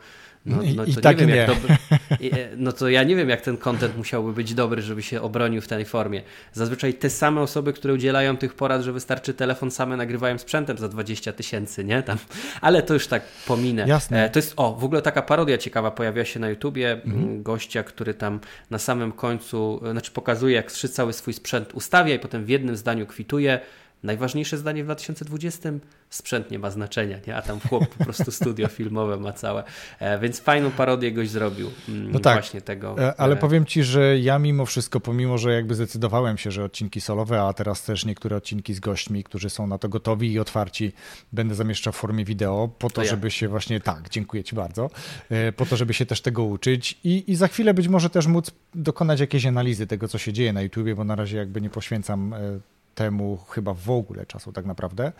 no, 0.45 0.57
no 0.75 0.85
I, 0.85 0.93
to 0.93 1.01
tak 1.01 1.19
nie 1.19 1.25
wiem, 1.25 1.35
nie. 1.35 1.35
jak 1.35 1.47
dobry, 1.47 1.77
e, 2.31 2.49
no 2.57 2.71
to 2.71 2.89
ja 2.89 3.03
nie 3.03 3.15
wiem, 3.15 3.29
jak 3.29 3.41
ten 3.41 3.57
content 3.57 3.97
musiałby 3.97 4.33
być 4.33 4.53
dobry, 4.53 4.81
żeby 4.81 5.01
się 5.01 5.21
obronił 5.21 5.61
w 5.61 5.67
tej 5.67 5.85
formie. 5.85 6.21
Zazwyczaj 6.53 6.93
te 6.93 7.09
same 7.09 7.41
osoby, 7.41 7.73
które 7.73 7.93
udzielają 7.93 8.37
tych 8.37 8.53
porad, 8.53 8.81
że 8.81 8.93
wystarczy 8.93 9.33
telefon, 9.33 9.71
same 9.71 9.97
nagrywają 9.97 10.37
sprzętem 10.37 10.77
za 10.77 10.87
20 10.87 11.33
tysięcy, 11.33 11.85
nie? 11.85 12.03
Tam. 12.03 12.17
Ale 12.61 12.81
to 12.81 12.93
już 12.93 13.07
tak 13.07 13.23
pominę. 13.47 13.85
Jasne. 13.87 14.25
E, 14.25 14.29
to 14.29 14.39
jest, 14.39 14.53
o, 14.57 14.75
w 14.75 14.83
ogóle 14.83 15.01
taka 15.01 15.21
parodia 15.21 15.57
ciekawa 15.57 15.91
pojawiła 15.91 16.25
się 16.25 16.39
na 16.39 16.49
YouTubie 16.49 16.91
mhm. 16.91 17.43
gościa, 17.43 17.83
który 17.83 18.13
tam 18.13 18.39
na 18.69 18.77
samym 18.77 19.11
końcu, 19.11 19.81
znaczy 19.91 20.11
pokazuje, 20.11 20.55
jak 20.55 20.71
cały 20.71 21.13
swój 21.13 21.33
sprzęt 21.33 21.73
ustawia 21.73 22.15
i 22.15 22.19
potem 22.19 22.45
w 22.45 22.49
jednym 22.49 22.77
zdaniu 22.77 23.05
kwituje 23.05 23.59
Najważniejsze 24.03 24.57
zdanie 24.57 24.83
w 24.83 24.85
2020 24.85 25.69
sprzęt 26.09 26.51
nie 26.51 26.59
ma 26.59 26.71
znaczenia, 26.71 27.17
nie? 27.27 27.35
a 27.35 27.41
tam 27.41 27.59
chłop 27.59 27.87
po 27.87 28.03
prostu 28.03 28.31
studio 28.31 28.67
filmowe 28.77 29.17
ma 29.17 29.33
całe. 29.33 29.63
E, 29.99 30.19
więc 30.19 30.39
fajną 30.39 30.71
parodię 30.71 31.11
goś 31.11 31.29
zrobił 31.29 31.71
mm, 31.89 32.11
no 32.11 32.19
tak, 32.19 32.35
właśnie 32.35 32.61
tego. 32.61 32.95
E, 32.99 33.19
ale 33.19 33.33
e, 33.35 33.37
powiem 33.37 33.65
ci, 33.65 33.83
że 33.83 34.19
ja 34.19 34.39
mimo 34.39 34.65
wszystko, 34.65 34.99
pomimo, 34.99 35.37
że 35.37 35.53
jakby 35.53 35.75
zdecydowałem 35.75 36.37
się, 36.37 36.51
że 36.51 36.63
odcinki 36.63 37.01
solowe, 37.01 37.41
a 37.41 37.53
teraz 37.53 37.83
też 37.83 38.05
niektóre 38.05 38.35
odcinki 38.35 38.73
z 38.73 38.79
gośćmi, 38.79 39.23
którzy 39.23 39.49
są 39.49 39.67
na 39.67 39.77
to 39.77 39.89
gotowi 39.89 40.31
i 40.33 40.39
otwarci, 40.39 40.93
będę 41.33 41.55
zamieszczał 41.55 41.93
w 41.93 41.95
formie 41.95 42.25
wideo, 42.25 42.69
po 42.79 42.89
to, 42.89 42.95
to 42.95 43.03
ja. 43.03 43.09
żeby 43.09 43.31
się 43.31 43.47
właśnie, 43.47 43.79
tak, 43.79 44.09
dziękuję 44.09 44.43
ci 44.43 44.55
bardzo, 44.55 44.89
po 45.55 45.65
to, 45.65 45.77
żeby 45.77 45.93
się 45.93 46.05
też 46.05 46.21
tego 46.21 46.43
uczyć 46.43 46.99
i, 47.03 47.31
i 47.31 47.35
za 47.35 47.47
chwilę 47.47 47.73
być 47.73 47.87
może 47.87 48.09
też 48.09 48.27
móc 48.27 48.51
dokonać 48.75 49.19
jakiejś 49.19 49.45
analizy 49.45 49.87
tego, 49.87 50.07
co 50.07 50.17
się 50.17 50.33
dzieje 50.33 50.53
na 50.53 50.61
YouTubie, 50.61 50.95
bo 50.95 51.03
na 51.03 51.15
razie 51.15 51.37
jakby 51.37 51.61
nie 51.61 51.69
poświęcam 51.69 52.35
temu 52.95 53.37
chyba 53.37 53.73
w 53.73 53.89
ogóle 53.89 54.25
czasu 54.25 54.51
tak 54.51 54.65
naprawdę. 54.65 55.11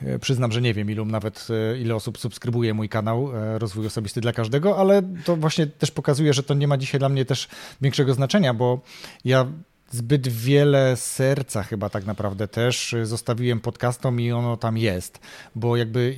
E, 0.00 0.18
przyznam, 0.18 0.52
że 0.52 0.62
nie 0.62 0.74
wiem 0.74 0.90
ilu 0.90 1.04
nawet 1.04 1.48
e, 1.50 1.78
ile 1.78 1.94
osób 1.94 2.18
subskrybuje 2.18 2.74
mój 2.74 2.88
kanał 2.88 3.36
e, 3.36 3.58
Rozwój 3.58 3.86
Osobisty 3.86 4.20
dla 4.20 4.32
każdego, 4.32 4.78
ale 4.78 5.02
to 5.24 5.36
właśnie 5.36 5.66
też 5.66 5.90
pokazuje, 5.90 6.32
że 6.32 6.42
to 6.42 6.54
nie 6.54 6.68
ma 6.68 6.76
dzisiaj 6.76 6.98
dla 6.98 7.08
mnie 7.08 7.24
też 7.24 7.48
większego 7.80 8.14
znaczenia, 8.14 8.54
bo 8.54 8.80
ja 9.24 9.46
zbyt 9.90 10.28
wiele 10.28 10.96
serca 10.96 11.62
chyba 11.62 11.90
tak 11.90 12.06
naprawdę 12.06 12.48
też 12.48 12.94
zostawiłem 13.02 13.60
podcastom 13.60 14.20
i 14.20 14.32
ono 14.32 14.56
tam 14.56 14.78
jest, 14.78 15.20
bo 15.54 15.76
jakby 15.76 16.16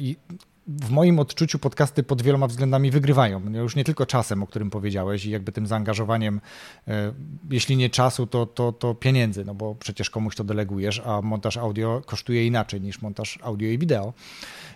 w 0.68 0.90
moim 0.90 1.18
odczuciu 1.18 1.58
podcasty 1.58 2.02
pod 2.02 2.22
wieloma 2.22 2.46
względami 2.46 2.90
wygrywają. 2.90 3.40
No 3.40 3.58
już 3.58 3.76
nie 3.76 3.84
tylko 3.84 4.06
czasem, 4.06 4.42
o 4.42 4.46
którym 4.46 4.70
powiedziałeś 4.70 5.24
i 5.24 5.30
jakby 5.30 5.52
tym 5.52 5.66
zaangażowaniem, 5.66 6.40
e, 6.88 7.12
jeśli 7.50 7.76
nie 7.76 7.90
czasu, 7.90 8.26
to, 8.26 8.46
to, 8.46 8.72
to 8.72 8.94
pieniędzy, 8.94 9.44
no 9.44 9.54
bo 9.54 9.74
przecież 9.74 10.10
komuś 10.10 10.36
to 10.36 10.44
delegujesz, 10.44 11.02
a 11.04 11.22
montaż 11.22 11.56
audio 11.56 12.02
kosztuje 12.06 12.46
inaczej 12.46 12.80
niż 12.80 13.02
montaż 13.02 13.38
audio 13.42 13.68
i 13.68 13.78
wideo. 13.78 14.12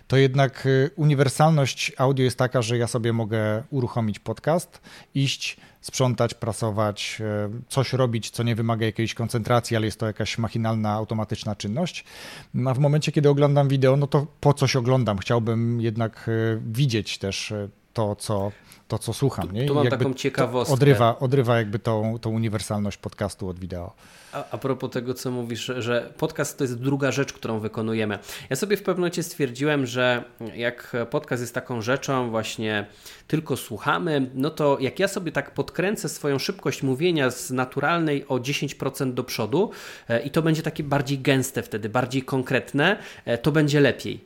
To 0.07 0.17
jednak 0.17 0.67
e, 0.67 0.89
uniwersalność 0.95 1.91
audio 1.97 2.23
jest 2.23 2.37
taka, 2.37 2.61
że 2.61 2.77
ja 2.77 2.87
sobie 2.87 3.13
mogę 3.13 3.63
uruchomić 3.69 4.19
podcast, 4.19 4.81
iść 5.15 5.57
sprzątać, 5.81 6.33
prasować, 6.33 7.21
e, 7.21 7.49
coś 7.69 7.93
robić, 7.93 8.29
co 8.29 8.43
nie 8.43 8.55
wymaga 8.55 8.85
jakiejś 8.85 9.13
koncentracji, 9.13 9.77
ale 9.77 9.85
jest 9.85 9.99
to 9.99 10.07
jakaś 10.07 10.37
machinalna, 10.37 10.91
automatyczna 10.91 11.55
czynność. 11.55 12.05
No, 12.53 12.69
a 12.69 12.73
w 12.73 12.79
momencie, 12.79 13.11
kiedy 13.11 13.29
oglądam 13.29 13.67
wideo, 13.67 13.97
no 13.97 14.07
to 14.07 14.27
po 14.39 14.53
coś 14.53 14.75
oglądam? 14.75 15.17
Chciałbym 15.17 15.81
jednak 15.81 16.29
e, 16.29 16.61
widzieć 16.65 17.17
też 17.17 17.53
to, 17.93 18.15
co, 18.15 18.51
to, 18.87 18.99
co 18.99 19.13
słucham. 19.13 19.51
Nie? 19.51 19.65
Tu 19.65 19.75
mam 19.75 19.87
taką 19.87 20.13
ciekawostkę. 20.13 20.73
Odrywa, 20.73 21.19
odrywa 21.19 21.57
jakby 21.57 21.79
tą, 21.79 22.19
tą 22.19 22.29
uniwersalność 22.29 22.97
podcastu 22.97 23.49
od 23.49 23.59
wideo. 23.59 23.93
A, 24.33 24.49
a 24.51 24.57
propos 24.57 24.91
tego, 24.91 25.13
co 25.13 25.31
mówisz, 25.31 25.71
że 25.77 26.13
podcast 26.17 26.57
to 26.57 26.63
jest 26.63 26.79
druga 26.79 27.11
rzecz, 27.11 27.33
którą 27.33 27.59
wykonujemy. 27.59 28.19
Ja 28.49 28.55
sobie 28.55 28.77
w 28.77 28.83
pewnym 28.83 28.97
momencie 28.97 29.23
stwierdziłem, 29.23 29.85
że 29.85 30.23
jak 30.55 30.95
podcast 31.09 31.41
jest 31.43 31.53
taką 31.53 31.81
rzeczą, 31.81 32.29
właśnie 32.29 32.85
tylko 33.27 33.57
słuchamy, 33.57 34.29
no 34.35 34.49
to 34.49 34.77
jak 34.79 34.99
ja 34.99 35.07
sobie 35.07 35.31
tak 35.31 35.53
podkręcę 35.53 36.09
swoją 36.09 36.39
szybkość 36.39 36.83
mówienia 36.83 37.31
z 37.31 37.51
naturalnej 37.51 38.27
o 38.27 38.35
10% 38.35 39.13
do 39.13 39.23
przodu 39.23 39.71
e, 40.09 40.21
i 40.21 40.31
to 40.31 40.41
będzie 40.41 40.61
takie 40.61 40.83
bardziej 40.83 41.19
gęste 41.19 41.63
wtedy, 41.63 41.89
bardziej 41.89 42.21
konkretne, 42.21 42.97
e, 43.25 43.37
to 43.37 43.51
będzie 43.51 43.79
lepiej. 43.79 44.19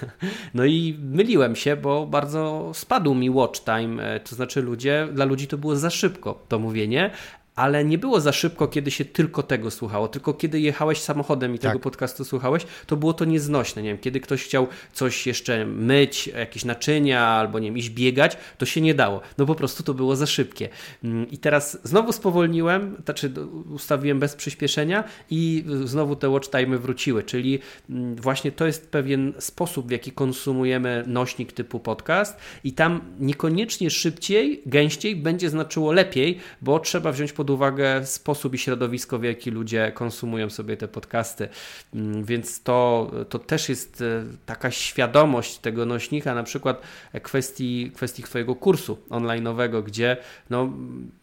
no 0.54 0.64
i 0.64 0.98
myliłem 1.02 1.56
się, 1.56 1.76
bo 1.76 2.06
bardzo 2.06 2.70
spadł 2.74 3.13
mi 3.14 3.30
watch 3.30 3.60
time, 3.60 4.14
e, 4.14 4.20
to 4.20 4.36
znaczy 4.36 4.62
ludzie, 4.62 5.08
dla 5.12 5.24
ludzi 5.24 5.46
to 5.46 5.58
było 5.58 5.76
za 5.76 5.90
szybko 5.90 6.44
to 6.48 6.58
mówienie, 6.58 7.10
ale 7.54 7.84
nie 7.84 7.98
było 7.98 8.20
za 8.20 8.32
szybko, 8.32 8.68
kiedy 8.68 8.90
się 8.90 9.04
tylko 9.04 9.42
tego 9.42 9.70
słuchało, 9.70 10.08
tylko 10.08 10.34
kiedy 10.34 10.60
jechałeś 10.60 10.98
samochodem 10.98 11.54
i 11.54 11.58
tak. 11.58 11.72
tego 11.72 11.82
podcastu 11.82 12.24
słuchałeś, 12.24 12.66
to 12.86 12.96
było 12.96 13.12
to 13.12 13.24
nieznośne. 13.24 13.82
Nie 13.82 13.88
wiem, 13.88 13.98
kiedy 13.98 14.20
ktoś 14.20 14.44
chciał 14.44 14.68
coś 14.92 15.26
jeszcze 15.26 15.66
myć, 15.66 16.26
jakieś 16.26 16.64
naczynia 16.64 17.26
albo 17.26 17.58
nie 17.58 17.68
wiem, 17.68 17.78
iść 17.78 17.90
biegać, 17.90 18.36
to 18.58 18.66
się 18.66 18.80
nie 18.80 18.94
dało. 18.94 19.20
No 19.38 19.46
po 19.46 19.54
prostu 19.54 19.82
to 19.82 19.94
było 19.94 20.16
za 20.16 20.26
szybkie. 20.26 20.68
Mm, 21.04 21.30
I 21.30 21.38
teraz 21.38 21.78
znowu 21.84 22.12
spowolniłem, 22.12 22.96
znaczy 23.04 23.32
ustawiłem 23.74 24.18
bez 24.18 24.34
przyspieszenia 24.34 25.04
i 25.30 25.64
znowu 25.84 26.16
te 26.16 26.28
watch 26.28 26.50
time 26.50 26.78
wróciły, 26.78 27.22
czyli 27.22 27.58
mm, 27.90 28.16
właśnie 28.16 28.52
to 28.52 28.66
jest 28.66 28.90
pewien 28.90 29.32
sposób, 29.38 29.88
w 29.88 29.90
jaki 29.90 30.12
konsumujemy 30.12 31.04
nośnik 31.06 31.52
typu 31.52 31.80
podcast 31.80 32.36
i 32.64 32.72
tam 32.72 33.00
niekoniecznie 33.20 33.90
szybciej, 33.90 34.62
gęściej 34.66 35.16
będzie 35.16 35.50
znaczyło 35.50 35.92
lepiej, 35.92 36.38
bo 36.62 36.80
trzeba 36.80 37.12
wziąć 37.12 37.32
pod 37.32 37.43
pod 37.44 37.50
uwagę 37.50 38.06
sposób 38.06 38.54
i 38.54 38.58
środowisko, 38.58 39.18
w 39.18 39.24
jaki 39.24 39.50
ludzie 39.50 39.92
konsumują 39.94 40.50
sobie 40.50 40.76
te 40.76 40.88
podcasty. 40.88 41.48
Mm, 41.94 42.24
więc 42.24 42.62
to, 42.62 43.10
to 43.28 43.38
też 43.38 43.68
jest 43.68 44.00
e, 44.00 44.24
taka 44.46 44.70
świadomość 44.70 45.58
tego 45.58 45.86
nośnika, 45.86 46.34
na 46.34 46.42
przykład 46.42 46.82
kwestii, 47.22 47.92
kwestii 47.94 48.22
Twojego 48.22 48.54
kursu 48.54 48.98
online'owego, 49.10 49.82
gdzie 49.82 50.16
no, 50.50 50.72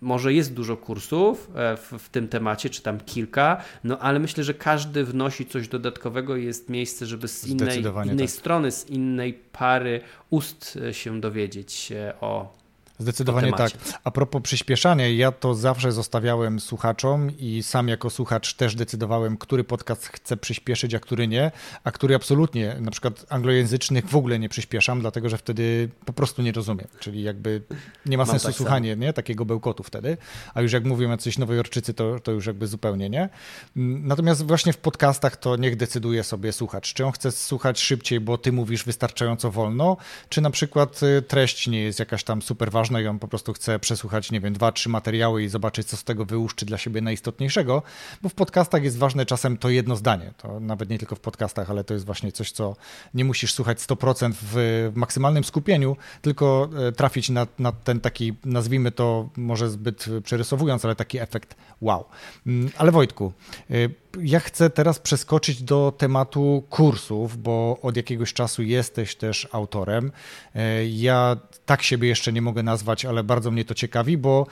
może 0.01 0.33
jest 0.33 0.53
dużo 0.53 0.77
kursów 0.77 1.51
e, 1.55 1.77
w, 1.77 1.93
w 1.99 2.09
tym 2.09 2.27
temacie, 2.27 2.69
czy 2.69 2.81
tam 2.81 2.99
kilka, 2.99 3.63
no 3.83 3.99
ale 3.99 4.19
myślę, 4.19 4.43
że 4.43 4.53
każdy 4.53 5.03
wnosi 5.03 5.45
coś 5.45 5.67
dodatkowego 5.67 6.35
i 6.35 6.45
jest 6.45 6.69
miejsce, 6.69 7.05
żeby 7.05 7.27
z 7.27 7.47
innej, 7.47 7.79
innej 8.05 8.27
tak. 8.27 8.29
strony, 8.29 8.71
z 8.71 8.89
innej 8.89 9.33
pary 9.33 10.01
ust 10.29 10.79
e, 10.87 10.93
się 10.93 11.21
dowiedzieć 11.21 11.93
o 12.21 12.60
Zdecydowanie 13.01 13.53
tak. 13.53 13.71
A 14.03 14.11
propos 14.11 14.41
przyspieszania, 14.41 15.07
ja 15.09 15.31
to 15.31 15.55
zawsze 15.55 15.91
zostawiałem 15.91 16.59
słuchaczom 16.59 17.31
i 17.37 17.63
sam 17.63 17.87
jako 17.87 18.09
słuchacz 18.09 18.53
też 18.53 18.75
decydowałem, 18.75 19.37
który 19.37 19.63
podcast 19.63 20.07
chcę 20.07 20.37
przyspieszyć, 20.37 20.93
a 20.93 20.99
który 20.99 21.27
nie, 21.27 21.51
a 21.83 21.91
który 21.91 22.15
absolutnie, 22.15 22.75
na 22.79 22.91
przykład 22.91 23.25
anglojęzycznych 23.29 24.09
w 24.09 24.15
ogóle 24.15 24.39
nie 24.39 24.49
przyspieszam, 24.49 25.01
dlatego 25.01 25.29
że 25.29 25.37
wtedy 25.37 25.89
po 26.05 26.13
prostu 26.13 26.41
nie 26.41 26.51
rozumiem. 26.51 26.87
Czyli 26.99 27.23
jakby 27.23 27.61
nie 28.05 28.17
ma 28.17 28.25
sensu 28.25 28.47
tak 28.47 28.55
słuchanie 28.55 28.95
nie? 28.95 29.13
takiego 29.13 29.45
bełkotu 29.45 29.83
wtedy, 29.83 30.17
a 30.53 30.61
już 30.61 30.71
jak 30.71 30.85
mówią 30.85 31.09
jacyś 31.09 31.37
nowojorczycy, 31.37 31.93
to, 31.93 32.19
to 32.19 32.31
już 32.31 32.45
jakby 32.45 32.67
zupełnie 32.67 33.09
nie. 33.09 33.29
Natomiast 33.75 34.45
właśnie 34.45 34.73
w 34.73 34.77
podcastach 34.77 35.37
to 35.37 35.55
niech 35.55 35.75
decyduje 35.75 36.23
sobie 36.23 36.53
słuchacz, 36.53 36.93
czy 36.93 37.05
on 37.05 37.11
chce 37.11 37.31
słuchać 37.31 37.79
szybciej, 37.79 38.19
bo 38.19 38.37
ty 38.37 38.51
mówisz 38.51 38.83
wystarczająco 38.83 39.51
wolno, 39.51 39.97
czy 40.29 40.41
na 40.41 40.49
przykład 40.49 41.03
y, 41.03 41.21
treść 41.21 41.67
nie 41.67 41.81
jest 41.81 41.99
jakaś 41.99 42.23
tam 42.23 42.41
super 42.41 42.71
ważna, 42.71 42.90
ważna 42.91 43.01
i 43.01 43.07
on 43.07 43.19
po 43.19 43.27
prostu 43.27 43.53
chce 43.53 43.79
przesłuchać, 43.79 44.31
nie 44.31 44.41
wiem, 44.41 44.53
dwa, 44.53 44.71
trzy 44.71 44.89
materiały 44.89 45.43
i 45.43 45.49
zobaczyć, 45.49 45.87
co 45.87 45.97
z 45.97 46.03
tego 46.03 46.25
wyłuszczy 46.25 46.65
dla 46.65 46.77
siebie 46.77 47.01
najistotniejszego, 47.01 47.83
bo 48.21 48.29
w 48.29 48.33
podcastach 48.33 48.83
jest 48.83 48.97
ważne 48.97 49.25
czasem 49.25 49.57
to 49.57 49.69
jedno 49.69 49.95
zdanie. 49.95 50.33
To 50.37 50.59
nawet 50.59 50.89
nie 50.89 50.97
tylko 50.97 51.15
w 51.15 51.19
podcastach, 51.19 51.69
ale 51.69 51.83
to 51.83 51.93
jest 51.93 52.05
właśnie 52.05 52.31
coś, 52.31 52.51
co 52.51 52.75
nie 53.13 53.25
musisz 53.25 53.53
słuchać 53.53 53.79
100% 53.79 54.33
w 54.41 54.91
maksymalnym 54.95 55.43
skupieniu, 55.43 55.97
tylko 56.21 56.69
e, 56.87 56.91
trafić 56.91 57.29
na, 57.29 57.47
na 57.59 57.71
ten 57.71 57.99
taki, 57.99 58.33
nazwijmy 58.45 58.91
to 58.91 59.29
może 59.37 59.69
zbyt 59.69 60.05
przerysowując, 60.23 60.85
ale 60.85 60.95
taki 60.95 61.19
efekt 61.19 61.55
wow. 61.81 62.05
Mm, 62.45 62.69
ale 62.77 62.91
Wojtku, 62.91 63.33
e, 63.69 63.73
ja 64.19 64.39
chcę 64.39 64.69
teraz 64.69 64.99
przeskoczyć 64.99 65.63
do 65.63 65.93
tematu 65.97 66.63
kursów, 66.69 67.37
bo 67.37 67.77
od 67.81 67.97
jakiegoś 67.97 68.33
czasu 68.33 68.63
jesteś 68.63 69.15
też 69.15 69.47
autorem. 69.51 70.11
E, 70.55 70.85
ja 70.85 71.37
tak 71.65 71.81
siebie 71.81 72.07
jeszcze 72.07 72.33
nie 72.33 72.41
mogę 72.41 72.63
nazwać, 72.63 72.80
ale 73.09 73.23
bardzo 73.23 73.51
mnie 73.51 73.65
to 73.65 73.73
ciekawi, 73.73 74.17
bo 74.17 74.47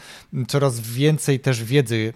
coraz 0.48 0.80
więcej 0.80 1.40
też 1.40 1.64
wiedzy 1.64 2.14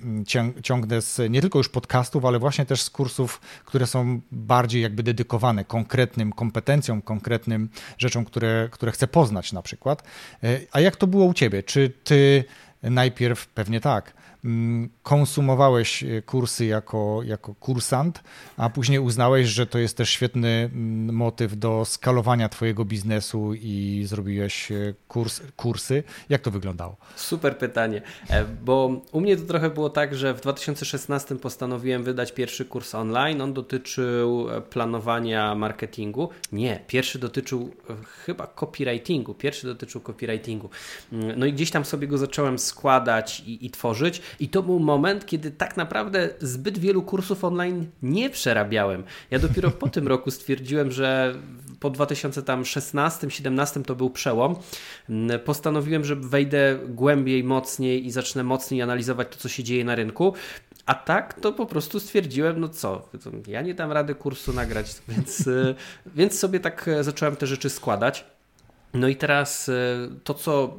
ciągnę 0.64 1.02
z 1.02 1.32
nie 1.32 1.42
tylko 1.42 1.60
już 1.60 1.70
podcastów, 1.70 2.26
ale 2.26 2.40
właśnie 2.40 2.66
też 2.66 2.82
z 2.82 2.90
kursów, 2.90 3.42
które 3.66 3.88
są 3.88 4.22
bardziej 4.32 4.82
jakby 4.82 5.04
dedykowane 5.04 5.66
konkretnym 5.66 6.34
kompetencjom, 6.34 7.02
konkretnym 7.02 7.70
rzeczom, 7.98 8.26
które, 8.26 8.70
które 8.72 8.92
chcę 8.92 9.08
poznać 9.08 9.54
na 9.54 9.62
przykład. 9.62 10.04
E, 10.44 10.60
a 10.72 10.80
jak 10.80 10.96
to 10.96 11.08
było 11.08 11.26
u 11.26 11.34
ciebie? 11.34 11.64
Czy 11.64 11.92
ty 12.04 12.44
najpierw, 12.84 13.48
pewnie 13.48 13.80
tak, 13.80 14.14
konsumowałeś 15.04 16.04
e, 16.04 16.22
kursy 16.22 16.66
jako, 16.66 17.22
jako 17.26 17.56
kursant, 17.56 18.24
a 18.58 18.70
później 18.70 19.00
uznałeś, 19.00 19.48
że 19.48 19.68
to 19.68 19.80
jest 19.80 19.98
też 19.98 20.10
świetny 20.10 20.50
mm, 20.74 21.16
motyw 21.16 21.58
do 21.58 21.86
skalowania 21.86 22.50
Twojego 22.50 22.86
biznesu 22.86 23.54
i 23.54 24.04
zrobiłeś 24.06 24.72
e, 24.72 24.94
kurs, 25.08 25.42
kursy. 25.56 26.04
Jak 26.30 26.42
to 26.42 26.52
wyglądało? 26.52 26.98
Super 27.16 27.58
pytanie, 27.58 28.02
e, 28.30 28.46
bo 28.46 29.02
u 29.12 29.22
mnie 29.22 29.38
to 29.38 29.44
trochę 29.44 29.70
było 29.70 29.90
tak, 29.90 30.16
że 30.16 30.34
w 30.34 30.42
2016 30.42 31.36
postanowiłem 31.36 32.04
wydać 32.04 32.32
pierwszy 32.32 32.66
kurs 32.66 32.96
online. 32.96 33.42
On 33.42 33.54
dotyczył 33.54 34.48
planowania 34.70 35.56
marketingu. 35.56 36.30
Nie, 36.52 36.80
pierwszy 36.88 37.20
dotyczył 37.20 37.72
chyba 38.26 38.48
copywritingu. 38.48 39.34
Pierwszy 39.34 39.68
dotyczył 39.68 40.02
copywritingu. 40.02 40.70
Mm, 41.12 41.40
no 41.40 41.46
i 41.46 41.54
gdzieś 41.54 41.72
tam 41.72 41.86
sobie 41.86 42.08
go 42.08 42.18
zacząłem 42.18 42.60
składać 42.60 43.40
i, 43.40 43.66
i 43.66 43.70
tworzyć. 43.70 44.22
I 44.40 44.50
to 44.50 44.64
był 44.64 44.80
moment, 44.80 45.26
kiedy 45.26 45.52
tak 45.52 45.78
naprawdę 45.78 46.30
zbyt 46.40 46.78
wielu 46.78 47.02
kursów 47.02 47.44
online 47.44 47.88
nie 48.02 48.30
przerabiałem. 48.30 49.04
Ja 49.32 49.40
dopiero 49.40 49.72
po 49.72 49.90
tym 49.90 50.08
roku 50.08 50.32
stwierdziłem, 50.32 50.92
że 50.92 51.36
po 51.80 51.92
2016-17 51.92 53.84
to 53.84 53.96
był 53.96 54.10
przełom. 54.10 54.56
Postanowiłem, 55.46 56.06
że 56.06 56.16
wejdę 56.16 56.80
głębiej, 56.88 57.44
mocniej 57.44 58.06
i 58.06 58.12
zacznę 58.12 58.44
mocniej 58.44 58.82
analizować 58.82 59.28
to, 59.32 59.38
co 59.38 59.50
się 59.50 59.64
dzieje 59.64 59.86
na 59.86 59.96
rynku. 59.96 60.34
A 60.86 60.96
tak 60.96 61.34
to 61.34 61.54
po 61.54 61.66
prostu 61.66 62.00
stwierdziłem, 62.00 62.60
no 62.60 62.70
co, 62.70 63.10
ja 63.48 63.62
nie 63.62 63.74
dam 63.74 63.92
rady 63.92 64.16
kursu 64.16 64.54
nagrać, 64.54 64.96
więc, 65.08 65.50
więc 66.16 66.40
sobie 66.40 66.60
tak 66.60 66.90
zacząłem 67.02 67.36
te 67.36 67.48
rzeczy 67.48 67.70
składać. 67.70 68.26
No 68.94 69.08
i 69.08 69.16
teraz 69.16 69.72
to, 70.24 70.34
co 70.34 70.78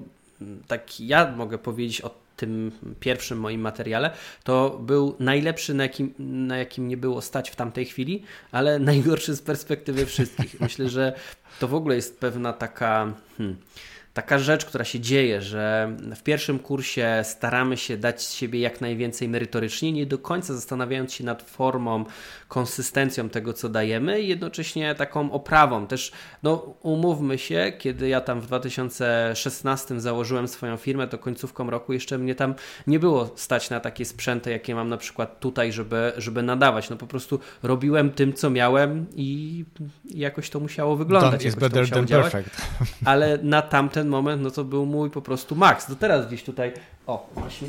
tak 0.66 1.00
ja 1.00 1.32
mogę 1.36 1.58
powiedzieć 1.58 2.00
o 2.00 2.23
tym 2.36 2.72
pierwszym 3.00 3.40
moim 3.40 3.60
materiale, 3.60 4.10
to 4.44 4.78
był 4.82 5.16
najlepszy, 5.18 5.74
na 5.74 5.82
jakim, 5.82 6.14
na 6.18 6.56
jakim 6.56 6.88
nie 6.88 6.96
było 6.96 7.22
stać 7.22 7.50
w 7.50 7.56
tamtej 7.56 7.84
chwili, 7.84 8.22
ale 8.52 8.78
najgorszy 8.90 9.34
z 9.34 9.42
perspektywy 9.42 10.06
wszystkich. 10.06 10.60
Myślę, 10.60 10.88
że 10.88 11.12
to 11.60 11.68
w 11.68 11.74
ogóle 11.74 11.96
jest 11.96 12.20
pewna 12.20 12.52
taka. 12.52 13.12
Hmm, 13.38 13.56
taka 14.14 14.38
rzecz, 14.38 14.64
która 14.64 14.84
się 14.84 15.00
dzieje, 15.00 15.42
że 15.42 15.96
w 16.16 16.22
pierwszym 16.22 16.58
kursie 16.58 17.20
staramy 17.24 17.76
się 17.76 17.96
dać 17.96 18.22
z 18.22 18.32
siebie 18.32 18.60
jak 18.60 18.80
najwięcej 18.80 19.28
merytorycznie, 19.28 19.92
nie 19.92 20.06
do 20.06 20.18
końca 20.18 20.54
zastanawiając 20.54 21.12
się 21.12 21.24
nad 21.24 21.42
formą, 21.42 22.04
konsystencją 22.48 23.28
tego, 23.28 23.52
co 23.52 23.68
dajemy 23.68 24.20
i 24.20 24.28
jednocześnie 24.28 24.94
taką 24.94 25.32
oprawą. 25.32 25.86
Też, 25.86 26.12
no, 26.42 26.54
umówmy 26.82 27.38
się, 27.38 27.72
kiedy 27.78 28.08
ja 28.08 28.20
tam 28.20 28.40
w 28.40 28.46
2016 28.46 30.00
założyłem 30.00 30.48
swoją 30.48 30.76
firmę, 30.76 31.08
to 31.08 31.18
końcówką 31.18 31.70
roku 31.70 31.92
jeszcze 31.92 32.18
mnie 32.18 32.34
tam 32.34 32.54
nie 32.86 32.98
było 32.98 33.30
stać 33.36 33.70
na 33.70 33.80
takie 33.80 34.04
sprzęty, 34.04 34.50
jakie 34.50 34.74
mam 34.74 34.88
na 34.88 34.96
przykład 34.96 35.40
tutaj, 35.40 35.72
żeby, 35.72 36.12
żeby 36.16 36.42
nadawać. 36.42 36.90
No 36.90 36.96
po 36.96 37.06
prostu 37.06 37.40
robiłem 37.62 38.10
tym, 38.10 38.32
co 38.32 38.50
miałem 38.50 39.06
i 39.16 39.64
jakoś 40.04 40.50
to 40.50 40.60
musiało 40.60 40.96
wyglądać. 40.96 41.40
Done 41.40 41.48
is 41.48 41.54
better 41.54 41.90
than 41.90 42.06
działać. 42.06 42.32
perfect. 42.32 42.56
Ale 43.04 43.38
na 43.42 43.62
tamten 43.62 44.03
ten 44.04 44.10
moment, 44.10 44.42
no 44.42 44.50
to 44.50 44.64
był 44.64 44.86
mój 44.86 45.10
po 45.10 45.22
prostu 45.22 45.56
maks. 45.56 45.88
Do 45.88 45.96
teraz 45.96 46.26
gdzieś 46.26 46.42
tutaj, 46.42 46.72
o 47.06 47.28
właśnie 47.34 47.68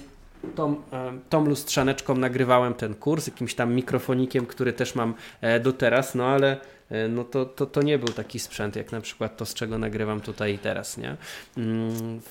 tą, 0.55 0.75
e, 0.93 1.19
tą 1.29 1.45
lustrzaneczką 1.45 2.15
nagrywałem 2.15 2.73
ten 2.73 2.95
kurs, 2.95 3.27
jakimś 3.27 3.55
tam 3.55 3.73
mikrofonikiem, 3.73 4.45
który 4.45 4.73
też 4.73 4.95
mam 4.95 5.13
e, 5.41 5.59
do 5.59 5.73
teraz, 5.73 6.15
no 6.15 6.25
ale 6.25 6.57
e, 6.89 7.07
no 7.07 7.23
to, 7.23 7.45
to, 7.45 7.65
to 7.65 7.81
nie 7.81 7.99
był 7.99 8.07
taki 8.07 8.39
sprzęt, 8.39 8.75
jak 8.75 8.91
na 8.91 9.01
przykład 9.01 9.37
to, 9.37 9.45
z 9.45 9.53
czego 9.53 9.77
nagrywam 9.77 10.21
tutaj 10.21 10.53
i 10.53 10.57
teraz, 10.57 10.97
nie? 10.97 11.17
Mm, 11.57 12.21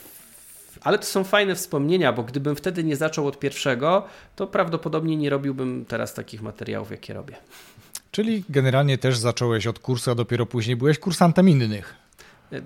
ale 0.81 0.99
to 0.99 1.05
są 1.05 1.25
fajne 1.25 1.55
wspomnienia, 1.55 2.13
bo 2.13 2.23
gdybym 2.23 2.57
wtedy 2.57 2.85
nie 2.85 2.97
zaczął 2.97 3.27
od 3.27 3.39
pierwszego, 3.39 4.05
to 4.37 4.47
prawdopodobnie 4.47 5.17
nie 5.17 5.31
robiłbym 5.31 5.85
teraz 5.89 6.15
takich 6.15 6.43
materiałów, 6.43 6.91
jakie 6.91 7.15
robię. 7.15 7.37
Czyli 8.11 8.45
generalnie 8.49 8.99
też 8.99 9.19
zacząłeś 9.19 9.67
od 9.67 9.79
kursu, 9.79 10.11
a 10.11 10.15
dopiero 10.15 10.47
później 10.47 10.77
byłeś 10.77 10.99
kursantem 10.99 11.49
innych. 11.49 12.04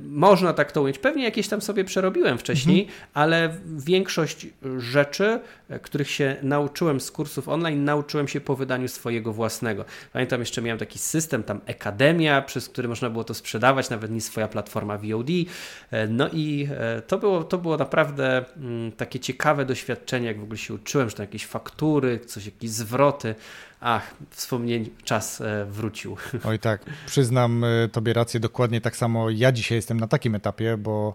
Można 0.03 0.53
tak 0.53 0.73
to 0.73 0.83
ująć. 0.83 0.99
Pewnie 0.99 1.25
jakieś 1.25 1.49
tam 1.49 1.61
sobie 1.61 1.85
przerobiłem 1.85 2.39
wcześniej, 2.39 2.81
mhm. 2.81 2.99
ale 3.15 3.59
większość 3.67 4.47
rzeczy, 4.79 5.41
których 5.83 6.11
się 6.11 6.37
nauczyłem 6.43 7.01
z 7.01 7.11
kursów 7.11 7.49
online, 7.49 7.85
nauczyłem 7.85 8.29
się 8.29 8.41
po 8.41 8.57
wydaniu 8.57 8.89
swojego 8.89 9.33
własnego. 9.33 9.85
Pamiętam 10.13 10.41
jeszcze 10.41 10.63
miałem 10.63 10.79
taki 10.79 10.99
system, 10.99 11.43
tam 11.43 11.61
Akademia, 11.69 12.43
przez 12.43 12.69
który 12.69 12.89
można 12.89 13.11
było 13.11 13.25
to 13.25 13.35
sprzedawać, 13.35 13.91
nawet 13.91 14.11
nie 14.11 14.21
swoja 14.21 14.49
platforma 14.49 14.99
VOD. 14.99 15.29
No 16.09 16.29
i 16.33 16.69
e, 16.71 17.03
to 17.03 17.19
było, 17.19 17.45
to 17.45 17.59
było 17.59 17.77
naprawdę 17.77 18.45
mm, 18.57 18.93
takie 18.93 19.21
ciekawe 19.21 19.65
doświadczenie, 19.65 20.27
jak 20.27 20.41
w 20.41 20.43
ogóle 20.43 20.59
się 20.59 20.75
uczyłem, 20.75 21.11
że 21.11 21.17
to 21.17 21.23
jakieś 21.23 21.47
faktury, 21.47 22.21
coś, 22.21 22.47
jakieś 22.47 22.71
zwroty. 22.71 23.35
Ach, 23.81 24.15
wspomnień, 24.31 24.91
czas 25.05 25.41
e, 25.41 25.65
wrócił. 25.65 26.17
Oj 26.45 26.59
tak, 26.59 26.85
przyznam 27.07 27.65
e, 27.65 27.89
Tobie 27.89 28.13
rację, 28.13 28.41
dokładnie 28.41 28.81
tak 28.81 28.97
samo 28.97 29.31
ja 29.31 29.53
dzisiaj 29.53 29.79
jestem 29.79 30.01
na 30.01 30.07
takim 30.07 30.35
etapie, 30.35 30.77
bo 30.77 31.15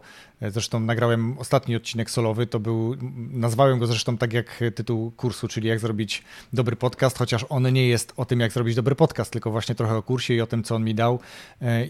zresztą 0.49 0.79
nagrałem 0.79 1.37
ostatni 1.37 1.75
odcinek 1.75 2.11
solowy, 2.11 2.47
to 2.47 2.59
był, 2.59 2.95
nazwałem 3.31 3.79
go 3.79 3.87
zresztą 3.87 4.17
tak 4.17 4.33
jak 4.33 4.63
tytuł 4.75 5.11
kursu, 5.11 5.47
czyli 5.47 5.67
jak 5.67 5.79
zrobić 5.79 6.23
dobry 6.53 6.75
podcast, 6.75 7.17
chociaż 7.17 7.45
on 7.49 7.73
nie 7.73 7.87
jest 7.87 8.13
o 8.17 8.25
tym, 8.25 8.39
jak 8.39 8.51
zrobić 8.51 8.75
dobry 8.75 8.95
podcast, 8.95 9.31
tylko 9.31 9.51
właśnie 9.51 9.75
trochę 9.75 9.95
o 9.95 10.03
kursie 10.03 10.33
i 10.33 10.41
o 10.41 10.47
tym, 10.47 10.63
co 10.63 10.75
on 10.75 10.83
mi 10.83 10.95
dał 10.95 11.19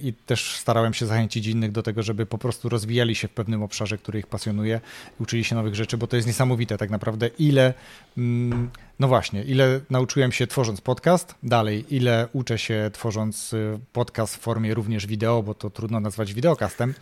i 0.03 0.13
też 0.13 0.55
starałem 0.55 0.93
się 0.93 1.05
zachęcić 1.05 1.47
innych 1.47 1.71
do 1.71 1.83
tego, 1.83 2.03
żeby 2.03 2.25
po 2.25 2.37
prostu 2.37 2.69
rozwijali 2.69 3.15
się 3.15 3.27
w 3.27 3.31
pewnym 3.31 3.63
obszarze, 3.63 3.97
który 3.97 4.19
ich 4.19 4.27
pasjonuje, 4.27 4.81
uczyli 5.19 5.43
się 5.43 5.55
nowych 5.55 5.75
rzeczy, 5.75 5.97
bo 5.97 6.07
to 6.07 6.15
jest 6.15 6.27
niesamowite 6.27 6.77
tak 6.77 6.89
naprawdę, 6.89 7.27
ile... 7.27 7.73
Mm, 8.17 8.69
no 8.99 9.07
właśnie, 9.07 9.43
ile 9.43 9.79
nauczyłem 9.89 10.31
się 10.31 10.47
tworząc 10.47 10.81
podcast, 10.81 11.35
dalej, 11.43 11.85
ile 11.89 12.27
uczę 12.33 12.57
się 12.57 12.89
tworząc 12.93 13.53
y, 13.53 13.79
podcast 13.93 14.35
w 14.35 14.39
formie 14.39 14.73
również 14.73 15.07
wideo, 15.07 15.43
bo 15.43 15.53
to 15.53 15.69
trudno 15.69 15.99
nazwać 15.99 16.33
wideokastem. 16.33 16.93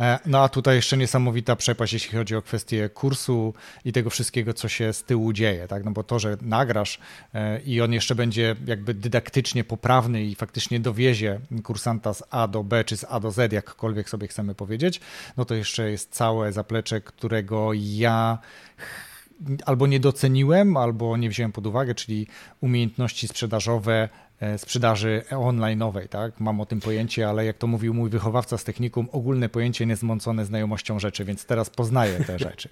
E, 0.00 0.18
no 0.26 0.42
a 0.42 0.48
tutaj 0.48 0.76
jeszcze 0.76 0.93
niesamowita 0.96 1.56
przepaść, 1.56 1.92
jeśli 1.92 2.18
chodzi 2.18 2.36
o 2.36 2.42
kwestię 2.42 2.88
kursu 2.88 3.54
i 3.84 3.92
tego 3.92 4.10
wszystkiego, 4.10 4.54
co 4.54 4.68
się 4.68 4.92
z 4.92 5.04
tyłu 5.04 5.32
dzieje, 5.32 5.68
tak? 5.68 5.84
No 5.84 5.90
bo 5.90 6.02
to, 6.02 6.18
że 6.18 6.36
nagrasz 6.42 6.98
e, 7.34 7.60
i 7.60 7.80
on 7.80 7.92
jeszcze 7.92 8.14
będzie 8.14 8.56
jakby 8.66 8.94
dydaktycznie 8.94 9.64
poprawny 9.64 10.24
i 10.24 10.34
faktycznie 10.34 10.80
dowiezie 10.80 11.40
kursanta 11.64 12.14
z 12.14 12.22
A 12.30 12.48
do 12.48 12.64
B 12.64 12.84
czy 12.84 12.96
z 12.96 13.04
A 13.08 13.20
do 13.20 13.30
Z, 13.30 13.52
jakkolwiek 13.52 14.10
sobie 14.10 14.28
chcemy 14.28 14.54
powiedzieć, 14.54 15.00
no 15.36 15.44
to 15.44 15.54
jeszcze 15.54 15.90
jest 15.90 16.12
całe 16.12 16.52
zaplecze, 16.52 17.00
którego 17.00 17.70
ja 17.74 18.38
albo 19.66 19.86
nie 19.86 20.00
doceniłem, 20.00 20.76
albo 20.76 21.16
nie 21.16 21.28
wziąłem 21.28 21.52
pod 21.52 21.66
uwagę, 21.66 21.94
czyli 21.94 22.26
umiejętności 22.60 23.28
sprzedażowe, 23.28 24.08
sprzedaży 24.56 25.22
online'owej, 25.30 26.08
tak? 26.08 26.40
Mam 26.40 26.60
o 26.60 26.66
tym 26.66 26.80
pojęcie, 26.80 27.28
ale 27.28 27.44
jak 27.44 27.58
to 27.58 27.66
mówił 27.66 27.94
mój 27.94 28.10
wychowawca 28.10 28.58
z 28.58 28.64
technikum, 28.64 29.08
ogólne 29.12 29.48
pojęcie 29.48 29.86
niezmącone 29.86 30.44
znajomością 30.44 30.98
rzeczy, 30.98 31.24
więc 31.24 31.46
teraz 31.46 31.70
poznaję 31.70 32.24
te 32.26 32.38
rzeczy. 32.48 32.68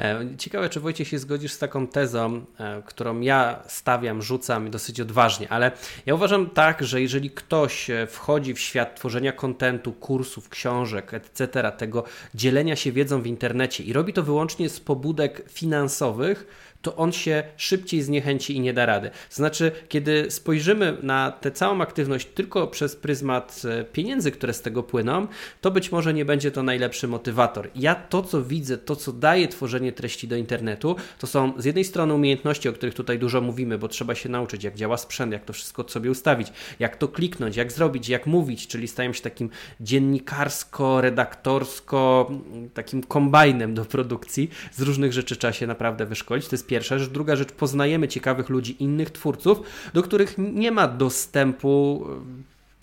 E, 0.00 0.20
ciekawe, 0.38 0.68
czy 0.68 0.80
Wojciech 0.80 1.08
się 1.08 1.18
zgodzisz 1.18 1.52
z 1.52 1.58
taką 1.58 1.86
tezą, 1.86 2.44
e, 2.58 2.82
którą 2.86 3.20
ja 3.20 3.62
stawiam, 3.66 4.22
rzucam 4.22 4.70
dosyć 4.70 5.00
odważnie, 5.00 5.48
ale 5.48 5.72
ja 6.06 6.14
uważam 6.14 6.50
tak, 6.50 6.82
że 6.82 7.02
jeżeli 7.02 7.30
ktoś 7.30 7.90
wchodzi 8.08 8.54
w 8.54 8.60
świat 8.60 8.96
tworzenia 8.96 9.32
kontentu, 9.32 9.92
kursów, 9.92 10.48
książek, 10.48 11.14
etc., 11.14 11.72
tego 11.76 12.04
dzielenia 12.34 12.76
się 12.76 12.92
wiedzą 12.92 13.22
w 13.22 13.26
internecie 13.26 13.84
i 13.84 13.92
robi 13.92 14.12
to 14.12 14.22
wyłącznie 14.22 14.68
z 14.68 14.80
pobudek 14.80 15.42
finansowych, 15.50 16.46
to 16.84 16.96
on 16.96 17.12
się 17.12 17.42
szybciej 17.56 18.02
zniechęci 18.02 18.56
i 18.56 18.60
nie 18.60 18.72
da 18.72 18.86
rady. 18.86 19.10
Znaczy, 19.30 19.72
kiedy 19.88 20.30
spojrzymy 20.30 20.96
na 21.02 21.30
tę 21.30 21.50
całą 21.50 21.80
aktywność 21.80 22.28
tylko 22.34 22.66
przez 22.66 22.96
pryzmat 22.96 23.62
e, 23.64 23.84
pieniędzy, 23.84 24.30
które 24.30 24.54
z 24.54 24.62
tego 24.62 24.82
płyną, 24.82 25.26
to 25.60 25.70
być 25.70 25.92
może 25.92 26.14
nie 26.14 26.24
będzie 26.24 26.50
to 26.50 26.62
najlepszy 26.62 27.08
motywator. 27.08 27.70
Ja 27.74 27.94
to, 27.94 28.22
co 28.22 28.42
widzę, 28.42 28.78
to, 28.78 28.96
co 28.96 29.12
daje 29.12 29.48
tworzenie 29.48 29.92
treści 29.92 30.28
do 30.28 30.36
internetu, 30.36 30.96
to 31.18 31.26
są 31.26 31.52
z 31.58 31.64
jednej 31.64 31.84
strony 31.84 32.14
umiejętności, 32.14 32.68
o 32.68 32.72
których 32.72 32.94
tutaj 32.94 33.18
dużo 33.18 33.40
mówimy, 33.40 33.78
bo 33.78 33.88
trzeba 33.88 34.14
się 34.14 34.28
nauczyć, 34.28 34.64
jak 34.64 34.74
działa 34.74 34.96
sprzęt, 34.96 35.32
jak 35.32 35.44
to 35.44 35.52
wszystko 35.52 35.88
sobie 35.88 36.10
ustawić, 36.10 36.52
jak 36.78 36.96
to 36.96 37.08
kliknąć, 37.08 37.56
jak 37.56 37.72
zrobić, 37.72 38.08
jak 38.08 38.26
mówić, 38.26 38.66
czyli 38.66 38.88
stają 38.88 39.12
się 39.12 39.22
takim 39.22 39.50
dziennikarsko-redaktorsko, 39.80 42.30
takim 42.74 43.02
kombajnem 43.02 43.74
do 43.74 43.84
produkcji. 43.84 44.50
Z 44.72 44.80
różnych 44.80 45.12
rzeczy 45.12 45.36
trzeba 45.36 45.52
się 45.52 45.66
naprawdę 45.66 46.06
wyszkolić. 46.06 46.48
To 46.48 46.54
jest 46.54 46.66
pierwsza 46.74 46.98
rzecz. 46.98 47.10
Druga 47.10 47.36
rzecz, 47.36 47.52
poznajemy 47.52 48.08
ciekawych 48.08 48.48
ludzi, 48.48 48.76
innych 48.82 49.10
twórców, 49.10 49.60
do 49.94 50.02
których 50.02 50.34
nie 50.38 50.72
ma 50.72 50.88
dostępu 50.88 52.06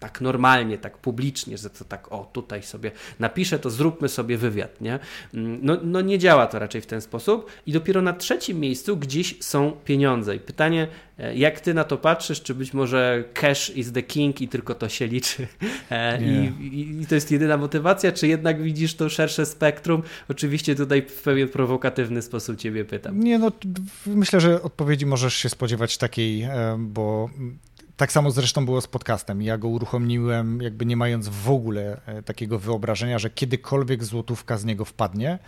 tak 0.01 0.21
normalnie, 0.21 0.77
tak 0.77 0.97
publicznie, 0.97 1.57
że 1.57 1.69
to 1.69 1.85
tak, 1.85 2.11
o, 2.11 2.29
tutaj 2.33 2.63
sobie 2.63 2.91
napiszę, 3.19 3.59
to 3.59 3.69
zróbmy 3.69 4.09
sobie 4.09 4.37
wywiad, 4.37 4.81
nie? 4.81 4.99
Mm, 5.33 5.59
no, 5.61 5.77
no 5.83 6.01
nie 6.01 6.19
działa 6.19 6.47
to 6.47 6.59
raczej 6.59 6.81
w 6.81 6.85
ten 6.85 7.01
sposób 7.01 7.51
i 7.65 7.71
dopiero 7.71 8.01
na 8.01 8.13
trzecim 8.13 8.59
miejscu 8.59 8.97
gdzieś 8.97 9.43
są 9.43 9.71
pieniądze. 9.85 10.35
I 10.35 10.39
pytanie, 10.39 10.87
e, 11.19 11.35
jak 11.35 11.59
ty 11.59 11.73
na 11.73 11.83
to 11.83 11.97
patrzysz, 11.97 12.41
czy 12.41 12.55
być 12.55 12.73
może 12.73 13.23
cash 13.33 13.69
is 13.75 13.91
the 13.91 14.03
king 14.03 14.41
i 14.41 14.47
tylko 14.47 14.75
to 14.75 14.89
się 14.89 15.07
liczy 15.07 15.47
e, 15.91 16.21
I, 16.23 17.01
i, 17.01 17.05
to 17.05 17.15
jest 17.15 17.31
jedyna 17.31 17.57
motywacja, 17.57 18.11
czy 18.11 18.27
jednak 18.27 18.61
widzisz 18.61 18.95
to 18.95 19.09
szersze 19.09 19.45
spektrum? 19.45 20.03
Oczywiście 20.29 20.75
tutaj 20.75 21.01
w 21.01 21.21
pewien 21.21 21.49
prowokatywny 21.49 22.21
sposób 22.21 22.57
ciebie 22.57 22.85
pytam. 22.85 23.23
Nie, 23.23 23.39
no 23.39 23.51
myślę, 24.05 24.41
że 24.41 24.61
odpowiedzi 24.61 25.05
możesz 25.05 25.33
się 25.33 25.49
spodziewać 25.49 25.97
takiej, 25.97 26.41
e, 26.41 26.77
bo 26.79 27.29
tak 27.97 28.11
samo 28.11 28.31
zresztą 28.31 28.65
było 28.65 28.81
z 28.81 28.87
podcastem. 28.87 29.41
Ja 29.41 29.57
go 29.57 29.67
uruchomiłem, 29.67 30.61
jakby 30.61 30.85
nie 30.85 30.97
mając 30.97 31.27
w 31.27 31.49
ogóle 31.49 32.01
e, 32.05 32.23
takiego 32.23 32.59
wyobrażenia, 32.59 33.19
że 33.19 33.29
kiedykolwiek 33.29 34.03
złotówka 34.03 34.57
z 34.57 34.65
niego 34.65 34.85
wpadnie. 34.85 35.39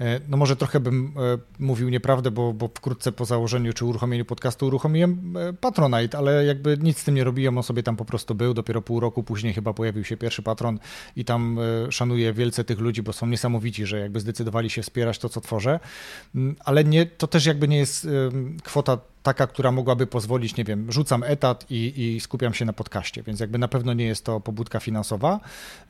E, 0.00 0.20
no 0.28 0.36
może 0.36 0.56
trochę 0.56 0.80
bym 0.80 1.14
e, 1.16 1.38
mówił 1.58 1.88
nieprawdę, 1.88 2.30
bo, 2.30 2.52
bo 2.52 2.68
wkrótce 2.68 3.12
po 3.12 3.24
założeniu 3.24 3.72
czy 3.72 3.84
uruchomieniu 3.84 4.24
podcastu 4.24 4.66
uruchomiłem 4.66 5.34
Patronite, 5.60 6.18
ale 6.18 6.44
jakby 6.44 6.78
nic 6.78 6.98
z 6.98 7.04
tym 7.04 7.14
nie 7.14 7.24
robiłem, 7.24 7.56
on 7.58 7.62
sobie 7.62 7.82
tam 7.82 7.96
po 7.96 8.04
prostu 8.04 8.34
był. 8.34 8.54
Dopiero 8.54 8.82
pół 8.82 9.00
roku 9.00 9.22
później 9.22 9.54
chyba 9.54 9.74
pojawił 9.74 10.04
się 10.04 10.16
pierwszy 10.16 10.42
patron 10.42 10.78
i 11.16 11.24
tam 11.24 11.58
szanuję 11.90 12.32
wielce 12.32 12.64
tych 12.64 12.78
ludzi, 12.78 13.02
bo 13.02 13.12
są 13.12 13.26
niesamowici, 13.26 13.86
że 13.86 14.00
jakby 14.00 14.20
zdecydowali 14.20 14.70
się 14.70 14.82
wspierać 14.82 15.18
to, 15.18 15.28
co 15.28 15.40
tworzę. 15.40 15.80
Mm, 16.34 16.56
ale 16.64 16.84
nie, 16.84 17.06
to 17.06 17.26
też 17.26 17.46
jakby 17.46 17.68
nie 17.68 17.78
jest 17.78 18.08
kwota 18.62 18.98
taka, 19.22 19.46
która 19.46 19.72
mogłaby 19.72 20.06
pozwolić, 20.06 20.56
nie 20.56 20.64
wiem, 20.64 20.92
rzucam 20.92 21.22
etat 21.22 21.66
i, 21.70 21.92
i, 21.96 22.20
skupiam 22.20 22.54
się 22.54 22.64
na 22.64 22.72
podcaście, 22.72 23.22
więc 23.22 23.40
jakby 23.40 23.58
na 23.58 23.68
pewno 23.68 23.92
nie 23.92 24.04
jest 24.04 24.24
to 24.24 24.40
pobudka 24.40 24.80
finansowa. 24.80 25.40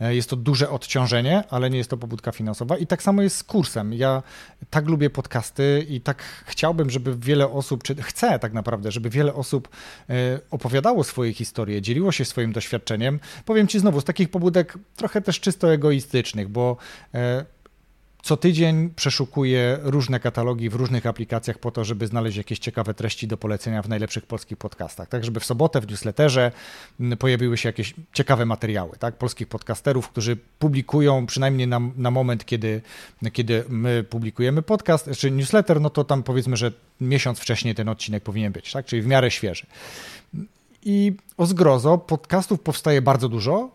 E, 0.00 0.14
jest 0.14 0.30
to 0.30 0.36
duże 0.36 0.70
odciążenie, 0.70 1.44
ale 1.50 1.70
nie 1.70 1.78
jest 1.78 1.90
to 1.90 1.96
pobudka 1.96 2.32
finansowa. 2.32 2.76
I 2.76 2.86
tak 2.86 3.02
samo 3.02 3.22
jest 3.22 3.36
z 3.36 3.44
kursem. 3.44 3.92
Ja 3.92 4.22
tak 4.70 4.88
lubię 4.88 5.10
podcasty 5.10 5.86
i 5.88 6.00
tak 6.00 6.22
chciałbym, 6.46 6.90
żeby 6.90 7.16
wiele 7.16 7.50
osób, 7.50 7.82
czy 7.82 7.94
chcę 8.02 8.38
tak 8.38 8.52
naprawdę, 8.52 8.92
żeby 8.92 9.10
wiele 9.10 9.34
osób 9.34 9.68
e, 10.10 10.40
opowiadało 10.50 11.04
swoje 11.04 11.32
historie, 11.32 11.82
dzieliło 11.82 12.12
się 12.12 12.24
swoim 12.24 12.52
doświadczeniem. 12.52 13.20
Powiem 13.44 13.66
Ci 13.66 13.78
znowu, 13.78 14.00
z 14.00 14.04
takich 14.04 14.30
pobudek 14.30 14.78
trochę 14.96 15.20
też 15.20 15.40
czysto 15.40 15.72
egoistycznych, 15.72 16.48
bo 16.48 16.76
e, 17.14 17.44
co 18.22 18.36
tydzień 18.36 18.90
przeszukuję 18.96 19.78
różne 19.82 20.20
katalogi 20.20 20.70
w 20.70 20.74
różnych 20.74 21.06
aplikacjach 21.06 21.58
po 21.58 21.70
to, 21.70 21.84
żeby 21.84 22.06
znaleźć 22.06 22.36
jakieś 22.36 22.58
ciekawe 22.58 22.94
treści 22.94 23.28
do 23.28 23.36
polecenia 23.36 23.82
w 23.82 23.88
najlepszych 23.88 24.26
polskich 24.26 24.58
podcastach. 24.58 25.08
Tak, 25.08 25.24
żeby 25.24 25.40
w 25.40 25.44
sobotę 25.44 25.80
w 25.80 25.90
newsletterze 25.90 26.52
mm, 27.00 27.18
pojawiły 27.18 27.56
się 27.56 27.68
jakieś 27.68 27.94
ciekawe 28.12 28.46
materiały, 28.46 28.96
tak, 28.98 29.18
polskich 29.18 29.48
podcasterów, 29.48 30.08
którzy 30.08 30.36
publikują 30.58 31.26
przynajmniej 31.26 31.68
na, 31.68 31.80
na 31.96 32.10
moment, 32.10 32.44
kiedy, 32.44 32.82
kiedy 33.32 33.64
my 33.68 34.04
publikujemy 34.10 34.62
podcast, 34.62 35.10
czy 35.18 35.30
newsletter, 35.30 35.80
no 35.80 35.90
to 35.90 36.04
tam 36.04 36.22
powiedzmy, 36.22 36.56
że 36.56 36.72
miesiąc 37.00 37.38
wcześniej 37.38 37.74
ten 37.74 37.88
odcinek 37.88 38.22
powinien 38.22 38.52
być, 38.52 38.72
tak, 38.72 38.86
czyli 38.86 39.02
w 39.02 39.06
miarę 39.06 39.30
świeży. 39.30 39.66
I 40.82 41.12
o 41.36 41.46
zgrozo 41.46 41.98
podcastów 41.98 42.60
powstaje 42.60 43.02
bardzo 43.02 43.28
dużo, 43.28 43.70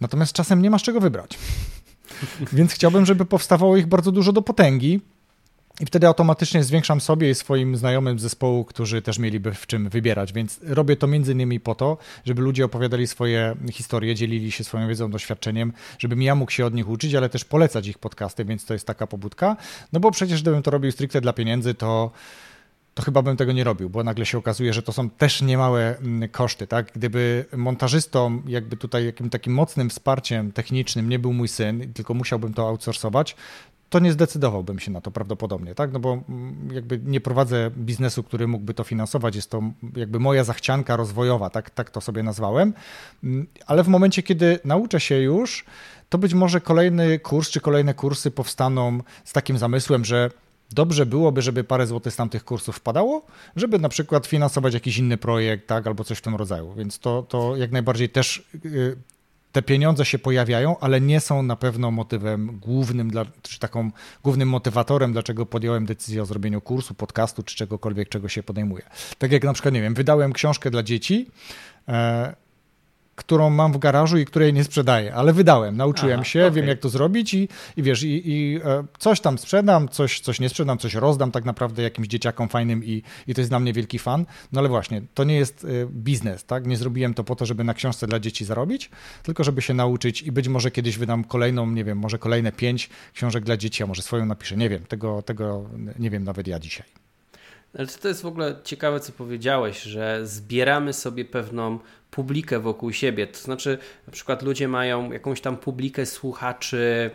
natomiast 0.00 0.32
czasem 0.32 0.62
nie 0.62 0.70
masz 0.70 0.82
czego 0.82 1.00
wybrać. 1.00 1.38
Więc 2.52 2.72
chciałbym, 2.72 3.06
żeby 3.06 3.24
powstawało 3.24 3.76
ich 3.76 3.86
bardzo 3.86 4.12
dużo 4.12 4.32
do 4.32 4.42
potęgi. 4.42 5.00
I 5.80 5.86
wtedy 5.86 6.06
automatycznie 6.06 6.64
zwiększam 6.64 7.00
sobie 7.00 7.30
i 7.30 7.34
swoim 7.34 7.76
znajomym 7.76 8.18
zespołu, 8.18 8.64
którzy 8.64 9.02
też 9.02 9.18
mieliby 9.18 9.54
w 9.54 9.66
czym 9.66 9.88
wybierać. 9.88 10.32
Więc 10.32 10.60
robię 10.62 10.96
to 10.96 11.06
między 11.06 11.32
innymi 11.32 11.60
po 11.60 11.74
to, 11.74 11.98
żeby 12.24 12.42
ludzie 12.42 12.64
opowiadali 12.64 13.06
swoje 13.06 13.56
historie, 13.72 14.14
dzielili 14.14 14.52
się 14.52 14.64
swoją 14.64 14.88
wiedzą, 14.88 15.10
doświadczeniem, 15.10 15.72
żebym 15.98 16.22
ja 16.22 16.34
mógł 16.34 16.50
się 16.50 16.66
od 16.66 16.74
nich 16.74 16.88
uczyć, 16.88 17.14
ale 17.14 17.28
też 17.28 17.44
polecać 17.44 17.86
ich 17.86 17.98
podcasty, 17.98 18.44
więc 18.44 18.64
to 18.64 18.72
jest 18.72 18.86
taka 18.86 19.06
pobudka. 19.06 19.56
No 19.92 20.00
bo 20.00 20.10
przecież 20.10 20.42
gdybym 20.42 20.62
to 20.62 20.70
robił 20.70 20.92
stricte 20.92 21.20
dla 21.20 21.32
pieniędzy, 21.32 21.74
to 21.74 22.10
to 22.94 23.02
chyba 23.02 23.22
bym 23.22 23.36
tego 23.36 23.52
nie 23.52 23.64
robił, 23.64 23.90
bo 23.90 24.04
nagle 24.04 24.26
się 24.26 24.38
okazuje, 24.38 24.72
że 24.72 24.82
to 24.82 24.92
są 24.92 25.10
też 25.10 25.42
niemałe 25.42 25.98
mm, 25.98 26.28
koszty, 26.28 26.66
tak? 26.66 26.92
Gdyby 26.94 27.44
montażystą, 27.56 28.42
jakby 28.46 28.76
tutaj 28.76 29.06
jakim 29.06 29.30
takim 29.30 29.54
mocnym 29.54 29.90
wsparciem 29.90 30.52
technicznym 30.52 31.08
nie 31.08 31.18
był 31.18 31.32
mój 31.32 31.48
syn, 31.48 31.92
tylko 31.92 32.14
musiałbym 32.14 32.54
to 32.54 32.68
outsourcować, 32.68 33.36
to 33.90 33.98
nie 33.98 34.12
zdecydowałbym 34.12 34.78
się 34.78 34.90
na 34.90 35.00
to 35.00 35.10
prawdopodobnie, 35.10 35.74
tak? 35.74 35.92
No 35.92 36.00
bo 36.00 36.12
mm, 36.12 36.68
jakby 36.72 37.00
nie 37.04 37.20
prowadzę 37.20 37.70
biznesu, 37.76 38.22
który 38.22 38.48
mógłby 38.48 38.74
to 38.74 38.84
finansować, 38.84 39.36
jest 39.36 39.50
to 39.50 39.62
jakby 39.96 40.20
moja 40.20 40.44
zachcianka 40.44 40.96
rozwojowa, 40.96 41.50
tak, 41.50 41.70
tak 41.70 41.90
to 41.90 42.00
sobie 42.00 42.22
nazwałem, 42.22 42.74
mm, 43.24 43.46
ale 43.66 43.84
w 43.84 43.88
momencie, 43.88 44.22
kiedy 44.22 44.58
nauczę 44.64 45.00
się 45.00 45.14
już, 45.14 45.64
to 46.08 46.18
być 46.18 46.34
może 46.34 46.60
kolejny 46.60 47.18
kurs 47.18 47.50
czy 47.50 47.60
kolejne 47.60 47.94
kursy 47.94 48.30
powstaną 48.30 49.00
z 49.24 49.32
takim 49.32 49.58
zamysłem, 49.58 50.04
że 50.04 50.30
dobrze 50.74 51.06
byłoby, 51.06 51.42
żeby 51.42 51.64
parę 51.64 51.86
złotych 51.86 52.12
z 52.12 52.16
tamtych 52.16 52.44
kursów 52.44 52.76
wpadało, 52.76 53.26
żeby 53.56 53.78
na 53.78 53.88
przykład 53.88 54.26
finansować 54.26 54.74
jakiś 54.74 54.98
inny 54.98 55.16
projekt, 55.16 55.66
tak, 55.66 55.86
albo 55.86 56.04
coś 56.04 56.18
w 56.18 56.20
tym 56.20 56.34
rodzaju. 56.34 56.74
Więc 56.74 56.98
to, 56.98 57.22
to 57.22 57.56
jak 57.56 57.72
najbardziej 57.72 58.08
też 58.08 58.48
y, 58.64 58.96
te 59.52 59.62
pieniądze 59.62 60.04
się 60.04 60.18
pojawiają, 60.18 60.78
ale 60.78 61.00
nie 61.00 61.20
są 61.20 61.42
na 61.42 61.56
pewno 61.56 61.90
motywem 61.90 62.58
głównym, 62.62 63.10
dla, 63.10 63.24
czy 63.42 63.58
taką 63.58 63.90
głównym 64.22 64.48
motywatorem, 64.48 65.12
dlaczego 65.12 65.46
podjąłem 65.46 65.86
decyzję 65.86 66.22
o 66.22 66.26
zrobieniu 66.26 66.60
kursu, 66.60 66.94
podcastu, 66.94 67.42
czy 67.42 67.56
czegokolwiek, 67.56 68.08
czego 68.08 68.28
się 68.28 68.42
podejmuje. 68.42 68.82
Tak 69.18 69.32
jak 69.32 69.44
na 69.44 69.52
przykład, 69.52 69.74
nie 69.74 69.82
wiem, 69.82 69.94
wydałem 69.94 70.32
książkę 70.32 70.70
dla 70.70 70.82
dzieci, 70.82 71.30
e, 71.88 72.34
którą 73.14 73.50
mam 73.50 73.72
w 73.72 73.78
garażu 73.78 74.18
i 74.18 74.24
której 74.24 74.52
nie 74.52 74.64
sprzedaję, 74.64 75.14
ale 75.14 75.32
wydałem, 75.32 75.76
nauczyłem 75.76 76.20
Aha, 76.20 76.24
się, 76.24 76.40
okay. 76.40 76.50
wiem 76.50 76.68
jak 76.68 76.78
to 76.78 76.88
zrobić 76.88 77.34
i, 77.34 77.48
i 77.76 77.82
wiesz, 77.82 78.02
i, 78.02 78.30
i 78.30 78.60
e, 78.64 78.84
coś 78.98 79.20
tam 79.20 79.38
sprzedam, 79.38 79.88
coś, 79.88 80.20
coś 80.20 80.40
nie 80.40 80.48
sprzedam, 80.48 80.78
coś 80.78 80.94
rozdam 80.94 81.30
tak 81.30 81.44
naprawdę 81.44 81.82
jakimś 81.82 82.08
dzieciakom 82.08 82.48
fajnym 82.48 82.84
i, 82.84 83.02
i 83.26 83.34
to 83.34 83.40
jest 83.40 83.50
dla 83.50 83.60
mnie 83.60 83.72
wielki 83.72 83.98
fan. 83.98 84.26
No 84.52 84.60
ale 84.60 84.68
właśnie, 84.68 85.02
to 85.14 85.24
nie 85.24 85.36
jest 85.36 85.64
e, 85.64 85.86
biznes, 85.86 86.44
tak? 86.44 86.66
Nie 86.66 86.76
zrobiłem 86.76 87.14
to 87.14 87.24
po 87.24 87.36
to, 87.36 87.46
żeby 87.46 87.64
na 87.64 87.74
książce 87.74 88.06
dla 88.06 88.20
dzieci 88.20 88.44
zarobić, 88.44 88.90
tylko 89.22 89.44
żeby 89.44 89.62
się 89.62 89.74
nauczyć 89.74 90.22
i 90.22 90.32
być 90.32 90.48
może 90.48 90.70
kiedyś 90.70 90.98
wydam 90.98 91.24
kolejną, 91.24 91.70
nie 91.70 91.84
wiem, 91.84 91.98
może 91.98 92.18
kolejne 92.18 92.52
pięć 92.52 92.90
książek 93.14 93.44
dla 93.44 93.56
dzieci, 93.56 93.82
a 93.82 93.86
może 93.86 94.02
swoją 94.02 94.26
napiszę, 94.26 94.56
nie 94.56 94.68
wiem, 94.68 94.84
tego, 94.86 95.22
tego 95.22 95.64
nie 95.98 96.10
wiem 96.10 96.24
nawet 96.24 96.46
ja 96.46 96.58
dzisiaj. 96.58 96.86
Ale 97.78 97.86
to 97.86 98.08
jest 98.08 98.22
w 98.22 98.26
ogóle 98.26 98.56
ciekawe, 98.64 99.00
co 99.00 99.12
powiedziałeś, 99.12 99.82
że 99.82 100.26
zbieramy 100.26 100.92
sobie 100.92 101.24
pewną 101.24 101.78
publikę 102.14 102.60
wokół 102.60 102.92
siebie. 102.92 103.26
To 103.26 103.38
znaczy, 103.38 103.78
na 104.06 104.12
przykład 104.12 104.42
ludzie 104.42 104.68
mają 104.68 105.12
jakąś 105.12 105.40
tam 105.40 105.56
publikę 105.56 106.06
słuchaczy, 106.06 107.10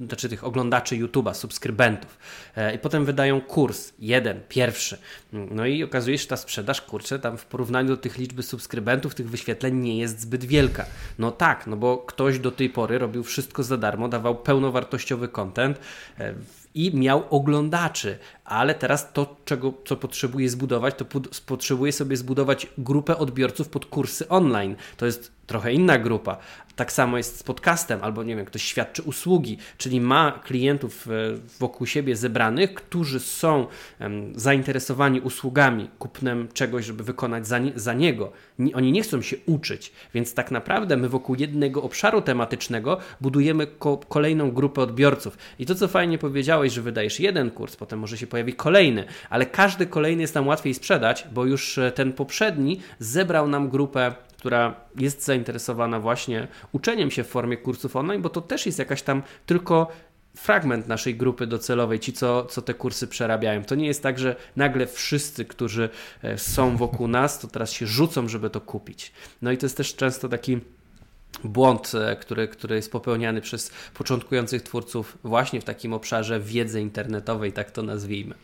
e, 0.00 0.06
znaczy 0.06 0.28
tych 0.28 0.44
oglądaczy 0.44 0.96
YouTube'a, 0.96 1.34
subskrybentów 1.34 2.18
e, 2.56 2.74
i 2.74 2.78
potem 2.78 3.04
wydają 3.04 3.40
kurs, 3.40 3.92
jeden, 3.98 4.40
pierwszy. 4.48 4.98
No 5.32 5.66
i 5.66 5.84
okazuje 5.84 6.18
się, 6.18 6.22
że 6.22 6.28
ta 6.28 6.36
sprzedaż, 6.36 6.82
kurczę, 6.82 7.18
tam 7.18 7.38
w 7.38 7.46
porównaniu 7.46 7.88
do 7.88 7.96
tych 7.96 8.18
liczby 8.18 8.42
subskrybentów, 8.42 9.14
tych 9.14 9.30
wyświetleń 9.30 9.74
nie 9.78 9.98
jest 9.98 10.20
zbyt 10.20 10.44
wielka. 10.44 10.84
No 11.18 11.30
tak, 11.30 11.66
no 11.66 11.76
bo 11.76 11.98
ktoś 11.98 12.38
do 12.38 12.50
tej 12.50 12.70
pory 12.70 12.98
robił 12.98 13.24
wszystko 13.24 13.62
za 13.62 13.76
darmo, 13.76 14.08
dawał 14.08 14.36
pełnowartościowy 14.36 15.28
content, 15.28 15.80
e, 16.18 16.34
i 16.74 16.96
miał 16.96 17.24
oglądaczy, 17.30 18.18
ale 18.44 18.74
teraz 18.74 19.12
to, 19.12 19.36
czego, 19.44 19.72
co 19.84 19.96
potrzebuje 19.96 20.48
zbudować, 20.48 20.94
to 20.94 21.04
potrzebuje 21.46 21.92
sobie 21.92 22.16
zbudować 22.16 22.66
grupę 22.78 23.16
odbiorców 23.16 23.68
pod 23.68 23.86
kursy 23.86 24.28
online. 24.28 24.76
To 24.96 25.06
jest 25.06 25.32
trochę 25.46 25.72
inna 25.72 25.98
grupa. 25.98 26.38
Tak 26.78 26.92
samo 26.92 27.16
jest 27.16 27.38
z 27.38 27.42
podcastem, 27.42 27.98
albo 28.02 28.22
nie 28.22 28.36
wiem, 28.36 28.44
ktoś 28.44 28.62
świadczy 28.62 29.02
usługi, 29.02 29.58
czyli 29.78 30.00
ma 30.00 30.40
klientów 30.44 31.08
e, 31.08 31.10
wokół 31.58 31.86
siebie 31.86 32.16
zebranych, 32.16 32.74
którzy 32.74 33.20
są 33.20 33.66
zainteresowani 34.34 35.20
usługami, 35.20 35.90
kupnem 35.98 36.48
czegoś, 36.54 36.84
żeby 36.84 37.04
wykonać 37.04 37.46
za, 37.46 37.60
za 37.74 37.94
niego. 37.94 38.32
Oni 38.74 38.92
nie 38.92 39.02
chcą 39.02 39.22
się 39.22 39.36
uczyć, 39.46 39.92
więc 40.14 40.34
tak 40.34 40.50
naprawdę 40.50 40.96
my 40.96 41.08
wokół 41.08 41.36
jednego 41.38 41.82
obszaru 41.82 42.22
tematycznego 42.22 42.98
budujemy 43.20 43.66
ko 43.66 43.96
kolejną 44.08 44.50
grupę 44.50 44.80
odbiorców. 44.80 45.38
I 45.58 45.66
to, 45.66 45.74
co 45.74 45.88
fajnie 45.88 46.18
powiedziałeś, 46.18 46.72
że 46.72 46.82
wydajesz 46.82 47.20
jeden 47.20 47.50
kurs, 47.50 47.76
potem 47.76 47.98
może 47.98 48.18
się 48.18 48.26
pojawi 48.26 48.54
kolejny, 48.54 49.04
ale 49.30 49.46
każdy 49.46 49.86
kolejny 49.86 50.22
jest 50.22 50.34
nam 50.34 50.46
łatwiej 50.46 50.74
sprzedać, 50.74 51.26
bo 51.32 51.44
już 51.44 51.78
e, 51.78 51.92
ten 51.92 52.12
poprzedni 52.12 52.80
zebrał 52.98 53.48
nam 53.48 53.68
grupę 53.68 54.27
która 54.38 54.74
jest 54.96 55.24
zainteresowana 55.24 56.00
właśnie 56.00 56.48
uczeniem 56.72 57.10
się 57.10 57.24
w 57.24 57.28
formie 57.28 57.56
kursów 57.56 57.96
online, 57.96 58.22
bo 58.22 58.28
to 58.28 58.40
też 58.40 58.66
jest 58.66 58.78
jakaś 58.78 59.02
tam 59.02 59.22
tylko 59.46 59.88
fragment 60.36 60.88
naszej 60.88 61.16
grupy 61.16 61.46
docelowej, 61.46 62.00
ci 62.00 62.12
co, 62.12 62.44
co 62.44 62.62
te 62.62 62.74
kursy 62.74 63.08
przerabiają. 63.08 63.64
To 63.64 63.74
nie 63.74 63.86
jest 63.86 64.02
tak, 64.02 64.18
że 64.18 64.36
nagle 64.56 64.86
wszyscy, 64.86 65.44
którzy 65.44 65.88
e, 66.22 66.38
są 66.38 66.76
wokół 66.76 67.08
nas, 67.18 67.38
to 67.38 67.48
teraz 67.48 67.72
się 67.72 67.86
rzucą, 67.86 68.28
żeby 68.28 68.50
to 68.50 68.60
kupić. 68.60 69.12
No 69.42 69.52
i 69.52 69.58
to 69.58 69.66
jest 69.66 69.76
też 69.76 69.96
często 69.96 70.28
taki 70.28 70.58
błąd, 71.44 71.92
e, 71.94 72.16
który, 72.16 72.48
który 72.48 72.76
jest 72.76 72.92
popełniany 72.92 73.40
przez 73.40 73.70
początkujących 73.94 74.62
twórców 74.62 75.18
właśnie 75.24 75.60
w 75.60 75.64
takim 75.64 75.92
obszarze 75.92 76.40
wiedzy 76.40 76.80
internetowej, 76.80 77.52
tak 77.52 77.70
to 77.70 77.82
nazwijmy. 77.82 78.34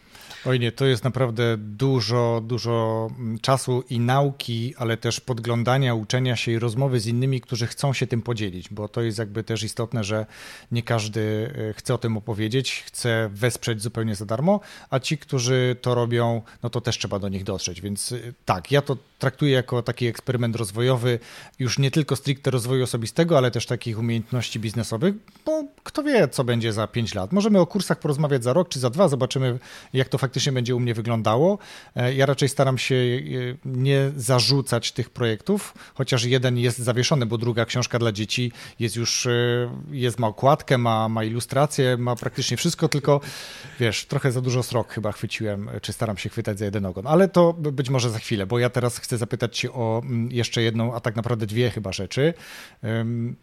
Oj 0.47 0.61
nie, 0.61 0.73
to 0.73 0.87
jest 0.87 1.05
naprawdę 1.05 1.57
dużo, 1.59 2.43
dużo 2.45 3.09
mm, 3.19 3.39
czasu 3.39 3.85
i 3.91 4.01
nauki, 4.01 4.75
ale 4.79 4.97
też 4.97 5.21
podglądania, 5.21 5.95
uczenia 5.95 6.37
się 6.37 6.53
i 6.53 6.59
rozmowy 6.59 7.01
z 7.01 7.07
innymi, 7.07 7.41
którzy 7.41 7.67
chcą 7.67 7.93
się 7.93 8.07
tym 8.07 8.23
podzielić, 8.23 8.69
bo 8.69 8.89
to 8.89 9.03
jest 9.03 9.19
jakby 9.19 9.45
też 9.45 9.63
istotne, 9.63 10.05
że 10.05 10.27
nie 10.73 10.83
każdy 10.83 11.55
e, 11.71 11.73
chce 11.73 11.95
o 11.95 11.99
tym 11.99 12.17
opowiedzieć, 12.17 12.83
chce 12.87 13.31
wesprzeć 13.33 13.83
zupełnie 13.83 14.15
za 14.15 14.27
darmo, 14.27 14.61
a 14.91 15.01
ci, 15.01 15.19
którzy 15.19 15.77
to 15.81 15.95
robią, 15.95 16.43
no 16.63 16.71
to 16.71 16.81
też 16.81 16.99
trzeba 16.99 17.19
do 17.19 17.29
nich 17.29 17.45
dotrzeć. 17.45 17.81
Więc 17.81 18.13
e, 18.13 18.19
tak, 18.45 18.73
ja 18.73 18.83
to 18.83 18.97
traktuję 19.19 19.53
jako 19.53 19.83
taki 19.83 20.07
eksperyment 20.07 20.57
rozwojowy, 20.57 21.19
już 21.59 21.79
nie 21.79 21.91
tylko 21.91 22.17
stricte 22.17 22.51
rozwoju 22.51 22.85
osobistego, 22.85 23.39
ale 23.39 23.51
też 23.51 23.67
takich 23.67 23.99
umiejętności 23.99 24.61
biznesowych, 24.61 25.15
bo 25.47 25.65
kto 25.85 26.03
wie, 26.03 26.29
co 26.29 26.45
będzie 26.45 26.73
za 26.73 26.87
5 26.87 27.15
lat. 27.15 27.33
Możemy 27.33 27.61
o 27.61 27.67
kursach 27.67 27.99
porozmawiać 27.99 28.45
za 28.45 28.53
rok 28.53 28.69
czy 28.69 28.81
za 28.81 28.91
dwa, 28.91 29.09
zobaczymy, 29.09 29.59
jak 29.93 30.09
to 30.09 30.19
faktycznie 30.19 30.34
będzie 30.53 30.77
u 30.77 30.81
mnie 30.81 30.95
wyglądało. 30.95 31.59
E, 31.97 32.15
ja 32.15 32.27
raczej 32.27 32.49
staram 32.49 32.79
się 32.79 32.95
e, 32.95 33.21
nie 33.65 34.13
zarzucać 34.17 34.93
tych 34.93 35.11
projektów, 35.11 35.75
chociaż 35.95 36.25
jeden 36.25 36.59
jest 36.59 36.79
zawieszony, 36.79 37.27
bo 37.27 37.39
druga 37.39 37.65
książka 37.65 37.99
dla 37.99 38.13
dzieci 38.13 38.53
jest 38.79 38.97
już, 38.97 39.27
e, 39.27 39.31
jest, 39.91 40.19
ma 40.19 40.27
okładkę, 40.27 40.79
ma, 40.79 41.09
ma 41.09 41.25
ilustrację, 41.25 41.97
ma 41.97 42.17
praktycznie 42.17 42.57
wszystko, 42.57 42.89
tylko 42.89 43.21
wiesz, 43.81 44.05
trochę 44.07 44.33
za 44.33 44.41
dużo 44.41 44.63
srok 44.63 44.93
chyba 44.93 45.13
chwyciłem, 45.13 45.71
czy 45.83 45.93
staram 45.93 46.17
się 46.17 46.29
chwytać 46.29 46.59
za 46.59 46.65
jeden 46.65 46.87
ogon, 46.87 47.07
ale 47.07 47.29
to 47.29 47.53
być 47.53 47.91
może 47.91 48.11
za 48.11 48.19
chwilę, 48.19 48.47
bo 48.47 48.59
ja 48.59 48.71
teraz 48.71 48.99
chcę 48.99 49.19
zapytać 49.19 49.59
Cię 49.59 49.73
o 49.73 50.03
mm, 50.05 50.31
jeszcze 50.33 50.63
jedną, 50.63 50.95
a 50.95 51.01
tak 51.01 51.17
naprawdę 51.17 51.47
dwie 51.47 51.71
chyba 51.71 51.93
rzeczy, 51.93 52.35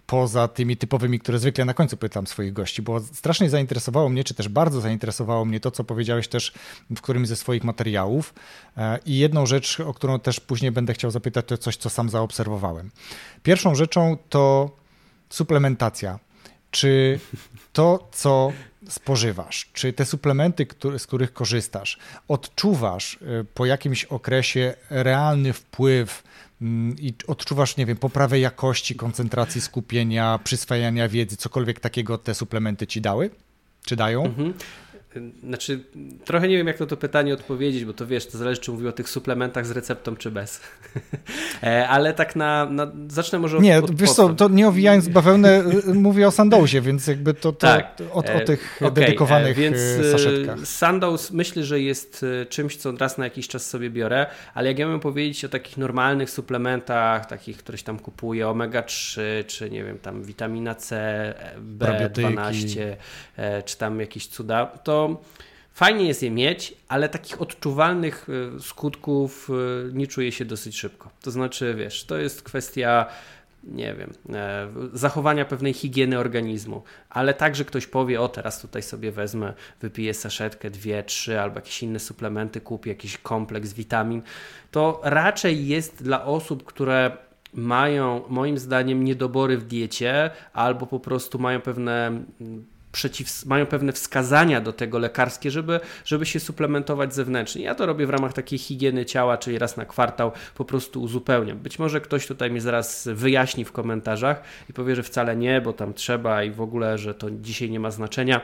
poza 0.06 0.48
tymi 0.48 0.78
typowymi, 0.78 1.20
które 1.20 1.39
zwykle 1.39 1.66
na 1.66 1.74
końcu 1.74 1.98
pytam 1.98 2.28
swoich 2.28 2.54
gości, 2.54 2.82
bo 2.82 3.00
strasznie 3.00 3.50
zainteresowało 3.50 4.10
mnie, 4.10 4.24
czy 4.24 4.34
też 4.34 4.50
bardzo 4.50 4.82
zainteresowało 4.82 5.46
mnie 5.46 5.60
to, 5.60 5.72
co 5.72 5.84
powiedziałeś 5.84 6.28
też 6.28 6.54
w 6.89 7.01
którymś 7.01 7.27
ze 7.27 7.36
swoich 7.36 7.63
materiałów. 7.63 8.34
E, 8.77 8.99
I 9.05 9.17
jedną 9.17 9.45
rzecz, 9.45 9.79
o 9.79 9.93
którą 9.93 10.19
też 10.19 10.39
później 10.39 10.71
będę 10.71 10.93
chciał 10.93 11.11
zapytać, 11.11 11.45
to 11.45 11.57
coś, 11.57 11.77
co 11.77 11.89
sam 11.89 12.09
zaobserwowałem. 12.09 12.91
Pierwszą 13.43 13.75
rzeczą 13.75 14.17
to 14.29 14.71
suplementacja. 15.29 16.19
Czy 16.71 17.19
to, 17.73 18.09
co 18.11 18.51
spożywasz, 18.89 19.69
czy 19.73 19.93
te 19.93 20.05
suplementy, 20.05 20.67
z 20.97 21.07
których 21.07 21.34
korzystasz, 21.34 21.97
odczuwasz 22.27 23.19
e, 23.21 23.43
po 23.43 23.65
jakimś 23.65 24.05
okresie 24.05 24.73
realny 24.89 25.53
wpływ 25.53 26.23
mm, 26.61 26.95
i 26.99 27.13
odczuwasz, 27.27 27.77
nie 27.77 27.86
wiem, 27.86 27.97
poprawę 27.97 28.39
jakości, 28.39 28.95
koncentracji, 28.95 29.61
skupienia, 29.61 30.39
przyswajania 30.43 31.09
wiedzy, 31.09 31.38
cokolwiek 31.38 31.79
takiego 31.79 32.17
te 32.17 32.36
suplementy 32.36 32.88
ci 32.88 33.01
dały? 33.01 33.29
Czy 33.86 33.95
dają? 33.95 34.25
Mhm. 34.25 34.53
Znaczy, 35.43 35.84
trochę 36.26 36.47
nie 36.47 36.57
wiem, 36.57 36.68
jak 36.68 36.80
na 36.80 36.86
to 36.86 36.97
pytanie 36.97 37.34
odpowiedzieć, 37.34 37.86
bo 37.86 37.93
to 37.93 38.07
wiesz, 38.07 38.28
to 38.28 38.38
zależy, 38.38 38.62
czy 38.62 38.72
mówił 38.72 38.89
o 38.89 38.91
tych 38.91 39.09
suplementach 39.09 39.66
z 39.66 39.72
receptą, 39.72 40.16
czy 40.16 40.32
bez. 40.32 40.62
E, 41.64 41.88
ale 41.88 42.14
tak 42.14 42.36
na, 42.36 42.66
na. 42.66 42.91
Zacznę 43.07 43.39
może 43.39 43.57
od. 43.57 43.64
Nie, 43.64 43.80
od, 43.80 43.95
wiesz 43.95 44.12
co, 44.12 44.30
to 44.30 44.49
nie 44.49 44.68
owijając 44.68 45.09
bawełnę, 45.09 45.64
y, 45.88 45.93
mówię 45.93 46.28
o 46.28 46.32
Sandowsie, 46.32 46.82
więc 46.82 47.07
jakby 47.07 47.34
to, 47.34 47.51
to 47.51 47.68
tak. 47.68 47.97
o, 48.12 48.18
o 48.18 48.24
e, 48.24 48.45
tych 48.45 48.78
okay. 48.78 48.91
dedykowanych 48.91 49.57
e, 49.57 49.62
więc 49.62 49.78
saszetkach. 50.12 50.68
Sandows 50.68 51.32
myślę, 51.32 51.64
że 51.64 51.80
jest 51.80 52.26
czymś, 52.49 52.78
co 52.78 52.91
raz 52.91 53.18
na 53.18 53.24
jakiś 53.24 53.47
czas 53.47 53.70
sobie 53.70 53.89
biorę, 53.89 54.28
ale 54.53 54.68
jak 54.68 54.80
ja 54.80 54.88
bym 54.88 54.99
powiedzieć 54.99 55.45
o 55.45 55.49
takich 55.49 55.78
normalnych 55.78 56.30
suplementach, 56.30 57.26
takich, 57.26 57.57
któreś 57.57 57.84
tam 57.84 57.99
kupuję, 57.99 58.45
omega-3, 58.45 59.22
czy 59.47 59.70
nie 59.70 59.84
wiem, 59.84 59.99
tam 59.99 60.24
witamina 60.24 60.76
C, 60.76 61.34
B12, 61.78 62.95
czy 63.66 63.78
tam 63.78 63.99
jakieś 63.99 64.28
cuda, 64.28 64.66
to 64.66 65.01
fajnie 65.74 66.08
jest 66.08 66.24
je 66.24 66.32
mieć, 66.32 66.74
ale 66.88 67.10
takich 67.10 67.41
odczuwalnych 67.41 68.28
e, 68.30 68.60
skutków 68.60 69.49
e, 69.49 69.93
nie 69.93 70.08
czuję 70.08 70.32
się 70.32 70.45
dosyć 70.45 70.78
szybko. 70.78 71.10
To 71.22 71.32
znaczy, 71.32 71.76
wiesz, 71.78 72.04
to 72.04 72.18
jest 72.18 72.43
kwestia 72.43 73.06
nie 73.64 73.93
wiem, 73.93 74.14
e, 74.34 74.68
zachowania 74.93 75.45
pewnej 75.45 75.74
higieny 75.74 76.20
organizmu, 76.20 76.84
ale 77.10 77.34
także 77.34 77.66
ktoś 77.66 77.88
powie, 77.88 78.22
o 78.22 78.28
teraz 78.28 78.62
tutaj 78.62 78.84
sobie 78.84 79.12
wezmę, 79.12 79.54
wypiję 79.82 80.14
saszetkę, 80.14 80.70
dwie, 80.70 81.04
trzy 81.04 81.39
albo 81.39 81.56
jakieś 81.56 81.84
inne 81.84 81.99
suplementy, 81.99 82.62
kupię 82.62 82.91
jakiś 82.91 83.18
kompleks 83.18 83.74
witamin, 83.74 84.22
to 84.72 85.02
raczej 85.04 85.68
jest 85.68 86.04
dla 86.04 86.26
osób, 86.26 86.64
które 86.64 87.18
mają 87.54 88.22
moim 88.30 88.58
zdaniem 88.58 89.04
niedobory 89.04 89.58
w 89.58 89.64
diecie 89.64 90.30
albo 90.54 90.88
po 90.88 90.99
prostu 90.99 91.39
mają 91.39 91.62
pewne 91.62 92.24
przeciw, 92.92 93.46
mają 93.46 93.66
pewne 93.66 93.92
wskazania 93.92 94.62
do 94.62 94.74
tego 94.74 95.00
lekarskie, 95.00 95.52
żeby, 95.52 95.80
żeby 96.06 96.26
się 96.26 96.39
suplementować 96.39 97.16
zewnętrznie. 97.16 97.64
Ja 97.64 97.76
to 97.76 97.86
robię 97.86 98.06
w 98.06 98.10
ramach 98.10 98.34
takiej 98.34 98.60
higieny 98.60 99.06
ciała, 99.06 99.38
czyli 99.38 99.60
raz 99.60 99.78
na 99.78 99.86
kwartał 99.86 100.32
po 100.56 100.66
prostu 100.66 101.02
uzupełniam. 101.02 101.58
Być 101.58 101.80
może 101.80 102.02
ktoś 102.02 102.28
tutaj 102.28 102.52
mnie 102.52 102.62
zaraz 102.62 103.10
wyjaśni 103.14 103.66
w 103.66 103.72
komentarzach 103.72 104.44
i 104.70 104.74
powie, 104.74 104.96
że 104.96 105.04
wcale 105.04 105.36
nie, 105.36 105.62
bo 105.62 105.74
tam 105.74 105.94
trzeba 105.94 106.44
i 106.44 106.52
w 106.52 106.62
ogóle, 106.62 106.98
że 106.98 107.14
to 107.14 107.32
dzisiaj 107.32 107.70
nie 107.70 107.80
ma 107.80 107.92
znaczenia. 107.92 108.42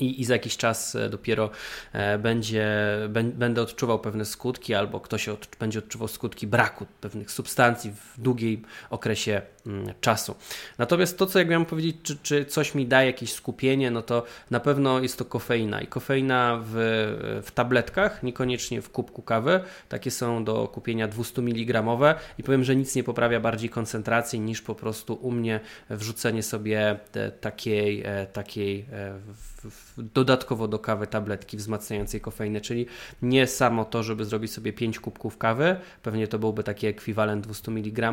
I, 0.00 0.20
I, 0.20 0.24
za 0.24 0.32
jakiś 0.32 0.56
czas 0.56 0.94
e, 0.94 1.08
dopiero 1.08 1.50
e, 1.92 2.18
będzie, 2.18 2.68
będę 3.34 3.62
odczuwał 3.62 3.98
pewne 3.98 4.24
skutki, 4.24 4.74
albo 4.74 5.00
ktoś 5.00 5.28
od, 5.28 5.48
będzie 5.60 5.78
odczuwał 5.78 6.08
skutki 6.08 6.46
braku 6.46 6.86
pewnych 7.00 7.30
substancji 7.30 7.92
w 7.92 8.20
długim 8.20 8.64
okresie 8.90 9.42
czasu. 10.00 10.34
Natomiast 10.78 11.18
to, 11.18 11.26
co 11.26 11.38
jak 11.38 11.48
miałem 11.48 11.66
powiedzieć, 11.66 11.96
czy, 12.02 12.16
czy 12.22 12.44
coś 12.44 12.74
mi 12.74 12.86
daje 12.86 13.06
jakieś 13.06 13.32
skupienie, 13.32 13.90
no 13.90 14.02
to 14.02 14.24
na 14.50 14.60
pewno 14.60 15.00
jest 15.00 15.18
to 15.18 15.24
kofeina. 15.24 15.80
I 15.80 15.86
kofeina 15.86 16.60
w, 16.64 16.72
w 17.44 17.50
tabletkach, 17.50 18.22
niekoniecznie 18.22 18.82
w 18.82 18.90
kubku 18.90 19.22
kawy. 19.22 19.60
Takie 19.88 20.10
są 20.10 20.44
do 20.44 20.68
kupienia 20.68 21.08
200 21.08 21.42
mg. 21.42 21.82
I 22.38 22.42
powiem, 22.42 22.64
że 22.64 22.76
nic 22.76 22.94
nie 22.94 23.04
poprawia 23.04 23.40
bardziej 23.40 23.70
koncentracji 23.70 24.40
niż 24.40 24.62
po 24.62 24.74
prostu 24.74 25.14
u 25.14 25.30
mnie 25.30 25.60
wrzucenie 25.90 26.42
sobie 26.42 26.98
takiej, 27.40 28.02
e, 28.04 28.26
takiej 28.26 28.86
dodatkowo 29.96 30.68
do 30.68 30.78
kawy 30.78 31.06
tabletki 31.06 31.56
wzmacniającej 31.56 32.20
kofeinę, 32.20 32.60
czyli 32.60 32.86
nie 33.22 33.46
samo 33.46 33.84
to, 33.84 34.02
żeby 34.02 34.24
zrobić 34.24 34.52
sobie 34.52 34.72
5 34.72 35.00
kubków 35.00 35.38
kawy, 35.38 35.76
pewnie 36.02 36.28
to 36.28 36.38
byłby 36.38 36.62
taki 36.62 36.86
ekwiwalent 36.86 37.44
200 37.44 37.70
mg, 37.70 38.12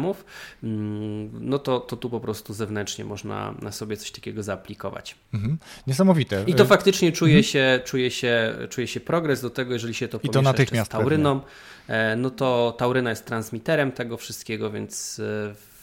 mm, 0.64 1.47
no 1.48 1.60
to, 1.60 1.80
to 1.80 1.98
tu 1.98 2.10
po 2.10 2.20
prostu 2.20 2.54
zewnętrznie 2.54 3.06
można 3.06 3.54
na 3.62 3.72
sobie 3.72 3.98
coś 3.98 4.12
takiego 4.12 4.44
zaaplikować. 4.44 5.16
Mhm. 5.34 5.58
Niesamowite. 5.88 6.44
I 6.48 6.54
to 6.54 6.66
faktycznie 6.66 7.12
czuje, 7.12 7.38
mhm. 7.38 7.44
się, 7.44 7.80
czuje, 7.86 8.12
się, 8.12 8.56
czuje 8.70 8.88
się 8.88 9.00
progres 9.00 9.42
do 9.42 9.50
tego, 9.50 9.74
jeżeli 9.74 9.94
się 9.94 10.08
to 10.08 10.20
I 10.24 10.30
to 10.30 10.42
natychmiast 10.42 10.92
z 10.92 10.92
tauryną, 10.92 11.40
pewnie. 11.40 12.02
E, 12.12 12.16
no 12.16 12.30
to 12.30 12.76
tauryna 12.78 13.10
jest 13.10 13.26
transmiterem 13.26 13.92
tego 13.92 14.18
wszystkiego, 14.18 14.72
więc 14.72 15.16
w 15.20 15.74
e, 15.74 15.77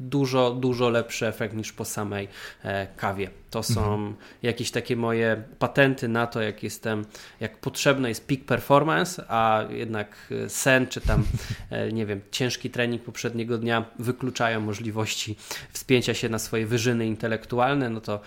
dużo, 0.00 0.50
dużo 0.50 0.88
lepszy 0.88 1.26
efekt 1.26 1.54
niż 1.54 1.72
po 1.72 1.84
samej 1.84 2.28
e, 2.62 2.86
kawie. 2.96 3.30
To 3.50 3.62
są 3.62 3.94
mhm. 3.94 4.14
jakieś 4.42 4.70
takie 4.70 4.96
moje 4.96 5.42
patenty 5.58 6.08
na 6.08 6.26
to, 6.26 6.42
jak 6.42 6.62
jestem, 6.62 7.04
jak 7.40 7.58
potrzebny 7.58 8.08
jest 8.08 8.28
peak 8.28 8.44
performance, 8.44 9.24
a 9.28 9.64
jednak 9.70 10.32
e, 10.44 10.48
sen 10.48 10.86
czy 10.86 11.00
tam, 11.00 11.24
e, 11.70 11.92
nie 11.98 12.06
wiem, 12.06 12.20
ciężki 12.30 12.70
trening 12.70 13.02
poprzedniego 13.02 13.58
dnia 13.58 13.84
wykluczają 13.98 14.60
możliwości 14.60 15.36
wspięcia 15.72 16.14
się 16.14 16.28
na 16.28 16.38
swoje 16.38 16.66
wyżyny 16.66 17.06
intelektualne, 17.06 17.90
no 17.90 18.00
to 18.00 18.20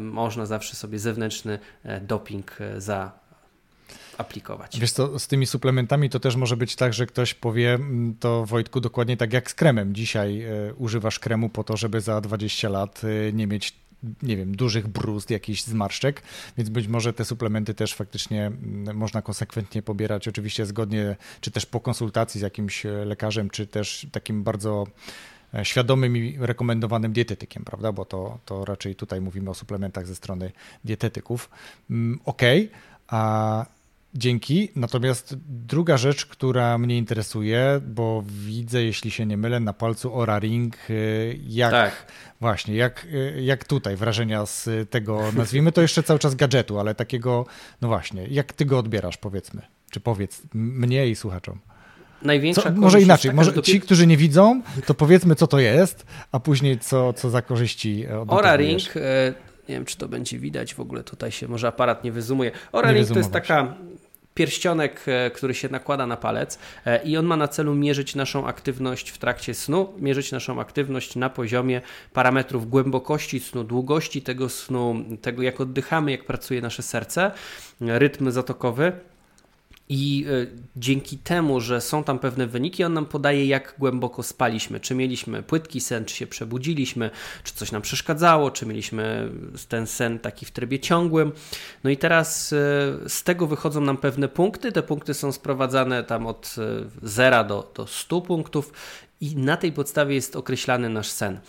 można 0.00 0.46
zawsze 0.46 0.76
sobie 0.76 0.98
zewnętrzny 0.98 1.58
doping 2.02 2.58
za 2.78 3.12
aplikować. 4.18 4.80
Wiesz 4.80 4.92
co, 4.92 5.18
z 5.18 5.26
tymi 5.26 5.46
suplementami 5.46 6.10
to 6.10 6.20
też 6.20 6.36
może 6.36 6.56
być 6.56 6.76
tak, 6.76 6.94
że 6.94 7.06
ktoś 7.06 7.34
powie 7.34 7.74
mm, 7.74 8.14
to 8.20 8.46
Wojtku 8.46 8.80
dokładnie 8.80 9.16
tak 9.16 9.32
jak 9.32 9.50
z 9.50 9.54
kremem. 9.54 9.94
Dzisiaj 9.94 10.42
y, 10.68 10.74
używasz 10.74 11.18
kremu 11.18 11.48
po 11.48 11.64
to, 11.64 11.76
żeby 11.76 12.00
za 12.00 12.20
20 12.20 12.68
lat 12.68 13.04
y, 13.04 13.32
nie 13.34 13.46
mieć 13.46 13.74
nie 14.22 14.36
wiem, 14.36 14.56
dużych 14.56 14.88
bruzd, 14.88 15.30
jakichś 15.30 15.62
zmarszczek, 15.62 16.22
więc 16.56 16.70
być 16.70 16.88
może 16.88 17.12
te 17.12 17.24
suplementy 17.24 17.74
też 17.74 17.94
faktycznie 17.94 18.46
mm, 18.46 18.96
można 18.96 19.22
konsekwentnie 19.22 19.82
pobierać, 19.82 20.28
oczywiście 20.28 20.66
zgodnie, 20.66 21.16
czy 21.40 21.50
też 21.50 21.66
po 21.66 21.80
konsultacji 21.80 22.40
z 22.40 22.42
jakimś 22.42 22.84
lekarzem, 22.84 23.50
czy 23.50 23.66
też 23.66 24.06
takim 24.12 24.42
bardzo 24.42 24.86
E, 25.54 25.64
świadomym 25.64 26.16
i 26.16 26.36
rekomendowanym 26.40 27.12
dietetykiem, 27.12 27.64
prawda? 27.64 27.92
Bo 27.92 28.04
to, 28.04 28.38
to 28.44 28.64
raczej 28.64 28.94
tutaj 28.94 29.20
mówimy 29.20 29.50
o 29.50 29.54
suplementach 29.54 30.06
ze 30.06 30.14
strony 30.14 30.52
dietetyków. 30.84 31.50
Mm, 31.90 32.20
ok, 32.24 32.42
a 33.08 33.66
dzięki. 34.14 34.68
Natomiast 34.76 35.36
druga 35.48 35.96
rzecz, 35.96 36.26
która 36.26 36.78
mnie 36.78 36.98
interesuje, 36.98 37.80
bo 37.86 38.24
widzę, 38.26 38.82
jeśli 38.82 39.10
się 39.10 39.26
nie 39.26 39.36
mylę, 39.36 39.60
na 39.60 39.72
palcu 39.72 40.14
Ora 40.14 40.38
Ring, 40.38 40.76
e, 40.90 40.94
jak 41.46 41.70
tak. 41.70 42.06
właśnie, 42.40 42.76
jak, 42.76 43.06
e, 43.12 43.42
jak 43.42 43.64
tutaj 43.64 43.96
wrażenia 43.96 44.46
z 44.46 44.90
tego, 44.90 45.22
nazwijmy 45.36 45.72
to 45.72 45.82
jeszcze 45.82 46.02
cały 46.02 46.18
czas 46.18 46.34
gadżetu, 46.34 46.78
ale 46.78 46.94
takiego, 46.94 47.46
no 47.80 47.88
właśnie, 47.88 48.26
jak 48.26 48.52
ty 48.52 48.64
go 48.64 48.78
odbierasz, 48.78 49.16
powiedzmy, 49.16 49.62
czy 49.90 50.00
powiedz 50.00 50.42
mnie 50.54 51.08
i 51.08 51.16
słuchaczom. 51.16 51.60
Największa 52.22 52.62
co, 52.62 52.72
może 52.72 53.02
inaczej, 53.02 53.32
może 53.32 53.62
ci, 53.62 53.80
którzy 53.80 54.06
nie 54.06 54.16
widzą, 54.16 54.62
to 54.86 54.94
powiedzmy, 54.94 55.34
co 55.34 55.46
to 55.46 55.58
jest, 55.58 56.06
a 56.32 56.40
później 56.40 56.78
co, 56.78 57.12
co 57.12 57.30
za 57.30 57.42
korzyści 57.42 58.06
Ora 58.28 58.56
Ring, 58.56 58.96
e, 58.96 59.34
nie 59.68 59.74
wiem, 59.74 59.84
czy 59.84 59.96
to 59.96 60.08
będzie 60.08 60.38
widać 60.38 60.74
w 60.74 60.80
ogóle, 60.80 61.04
tutaj 61.04 61.32
się 61.32 61.48
może 61.48 61.68
aparat 61.68 62.04
nie 62.04 62.12
wyzumuje. 62.12 62.50
Ora 62.72 62.92
Ring 62.92 63.08
to 63.08 63.18
jest 63.18 63.32
taka 63.32 63.74
pierścionek, 64.38 65.04
e, 65.06 65.30
który 65.30 65.54
się 65.54 65.68
nakłada 65.68 66.06
na 66.06 66.16
palec 66.16 66.58
e, 66.86 67.02
i 67.02 67.16
on 67.16 67.26
ma 67.26 67.36
na 67.36 67.48
celu 67.48 67.74
mierzyć 67.74 68.14
naszą 68.14 68.46
aktywność 68.46 69.10
w 69.10 69.18
trakcie 69.18 69.54
snu, 69.54 69.92
mierzyć 69.98 70.32
naszą 70.32 70.60
aktywność 70.60 71.16
na 71.16 71.30
poziomie 71.30 71.80
parametrów 72.12 72.70
głębokości 72.70 73.40
snu, 73.40 73.64
długości 73.64 74.22
tego 74.22 74.48
snu, 74.48 75.04
tego 75.22 75.42
jak 75.42 75.60
oddychamy, 75.60 76.10
jak 76.10 76.24
pracuje 76.24 76.60
nasze 76.60 76.82
serce, 76.82 77.30
rytm 77.80 78.30
zatokowy. 78.30 78.92
I 79.88 80.26
e, 80.28 80.46
dzięki 80.76 81.18
temu, 81.18 81.60
że 81.60 81.80
są 81.80 82.04
tam 82.04 82.18
pewne 82.18 82.46
wyniki, 82.46 82.84
on 82.84 82.92
nam 82.92 83.06
podaje, 83.06 83.46
jak 83.46 83.74
głęboko 83.78 84.22
spaliśmy. 84.22 84.80
Czy 84.80 84.94
mieliśmy 84.94 85.42
płytki 85.42 85.80
sen, 85.80 86.04
czy 86.04 86.16
się 86.16 86.26
przebudziliśmy, 86.26 87.10
czy 87.44 87.54
coś 87.54 87.72
nam 87.72 87.82
przeszkadzało, 87.82 88.50
czy 88.50 88.66
mieliśmy 88.66 89.30
ten 89.68 89.86
sen 89.86 90.18
taki 90.18 90.46
w 90.46 90.50
trybie 90.50 90.78
ciągłym. 90.78 91.32
No 91.84 91.90
i 91.90 91.96
teraz 91.96 92.52
e, 92.52 92.56
z 93.08 93.22
tego 93.22 93.46
wychodzą 93.46 93.80
nam 93.80 93.96
pewne 93.96 94.28
punkty. 94.28 94.72
Te 94.72 94.82
punkty 94.82 95.14
są 95.14 95.32
sprowadzane 95.32 96.04
tam 96.04 96.26
od 96.26 96.54
0 97.02 97.36
e, 97.36 97.44
do, 97.44 97.72
do 97.74 97.86
100 97.86 98.20
punktów 98.20 98.72
i 99.20 99.36
na 99.36 99.56
tej 99.56 99.72
podstawie 99.72 100.14
jest 100.14 100.36
określany 100.36 100.88
nasz 100.88 101.08
sen. 101.08 101.40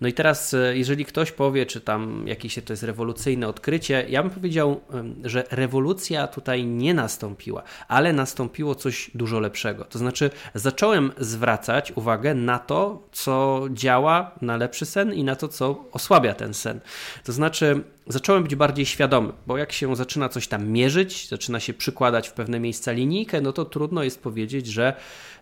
No 0.00 0.08
i 0.08 0.12
teraz, 0.12 0.54
e, 0.54 0.76
jeżeli 0.76 1.04
ktoś 1.04 1.32
powie, 1.32 1.66
czy 1.66 1.80
tam 1.80 2.28
jakieś 2.28 2.58
to 2.64 2.72
jest 2.72 2.82
rewolucyjne 2.82 3.48
odkrycie, 3.48 4.06
ja 4.08 4.22
bym 4.22 4.30
powiedział, 4.30 4.80
że 5.24 5.44
rewolucja 5.50 6.26
tutaj 6.26 6.66
nie 6.66 6.94
nastąpiła, 6.94 7.62
ale 7.88 8.12
nastąpiło 8.12 8.74
coś 8.74 9.10
dużo 9.14 9.40
lepszego. 9.40 9.84
To 9.84 9.98
znaczy, 9.98 10.30
zacząłem 10.54 11.12
zwracać 11.18 11.92
uwagę 11.92 12.34
na 12.34 12.58
to, 12.58 13.08
co 13.12 13.66
działa 13.70 14.34
na 14.40 14.56
lepszy 14.56 14.86
sen 14.86 15.14
i 15.14 15.24
na 15.24 15.36
to, 15.36 15.48
co 15.48 15.84
osłabia 15.92 16.34
ten 16.34 16.54
sen. 16.54 16.80
To 17.24 17.32
znaczy, 17.32 17.84
zacząłem 18.08 18.42
być 18.42 18.54
bardziej 18.54 18.86
świadomy, 18.86 19.32
bo 19.46 19.58
jak 19.58 19.72
się 19.72 19.96
zaczyna 19.96 20.28
coś 20.28 20.48
tam 20.48 20.68
mierzyć, 20.68 21.28
zaczyna 21.28 21.60
się 21.60 21.74
przykładać 21.74 22.28
w 22.28 22.32
pewne 22.32 22.60
miejsca 22.60 22.92
linijkę, 22.92 23.40
no 23.40 23.52
to 23.52 23.64
trudno 23.64 24.02
jest 24.02 24.22
powiedzieć, 24.22 24.66
że, 24.66 24.94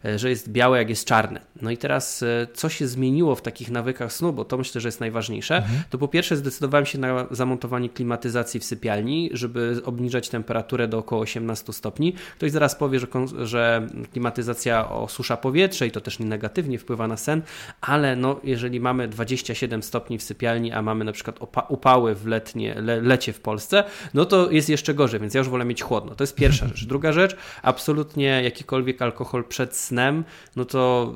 e, 0.04 0.18
że 0.18 0.30
jest 0.30 0.50
białe, 0.50 0.78
jak 0.78 0.88
jest 0.88 1.04
czarne. 1.04 1.40
No 1.62 1.70
i 1.70 1.76
teraz, 1.76 2.22
e, 2.22 2.46
co 2.54 2.68
się 2.68 2.86
zmieniło 2.86 3.34
w 3.34 3.42
takich 3.42 3.70
nawykach 3.70 4.12
snu, 4.12 4.32
bo 4.32 4.44
to 4.44 4.58
myślę, 4.58 4.80
że 4.80 4.88
jest 4.88 5.00
najważniejsze, 5.00 5.56
mhm. 5.56 5.82
to 5.90 5.98
po 5.98 6.08
pierwsze 6.08 6.36
zdecydowałem 6.36 6.86
się 6.86 6.98
na 6.98 7.26
zamontowanie 7.30 7.88
klimatyzacji 7.88 8.60
w 8.60 8.64
sypialni, 8.64 9.30
żeby 9.32 9.80
obniżać 9.84 10.28
temperaturę 10.28 10.88
do 10.88 10.98
około 10.98 11.22
18 11.22 11.72
stopni. 11.72 12.14
Ktoś 12.36 12.50
zaraz 12.50 12.74
powie, 12.74 13.00
że, 13.00 13.06
że 13.42 13.86
klimatyzacja 14.12 14.90
osusza 14.90 15.36
powietrze 15.36 15.86
i 15.86 15.90
to 15.90 16.00
też 16.00 16.18
negatywnie 16.18 16.78
wpływa 16.78 17.08
na 17.08 17.16
sen, 17.16 17.42
ale 17.80 18.16
no, 18.16 18.40
jeżeli 18.44 18.80
mamy 18.80 19.08
27 19.08 19.82
stopni 19.82 20.18
w 20.18 20.22
sypialni, 20.22 20.72
a 20.72 20.82
mamy 20.82 21.04
na 21.04 21.12
przykład 21.12 21.38
upały 21.68 22.14
w 22.14 22.26
letni 22.26 22.55
letnie, 22.56 22.82
le, 22.82 23.00
lecie 23.00 23.32
w 23.32 23.40
Polsce, 23.40 23.84
no 24.14 24.24
to 24.24 24.50
jest 24.50 24.68
jeszcze 24.68 24.94
gorzej, 24.94 25.20
więc 25.20 25.34
ja 25.34 25.38
już 25.38 25.48
wolę 25.48 25.64
mieć 25.64 25.82
chłodno. 25.82 26.14
To 26.14 26.24
jest 26.24 26.34
pierwsza 26.34 26.68
rzecz. 26.68 26.84
Druga 26.96 27.12
rzecz, 27.12 27.36
absolutnie 27.62 28.40
jakikolwiek 28.44 29.02
alkohol 29.02 29.44
przed 29.44 29.76
snem, 29.76 30.24
no 30.56 30.64
to 30.64 31.14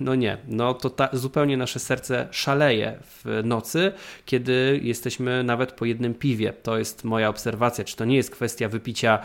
no 0.00 0.14
nie, 0.14 0.38
no 0.48 0.74
to 0.74 0.90
ta, 0.90 1.08
zupełnie 1.12 1.56
nasze 1.56 1.78
serce 1.78 2.28
szaleje 2.30 2.98
w 3.02 3.40
nocy, 3.44 3.92
kiedy 4.24 4.80
jesteśmy 4.82 5.44
nawet 5.44 5.72
po 5.72 5.84
jednym 5.84 6.14
piwie. 6.14 6.52
To 6.52 6.78
jest 6.78 7.04
moja 7.04 7.28
obserwacja. 7.28 7.84
Czy 7.84 7.96
to 7.96 8.04
nie 8.04 8.16
jest 8.16 8.30
kwestia 8.30 8.68
wypicia 8.68 9.18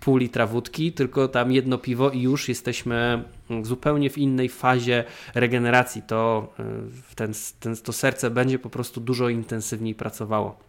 pół 0.00 0.16
litra 0.16 0.46
wódki, 0.46 0.92
tylko 0.92 1.28
tam 1.28 1.52
jedno 1.52 1.78
piwo 1.78 2.10
i 2.10 2.22
już 2.22 2.48
jesteśmy 2.48 3.24
zupełnie 3.62 4.10
w 4.10 4.18
innej 4.18 4.48
fazie 4.48 5.04
regeneracji. 5.34 6.02
To, 6.02 6.52
y, 6.60 7.14
ten, 7.14 7.32
ten, 7.60 7.76
to 7.76 7.92
serce 7.92 8.30
będzie 8.30 8.58
po 8.58 8.70
prostu 8.70 9.00
dużo 9.00 9.28
intensywniej 9.28 9.94
pracowało 9.94 10.65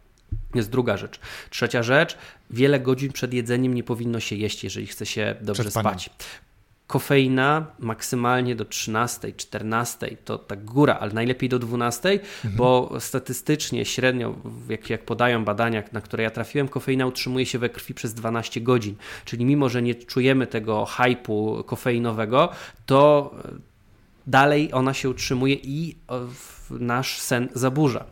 jest 0.55 0.69
druga 0.69 0.97
rzecz. 0.97 1.19
Trzecia 1.49 1.83
rzecz, 1.83 2.17
wiele 2.49 2.79
godzin 2.79 3.11
przed 3.11 3.33
jedzeniem 3.33 3.73
nie 3.73 3.83
powinno 3.83 4.19
się 4.19 4.35
jeść, 4.35 4.63
jeżeli 4.63 4.87
chce 4.87 5.05
się 5.05 5.35
dobrze 5.41 5.71
spać. 5.71 6.09
Kofeina 6.87 7.65
maksymalnie 7.79 8.55
do 8.55 8.65
13, 8.65 9.33
14 9.33 10.17
to 10.25 10.37
tak 10.37 10.65
góra, 10.65 10.97
ale 10.99 11.13
najlepiej 11.13 11.49
do 11.49 11.59
12, 11.59 12.09
mhm. 12.09 12.55
bo 12.55 12.91
statystycznie 12.99 13.85
średnio, 13.85 14.35
jak, 14.69 14.89
jak 14.89 15.05
podają 15.05 15.45
badania, 15.45 15.83
na 15.91 16.01
które 16.01 16.23
ja 16.23 16.29
trafiłem, 16.29 16.67
kofeina 16.67 17.05
utrzymuje 17.05 17.45
się 17.45 17.59
we 17.59 17.69
krwi 17.69 17.93
przez 17.93 18.13
12 18.13 18.61
godzin. 18.61 18.95
Czyli 19.25 19.45
mimo, 19.45 19.69
że 19.69 19.81
nie 19.81 19.95
czujemy 19.95 20.47
tego 20.47 20.85
hypu 20.85 21.63
kofeinowego, 21.65 22.49
to 22.85 23.31
dalej 24.27 24.73
ona 24.73 24.93
się 24.93 25.09
utrzymuje 25.09 25.55
i 25.55 25.95
nasz 26.69 27.19
sen 27.19 27.49
zaburza. 27.53 28.05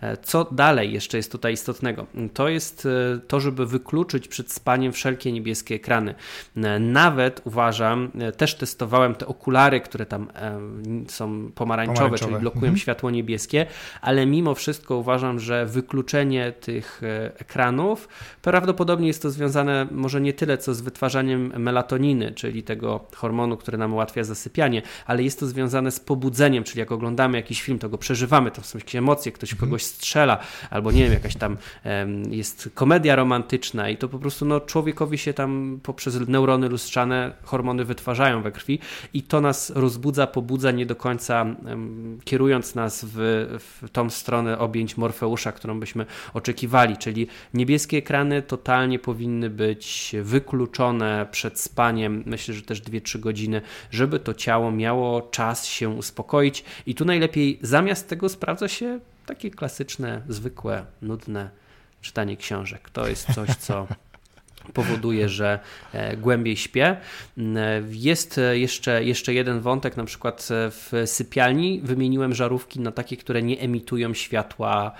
E, 0.00 0.16
co 0.16 0.44
dalej 0.44 0.92
jeszcze 0.92 1.16
jest 1.16 1.32
tutaj 1.32 1.52
istotnego? 1.52 2.06
To 2.34 2.48
jest 2.48 2.86
e, 2.86 3.18
to, 3.18 3.40
żeby 3.40 3.66
wykluczyć 3.66 4.28
przed 4.28 4.52
spaniem 4.52 4.92
wszelkie 4.92 5.32
niebieskie 5.32 5.74
ekrany. 5.74 6.14
E, 6.56 6.78
nawet 6.78 7.40
uważam, 7.44 8.10
też 8.36 8.54
testowałem 8.54 9.14
te 9.14 9.26
okulary, 9.26 9.80
które 9.80 10.06
tam 10.06 10.28
są 11.08 11.50
pomarańczowe, 11.54 11.98
pomarańczowe. 11.98 12.18
czyli 12.18 12.40
blokują 12.40 12.64
mhm. 12.64 12.76
światło 12.76 13.10
niebieskie, 13.10 13.66
ale 14.00 14.26
mimo 14.26 14.54
wszystko 14.54 14.96
uważam, 14.96 15.40
że 15.40 15.66
wykluczenie 15.66 16.52
tych 16.52 17.00
ekranów 17.38 18.08
prawdopodobnie 18.42 19.08
jest 19.08 19.22
to 19.22 19.30
związane 19.30 19.86
może 19.90 20.20
nie 20.20 20.32
tyle 20.32 20.58
co 20.58 20.74
z 20.74 20.80
wytwarzaniem 20.80 21.52
melatoniny, 21.58 22.32
czyli 22.32 22.62
tego 22.62 23.00
hormonu, 23.16 23.56
który 23.56 23.78
nam 23.78 23.94
ułatwia 23.94 24.24
zasypianie, 24.24 24.82
ale 25.06 25.22
jest 25.22 25.40
to 25.40 25.46
związane 25.46 25.90
z 25.90 26.00
pobudzeniem, 26.00 26.64
czyli 26.64 26.80
jak 26.80 26.92
oglądamy 26.92 27.38
jakiś 27.38 27.62
film, 27.62 27.78
to 27.78 27.88
go 27.88 27.98
przeżywamy, 27.98 28.50
to 28.50 28.62
są 28.62 28.78
jakieś 28.78 28.96
emocje, 28.96 29.32
ktoś 29.32 29.52
mhm. 29.52 29.68
kogoś 29.68 29.89
strzela, 29.90 30.38
albo 30.70 30.92
nie 30.92 31.04
wiem, 31.04 31.12
jakaś 31.12 31.36
tam 31.36 31.56
jest 32.30 32.70
komedia 32.74 33.16
romantyczna 33.16 33.88
i 33.88 33.96
to 33.96 34.08
po 34.08 34.18
prostu 34.18 34.44
no, 34.44 34.60
człowiekowi 34.60 35.18
się 35.18 35.34
tam 35.34 35.80
poprzez 35.82 36.28
neurony 36.28 36.68
lustrzane 36.68 37.32
hormony 37.42 37.84
wytwarzają 37.84 38.42
we 38.42 38.52
krwi 38.52 38.78
i 39.14 39.22
to 39.22 39.40
nas 39.40 39.70
rozbudza, 39.70 40.26
pobudza 40.26 40.70
nie 40.70 40.86
do 40.86 40.96
końca 40.96 41.46
kierując 42.24 42.74
nas 42.74 43.06
w, 43.14 43.18
w 43.58 43.90
tą 43.90 44.10
stronę 44.10 44.58
objęć 44.58 44.96
Morfeusza, 44.96 45.52
którą 45.52 45.80
byśmy 45.80 46.06
oczekiwali, 46.34 46.96
czyli 46.96 47.26
niebieskie 47.54 47.96
ekrany 47.96 48.42
totalnie 48.42 48.98
powinny 48.98 49.50
być 49.50 50.16
wykluczone 50.22 51.26
przed 51.30 51.60
spaniem, 51.60 52.22
myślę, 52.26 52.54
że 52.54 52.62
też 52.62 52.82
2-3 52.82 53.20
godziny, 53.20 53.62
żeby 53.90 54.20
to 54.20 54.34
ciało 54.34 54.72
miało 54.72 55.22
czas 55.22 55.66
się 55.66 55.88
uspokoić. 55.88 56.64
I 56.86 56.94
tu 56.94 57.04
najlepiej 57.04 57.58
zamiast 57.62 58.08
tego 58.08 58.28
sprawdza 58.28 58.68
się 58.68 59.00
takie 59.30 59.50
klasyczne, 59.50 60.22
zwykłe, 60.28 60.84
nudne 61.02 61.50
czytanie 62.00 62.36
książek. 62.36 62.90
To 62.90 63.08
jest 63.08 63.32
coś, 63.34 63.48
co 63.56 63.86
powoduje, 64.74 65.28
że 65.28 65.58
e, 65.92 66.16
głębiej 66.16 66.56
śpię. 66.56 66.96
Mm, 67.38 67.58
jest 67.90 68.40
jeszcze, 68.52 69.04
jeszcze 69.04 69.34
jeden 69.34 69.60
wątek, 69.60 69.96
na 69.96 70.04
przykład 70.04 70.48
w 70.50 71.02
sypialni 71.06 71.80
wymieniłem 71.84 72.34
żarówki 72.34 72.80
na 72.80 72.92
takie, 72.92 73.16
które 73.16 73.42
nie 73.42 73.60
emitują 73.60 74.14
światła 74.14 74.92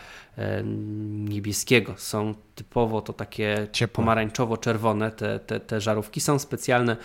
niebieskiego. 1.28 1.94
Są 1.96 2.34
typowo 2.60 3.00
to 3.02 3.12
takie 3.12 3.66
pomarańczowo-czerwone 3.92 5.10
te, 5.10 5.38
te, 5.38 5.60
te 5.60 5.80
żarówki. 5.80 6.20
Są 6.20 6.38
specjalne, 6.38 6.96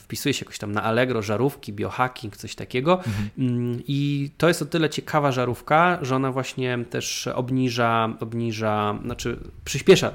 wpisuje 0.00 0.34
się 0.34 0.44
jakoś 0.44 0.58
tam 0.58 0.72
na 0.72 0.82
Allegro, 0.82 1.22
żarówki, 1.22 1.72
biohacking, 1.72 2.36
coś 2.36 2.54
takiego. 2.54 2.96
Mhm. 2.96 3.30
Mm, 3.38 3.82
I 3.88 4.30
to 4.38 4.48
jest 4.48 4.62
o 4.62 4.66
tyle 4.66 4.90
ciekawa 4.90 5.32
żarówka, 5.32 5.98
że 6.02 6.16
ona 6.16 6.32
właśnie 6.32 6.78
też 6.90 7.26
obniża, 7.26 8.14
obniża 8.20 8.98
znaczy 9.04 9.38
przyspiesza, 9.64 10.12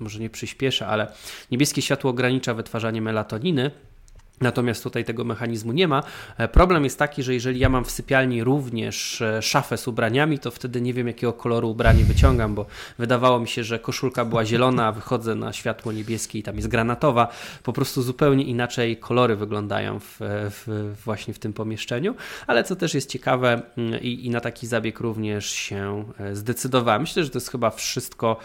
może 0.00 0.18
nie 0.18 0.30
przyspiesza, 0.30 0.86
ale 0.86 1.12
niebieskie 1.50 1.82
światło 1.82 2.10
ogranicza 2.10 2.54
wytwarzanie 2.54 3.02
melatoniny 3.02 3.70
Natomiast 4.40 4.82
tutaj 4.82 5.04
tego 5.04 5.24
mechanizmu 5.24 5.72
nie 5.72 5.88
ma. 5.88 6.02
E, 6.38 6.48
problem 6.48 6.84
jest 6.84 6.98
taki, 6.98 7.22
że 7.22 7.34
jeżeli 7.34 7.60
ja 7.60 7.68
mam 7.68 7.84
w 7.84 7.90
sypialni 7.90 8.44
również 8.44 9.22
e, 9.22 9.42
szafę 9.42 9.76
z 9.76 9.88
ubraniami, 9.88 10.38
to 10.38 10.50
wtedy 10.50 10.80
nie 10.80 10.94
wiem, 10.94 11.06
jakiego 11.06 11.32
koloru 11.32 11.70
ubranie 11.70 12.04
wyciągam, 12.04 12.54
bo 12.54 12.66
wydawało 12.98 13.40
mi 13.40 13.48
się, 13.48 13.64
że 13.64 13.78
koszulka 13.78 14.24
była 14.24 14.44
zielona, 14.44 14.86
a 14.86 14.92
wychodzę 14.92 15.34
na 15.34 15.52
światło 15.52 15.92
niebieskie 15.92 16.38
i 16.38 16.42
tam 16.42 16.56
jest 16.56 16.68
granatowa. 16.68 17.28
Po 17.62 17.72
prostu 17.72 18.02
zupełnie 18.02 18.44
inaczej 18.44 18.96
kolory 18.96 19.36
wyglądają 19.36 20.00
w, 20.00 20.16
w, 20.20 20.92
właśnie 21.04 21.34
w 21.34 21.38
tym 21.38 21.52
pomieszczeniu. 21.52 22.14
Ale 22.46 22.64
co 22.64 22.76
też 22.76 22.94
jest 22.94 23.10
ciekawe 23.10 23.62
mm, 23.76 24.00
i, 24.00 24.26
i 24.26 24.30
na 24.30 24.40
taki 24.40 24.66
zabieg 24.66 25.00
również 25.00 25.50
się 25.50 26.04
e, 26.18 26.36
zdecydowałem. 26.36 27.00
Myślę, 27.02 27.24
że 27.24 27.30
to 27.30 27.38
jest 27.38 27.50
chyba 27.50 27.70
wszystko. 27.70 28.36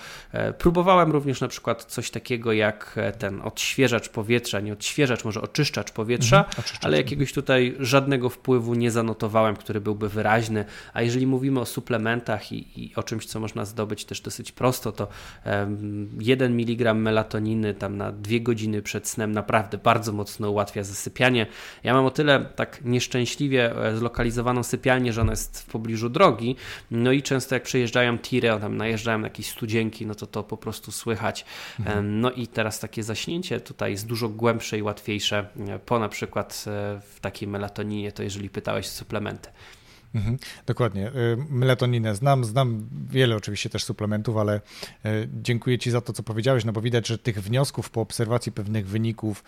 Próbowałem 0.58 1.12
również 1.12 1.42
na 1.42 1.48
przykład 1.48 1.86
coś 1.86 2.12
takiego 2.12 2.54
jak 2.54 2.96
ten 3.20 3.42
odświeżacz 3.42 4.10
powietrza, 4.10 4.60
nie 4.60 4.74
odświeżacz, 4.74 5.26
może 5.26 5.42
oczyszczacz 5.42 5.85
oczyszczacz 5.86 5.96
powietrza, 5.96 6.46
mhm, 6.46 6.64
ale 6.82 6.98
jakiegoś 6.98 7.34
tutaj 7.34 7.76
żadnego 7.80 8.30
wpływu 8.30 8.76
nie 8.76 8.92
zanotowałem, 8.92 9.56
który 9.56 9.82
byłby 9.82 10.10
wyraźny. 10.10 10.66
A 10.94 11.02
jeżeli 11.02 11.28
mówimy 11.28 11.60
o 11.60 11.66
suplementach 11.66 12.52
i, 12.52 12.66
i 12.76 12.96
o 12.96 13.04
czymś, 13.04 13.26
co 13.26 13.40
można 13.40 13.66
zdobyć 13.66 14.06
też 14.06 14.22
dosyć 14.22 14.52
prosto, 14.52 14.92
to 14.92 15.08
um, 15.46 16.10
1 16.20 16.54
mg 16.54 16.94
melatoniny 16.94 17.74
tam 17.74 17.98
na 17.98 18.12
dwie 18.12 18.42
godziny 18.42 18.82
przed 18.82 19.08
snem 19.08 19.32
naprawdę 19.32 19.78
bardzo 19.78 20.14
mocno 20.14 20.52
ułatwia 20.52 20.84
zasypianie. 20.84 21.48
Ja 21.84 21.94
mam 21.94 22.06
o 22.06 22.12
tyle 22.12 22.46
tak 22.56 22.86
nieszczęśliwie 22.86 23.76
e, 23.76 23.98
zlokalizowaną 23.98 24.64
sypialnię, 24.64 25.14
że 25.14 25.22
ona 25.22 25.32
jest 25.32 25.62
w 25.62 25.66
pobliżu 25.66 26.10
drogi, 26.10 26.56
no 26.92 27.12
i 27.12 27.22
często 27.22 27.56
jak 27.56 27.64
przejeżdżają 27.64 28.18
tiry, 28.20 28.50
tam 28.62 28.78
najeżdżają 28.78 29.22
jakieś 29.22 29.50
studzienki, 29.50 30.06
no 30.06 30.16
to 30.16 30.28
to 30.28 30.44
po 30.44 30.58
prostu 30.58 30.92
słychać. 30.92 31.46
Mhm. 31.80 32.22
No 32.22 32.32
i 32.32 32.48
teraz 32.48 32.80
takie 32.80 33.04
zaśnięcie 33.04 33.60
tutaj 33.60 33.92
jest 33.92 34.08
dużo 34.08 34.30
głębsze 34.30 34.78
i 34.78 34.82
łatwiejsze 34.82 35.48
e, 35.68 35.75
po 35.80 36.00
na 36.00 36.10
przykład 36.10 36.66
e, 36.68 37.02
w 37.02 37.20
takiej 37.20 37.48
melatoninie, 37.48 38.12
to 38.12 38.24
jeżeli 38.24 38.50
pytałeś 38.50 38.88
o 38.88 38.90
suplementy. 38.90 39.50
Mhm, 40.16 40.38
dokładnie. 40.66 41.08
Y, 41.08 41.38
melatoninę 41.50 42.16
znam, 42.16 42.46
znam 42.46 42.90
wiele 43.10 43.36
oczywiście 43.36 43.70
też 43.70 43.84
suplementów, 43.84 44.38
ale 44.38 44.62
y, 45.06 45.30
dziękuję 45.42 45.80
Ci 45.80 45.92
za 45.92 46.02
to, 46.02 46.14
co 46.14 46.24
powiedziałeś, 46.24 46.66
no 46.66 46.72
bo 46.72 46.82
widać, 46.82 47.08
że 47.08 47.18
tych 47.18 47.42
wniosków 47.42 47.90
po 47.90 48.02
obserwacji 48.02 48.52
pewnych 48.52 48.88
wyników 48.88 49.44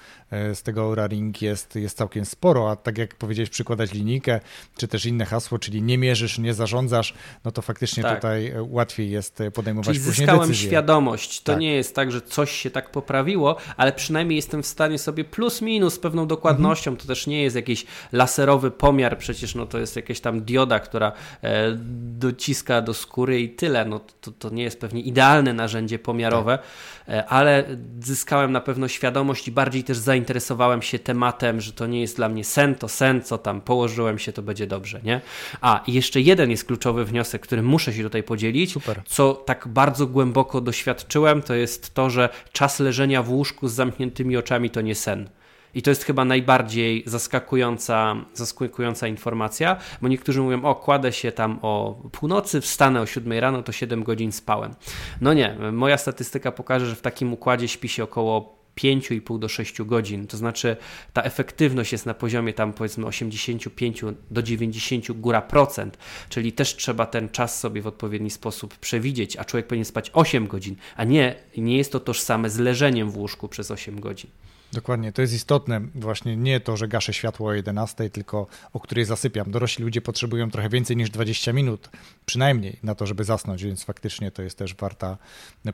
y, 0.52 0.56
z 0.56 0.64
tego 0.64 0.82
Aura 0.82 1.08
Ring 1.08 1.42
jest, 1.42 1.76
jest 1.76 1.98
całkiem 1.98 2.26
sporo, 2.26 2.72
a 2.72 2.76
tak 2.76 2.98
jak 2.98 3.16
powiedziałeś, 3.16 3.50
przykładać 3.50 3.94
linijkę, 3.94 4.40
czy 4.78 4.88
też 4.88 5.06
inne 5.06 5.26
hasło, 5.26 5.60
czyli 5.60 5.82
nie 5.82 5.98
mierzysz, 5.98 6.40
nie 6.40 6.54
zarządzasz, 6.54 7.14
no 7.46 7.52
to 7.52 7.62
faktycznie 7.62 8.04
tak. 8.04 8.16
tutaj 8.16 8.54
łatwiej 8.70 9.12
jest 9.12 9.40
podejmować 9.54 9.88
czyli 9.88 10.00
później 10.00 10.16
zyskałem 10.16 10.50
decyzje. 10.50 10.70
świadomość. 10.70 11.42
To 11.42 11.52
tak. 11.52 11.62
nie 11.62 11.74
jest 11.74 11.96
tak, 11.96 12.12
że 12.12 12.22
coś 12.22 12.52
się 12.52 12.70
tak 12.70 12.92
poprawiło, 12.92 13.58
ale 13.78 13.94
przynajmniej 13.94 14.36
jestem 14.36 14.64
w 14.64 14.68
stanie 14.68 15.00
sobie 15.00 15.24
plus 15.24 15.62
minus 15.62 15.94
z 15.94 16.00
pewną 16.00 16.28
dokładnością, 16.28 16.92
mhm. 16.92 17.02
to 17.02 17.08
też 17.14 17.28
nie 17.28 17.44
jest 17.44 17.56
jakiś 17.56 17.86
laserowy 18.12 18.72
pomiar, 18.72 19.18
przecież 19.18 19.56
no 19.56 19.66
to 19.66 19.80
jest 19.80 19.96
jakieś 19.96 20.20
tam 20.20 20.46
dioda, 20.58 20.80
która 20.80 21.12
e, 21.42 21.78
dociska 22.20 22.82
do 22.82 22.94
skóry 22.94 23.42
i 23.42 23.50
tyle. 23.50 23.86
No, 23.86 24.00
to, 24.22 24.32
to 24.32 24.50
nie 24.50 24.64
jest 24.64 24.80
pewnie 24.80 25.02
idealne 25.02 25.54
narzędzie 25.54 26.00
pomiarowe, 26.00 26.58
tak. 26.58 27.26
Ale 27.30 27.64
zyskałem 28.04 28.52
na 28.52 28.62
pewno 28.62 28.88
świadomość 28.88 29.48
i 29.48 29.52
bardziej 29.52 29.84
też 29.84 29.98
zainteresowałem 29.98 30.82
się 30.82 31.00
tematem, 31.00 31.62
że 31.62 31.72
to 31.72 31.88
nie 31.88 32.02
jest 32.02 32.16
dla 32.16 32.30
mnie 32.30 32.44
sen, 32.44 32.76
to 32.76 32.88
sen, 32.88 33.22
co 33.22 33.38
tam 33.38 33.62
położyłem 33.62 34.20
się, 34.20 34.34
to 34.34 34.42
będzie 34.42 34.68
dobrze, 34.68 35.00
nie? 35.04 35.22
A, 35.62 35.84
i 35.88 35.94
jeszcze 35.94 36.22
jeden 36.22 36.52
jest 36.52 36.66
kluczowy 36.66 37.06
wniosek, 37.06 37.42
który 37.42 37.62
muszę 37.64 37.94
się 37.94 38.04
tutaj 38.04 38.24
podzielić, 38.24 38.74
Super. 38.74 39.02
co 39.06 39.34
tak 39.34 39.68
bardzo 39.68 40.08
głęboko 40.08 40.62
doświadczyłem, 40.62 41.42
to 41.42 41.54
jest 41.54 41.94
to, 41.94 42.10
że 42.10 42.30
czas 42.52 42.80
leżenia 42.80 43.24
w 43.24 43.30
łóżku 43.30 43.68
z 43.68 43.74
zamkniętymi 43.74 44.38
oczami 44.38 44.70
to 44.70 44.82
nie 44.82 44.96
sen. 44.96 45.30
I 45.76 45.82
to 45.82 45.92
jest 45.92 46.04
chyba 46.04 46.26
najbardziej 46.26 47.04
zaskakująca, 47.06 48.16
zaskakująca 48.34 49.08
informacja, 49.08 49.78
bo 50.02 50.08
niektórzy 50.08 50.42
mówią, 50.42 50.64
o 50.64 50.76
kładę 50.76 51.14
się 51.14 51.32
tam 51.32 51.60
o 51.62 52.02
północy, 52.12 52.62
wstanę 52.62 53.02
o 53.02 53.06
7 53.06 53.34
rano, 53.40 53.64
to 53.64 53.72
7 53.72 54.04
godzin 54.04 54.32
spałem. 54.32 54.74
No 55.22 55.34
nie, 55.34 55.58
moja 55.72 55.98
statystyka 55.98 56.52
pokaże, 56.52 56.86
że 56.86 56.96
w 56.96 57.02
takim 57.02 57.34
układzie 57.34 57.68
śpi 57.68 57.90
się 57.90 58.04
około 58.04 58.58
5,5 58.78 59.40
do 59.40 59.50
6 59.50 59.82
godzin. 59.82 60.28
To 60.28 60.38
znaczy 60.38 60.78
ta 61.14 61.24
efektywność 61.24 61.92
jest 61.92 62.06
na 62.06 62.14
poziomie 62.14 62.54
tam 62.54 62.74
powiedzmy 62.74 63.06
85 63.06 64.02
do 64.32 64.44
90 64.44 65.12
góra 65.12 65.42
procent, 65.42 65.98
czyli 66.30 66.52
też 66.54 66.76
trzeba 66.76 67.06
ten 67.06 67.30
czas 67.30 67.60
sobie 67.60 67.82
w 67.82 67.88
odpowiedni 67.88 68.30
sposób 68.30 68.78
przewidzieć, 68.78 69.38
a 69.38 69.46
człowiek 69.46 69.68
powinien 69.68 69.86
spać 69.86 70.12
8 70.14 70.48
godzin, 70.48 70.76
a 70.96 71.04
nie, 71.04 71.36
nie 71.58 71.78
jest 71.78 71.92
to 71.92 72.00
tożsame 72.00 72.50
z 72.50 72.58
leżeniem 72.58 73.12
w 73.12 73.18
łóżku 73.18 73.48
przez 73.48 73.72
8 73.72 74.00
godzin. 74.00 74.30
Dokładnie, 74.74 75.12
to 75.12 75.22
jest 75.22 75.34
istotne. 75.34 75.82
Właśnie 75.96 76.38
nie 76.38 76.60
to, 76.60 76.78
że 76.78 76.88
gaszę 76.88 77.14
światło 77.14 77.50
o 77.50 77.54
11, 77.54 78.10
tylko 78.10 78.48
o 78.74 78.80
której 78.80 79.06
zasypiam. 79.06 79.52
Dorośli 79.52 79.84
ludzie 79.84 80.02
potrzebują 80.02 80.52
trochę 80.52 80.70
więcej 80.70 80.98
niż 80.98 81.10
20 81.10 81.54
minut, 81.54 81.90
przynajmniej 82.26 82.80
na 82.84 82.96
to, 82.96 83.06
żeby 83.06 83.24
zasnąć, 83.24 83.64
więc 83.64 83.84
faktycznie 83.84 84.32
to 84.32 84.42
jest 84.42 84.58
też 84.58 84.76
warta 84.76 85.18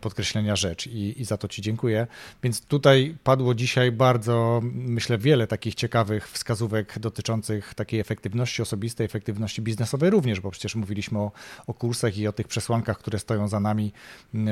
podkreślenia 0.01 0.55
rzecz 0.55 0.87
i, 0.87 1.21
i 1.21 1.25
za 1.25 1.37
to 1.37 1.47
Ci 1.47 1.61
dziękuję. 1.61 2.07
Więc 2.43 2.65
tutaj 2.65 3.17
padło 3.23 3.55
dzisiaj 3.55 3.91
bardzo, 3.91 4.61
myślę, 4.63 5.17
wiele 5.17 5.47
takich 5.47 5.75
ciekawych 5.75 6.29
wskazówek 6.29 6.99
dotyczących 6.99 7.73
takiej 7.73 7.99
efektywności 7.99 8.61
osobistej, 8.61 9.05
efektywności 9.05 9.61
biznesowej 9.61 10.09
również, 10.09 10.39
bo 10.39 10.51
przecież 10.51 10.75
mówiliśmy 10.75 11.19
o, 11.19 11.31
o 11.67 11.73
kursach 11.73 12.17
i 12.17 12.27
o 12.27 12.33
tych 12.33 12.47
przesłankach, 12.47 12.97
które 12.97 13.19
stoją 13.19 13.47
za 13.47 13.59
nami, 13.59 13.93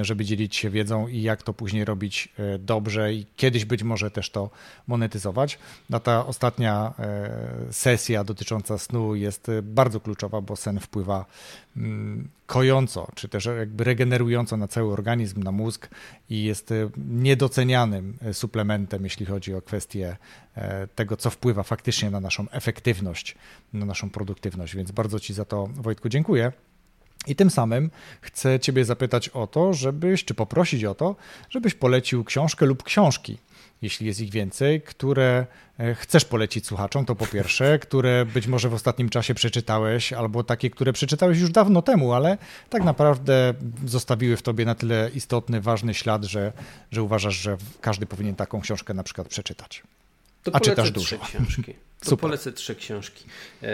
żeby 0.02 0.26
dzielić 0.26 0.56
się 0.56 0.70
wiedzą 0.70 1.08
i 1.08 1.22
jak 1.22 1.44
to 1.44 1.54
później 1.54 1.86
robić 1.86 2.30
e, 2.38 2.60
dobrze 2.60 3.14
i 3.14 3.26
kiedyś 3.36 3.66
być 3.66 3.84
może 3.84 4.12
też 4.12 4.31
to 4.32 4.50
monetyzować. 4.88 5.60
No 5.90 6.00
ta 6.00 6.26
ostatnia 6.26 6.94
e, 7.00 7.74
sesja 7.74 8.24
dotycząca 8.24 8.78
snu 8.78 9.16
jest 9.16 9.50
e, 9.50 9.62
bardzo 9.62 10.00
kluczowa, 10.00 10.42
bo 10.42 10.56
sen 10.56 10.80
wpływa 10.80 11.26
mm, 11.78 12.28
kojąco, 12.46 13.08
czy 13.16 13.30
też 13.30 13.46
jakby 13.46 13.84
regenerująco 13.84 14.58
na 14.58 14.68
cały 14.68 14.94
organizm, 14.94 15.44
na 15.44 15.52
mózg 15.52 15.90
i 16.30 16.44
jest 16.44 16.72
e, 16.72 16.90
niedocenianym 16.98 18.18
suplementem, 18.34 19.04
jeśli 19.04 19.26
chodzi 19.26 19.56
o 19.56 19.62
kwestię 19.62 20.18
tego, 20.96 21.18
co 21.18 21.30
wpływa 21.30 21.64
faktycznie 21.64 22.10
na 22.10 22.20
naszą 22.20 22.50
efektywność, 22.50 23.36
na 23.74 23.86
naszą 23.86 24.10
produktywność. 24.10 24.76
Więc 24.76 24.92
bardzo 24.92 25.20
Ci 25.20 25.34
za 25.34 25.46
to, 25.46 25.68
Wojtku, 25.68 26.10
dziękuję. 26.10 26.52
I 27.28 27.36
tym 27.36 27.50
samym 27.50 27.92
chcę 28.22 28.60
Ciebie 28.60 28.86
zapytać 28.86 29.30
o 29.30 29.48
to, 29.48 29.74
żebyś, 29.74 30.26
czy 30.26 30.34
poprosić 30.34 30.86
o 30.86 30.96
to, 30.96 31.16
żebyś 31.50 31.74
polecił 31.74 32.24
książkę 32.24 32.66
lub 32.66 32.84
książki 32.84 33.38
jeśli 33.82 34.08
jest 34.08 34.22
ich 34.22 34.30
więcej, 34.30 34.82
które 34.82 35.46
e, 35.80 35.96
chcesz 35.96 36.26
polecić 36.26 36.66
słuchaczom, 36.66 37.06
to 37.06 37.16
po 37.16 37.28
pierwsze, 37.28 37.80
które 37.80 38.26
być 38.26 38.48
może 38.48 38.70
w 38.70 38.74
ostatnim 38.74 39.10
czasie 39.10 39.34
przeczytałeś, 39.34 40.14
albo 40.14 40.44
takie, 40.44 40.70
które 40.70 40.94
przeczytałeś 40.94 41.40
już 41.40 41.50
dawno 41.50 41.82
temu, 41.82 42.14
ale 42.14 42.38
tak 42.70 42.84
naprawdę 42.84 43.54
zostawiły 43.86 44.38
w 44.38 44.42
tobie 44.42 44.66
na 44.66 44.76
tyle 44.76 45.10
istotny, 45.16 45.62
ważny 45.62 45.94
ślad, 45.94 46.24
że, 46.24 46.54
że 46.92 47.04
uważasz, 47.04 47.36
że 47.36 47.58
każdy 47.82 48.06
powinien 48.06 48.36
taką 48.36 48.62
książkę 48.62 48.94
na 48.94 49.04
przykład 49.04 49.28
przeczytać. 49.28 49.84
To 50.44 50.56
A 50.56 50.60
czytasz 50.60 50.92
dużo. 50.92 51.20
książki. 51.20 51.74
To 52.02 52.10
Super. 52.10 52.22
polecę 52.22 52.52
trzy 52.52 52.76
książki. 52.76 53.26
E, 53.62 53.68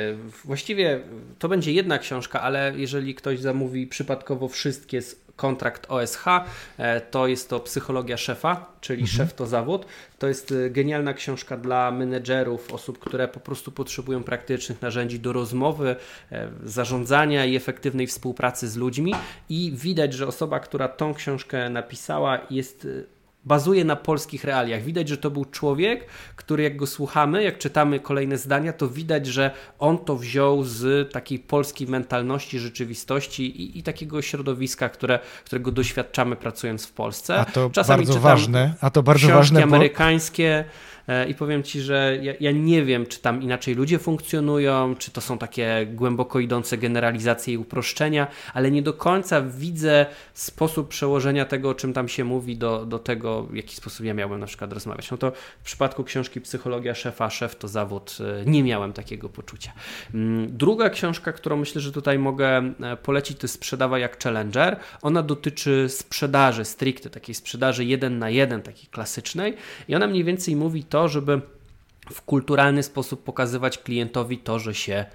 właściwie 0.45 0.99
to 1.39 1.49
będzie 1.49 1.71
jedna 1.71 1.99
książka, 1.99 2.41
ale 2.41 2.73
jeżeli 2.75 3.15
ktoś 3.15 3.39
zamówi 3.39 3.87
przypadkowo 3.87 4.47
wszystkie 4.47 5.01
z 5.01 5.15
kontrakt 5.37 5.85
OSH, 5.89 6.25
e, 6.77 7.01
to 7.01 7.27
jest 7.27 7.49
to 7.49 7.59
Psychologia 7.59 8.17
Szefa, 8.17 8.65
czyli 8.81 9.01
mhm. 9.01 9.17
Szef 9.17 9.33
to 9.33 9.47
Zawód. 9.47 9.85
To 10.19 10.27
jest 10.27 10.51
e, 10.51 10.69
genialna 10.69 11.13
książka 11.13 11.57
dla 11.57 11.91
menedżerów, 11.91 12.73
osób, 12.73 12.99
które 12.99 13.27
po 13.27 13.39
prostu 13.39 13.71
potrzebują 13.71 14.23
praktycznych 14.23 14.81
narzędzi 14.81 15.19
do 15.19 15.33
rozmowy, 15.33 15.95
zarządzania 16.63 17.45
i 17.45 17.55
efektywnej 17.55 18.07
współpracy 18.07 18.67
z 18.67 18.75
ludźmi. 18.75 19.13
I 19.49 19.71
widać, 19.75 20.13
że 20.13 20.27
osoba, 20.27 20.59
która 20.59 20.87
tą 20.87 21.13
książkę 21.13 21.69
napisała, 21.69 22.39
jest 22.49 22.87
bazuje 23.47 23.85
na 23.85 23.95
polskich 23.95 24.43
realiach. 24.43 24.83
Widać, 24.83 25.09
że 25.09 25.17
to 25.17 25.31
był 25.31 25.45
człowiek, 25.45 26.05
który 26.35 26.63
jak 26.63 26.75
go 26.75 26.87
słuchamy, 26.87 27.43
jak 27.43 27.57
czytamy 27.57 27.99
kolejne 27.99 28.37
zdania, 28.37 28.73
to 28.73 28.87
widać, 28.87 29.25
że 29.25 29.51
on 29.79 29.97
to 29.97 30.15
wziął 30.15 30.63
z 30.63 31.11
takiej 31.11 31.39
polskiej 31.39 31.87
mentalności, 31.87 32.59
rzeczywistości 32.59 33.61
i, 33.61 33.79
i 33.79 33.83
takiego 33.83 34.21
środowiska, 34.21 34.89
które, 34.89 35.19
którego 35.45 35.71
doświadczamy 35.71 36.35
pracując 36.35 36.85
w 36.85 36.91
Polsce. 36.91 37.39
A 37.39 37.45
to 37.45 37.69
Czasami 37.69 38.05
bardzo 38.05 38.19
ważne, 38.19 38.73
a 38.81 38.89
to 38.89 39.03
bardzo 39.03 39.27
ważne, 39.27 39.59
bo... 39.59 39.75
amerykańskie, 39.75 40.65
i 41.29 41.33
powiem 41.33 41.63
Ci, 41.63 41.81
że 41.81 42.17
ja, 42.21 42.33
ja 42.39 42.51
nie 42.51 42.85
wiem, 42.85 43.05
czy 43.05 43.19
tam 43.19 43.41
inaczej 43.41 43.75
ludzie 43.75 43.99
funkcjonują, 43.99 44.95
czy 44.95 45.11
to 45.11 45.21
są 45.21 45.37
takie 45.37 45.87
głęboko 45.93 46.39
idące 46.39 46.77
generalizacje 46.77 47.53
i 47.53 47.57
uproszczenia, 47.57 48.27
ale 48.53 48.71
nie 48.71 48.81
do 48.81 48.93
końca 48.93 49.41
widzę 49.41 50.05
sposób 50.33 50.87
przełożenia 50.87 51.45
tego, 51.45 51.69
o 51.69 51.73
czym 51.73 51.93
tam 51.93 52.07
się 52.07 52.23
mówi, 52.23 52.57
do, 52.57 52.85
do 52.85 52.99
tego, 52.99 53.43
w 53.43 53.55
jaki 53.55 53.75
sposób 53.75 54.05
ja 54.05 54.13
miałbym 54.13 54.39
na 54.39 54.45
przykład 54.45 54.73
rozmawiać. 54.73 55.11
No 55.11 55.17
to 55.17 55.31
w 55.59 55.65
przypadku 55.65 56.03
książki 56.03 56.41
Psychologia 56.41 56.95
szefa, 56.95 57.29
szef 57.29 57.55
to 57.55 57.67
zawód, 57.67 58.17
e, 58.41 58.45
nie 58.45 58.63
miałem 58.63 58.93
takiego 58.93 59.29
poczucia. 59.29 59.71
Mm, 60.13 60.57
druga 60.57 60.89
książka, 60.89 61.33
którą 61.33 61.57
myślę, 61.57 61.81
że 61.81 61.91
tutaj 61.91 62.19
mogę 62.19 62.57
e, 62.81 62.97
polecić, 62.97 63.37
to 63.37 63.43
jest 63.43 63.55
Sprzedawa 63.55 63.99
jak 63.99 64.23
Challenger. 64.23 64.79
Ona 65.01 65.23
dotyczy 65.23 65.89
sprzedaży 65.89 66.65
stricte, 66.65 67.09
takiej 67.09 67.35
sprzedaży 67.35 67.85
jeden 67.85 68.19
na 68.19 68.29
jeden, 68.29 68.61
takiej 68.61 68.87
klasycznej 68.87 69.53
i 69.87 69.95
ona 69.95 70.07
mniej 70.07 70.23
więcej 70.23 70.55
mówi 70.55 70.83
to, 70.83 70.96
żeby 71.05 71.41
w 72.11 72.21
kulturalny 72.21 72.83
sposób 72.83 73.23
pokazywać 73.23 73.77
klientowi 73.77 74.37
to, 74.37 74.59
że 74.59 74.75
się 74.75 75.05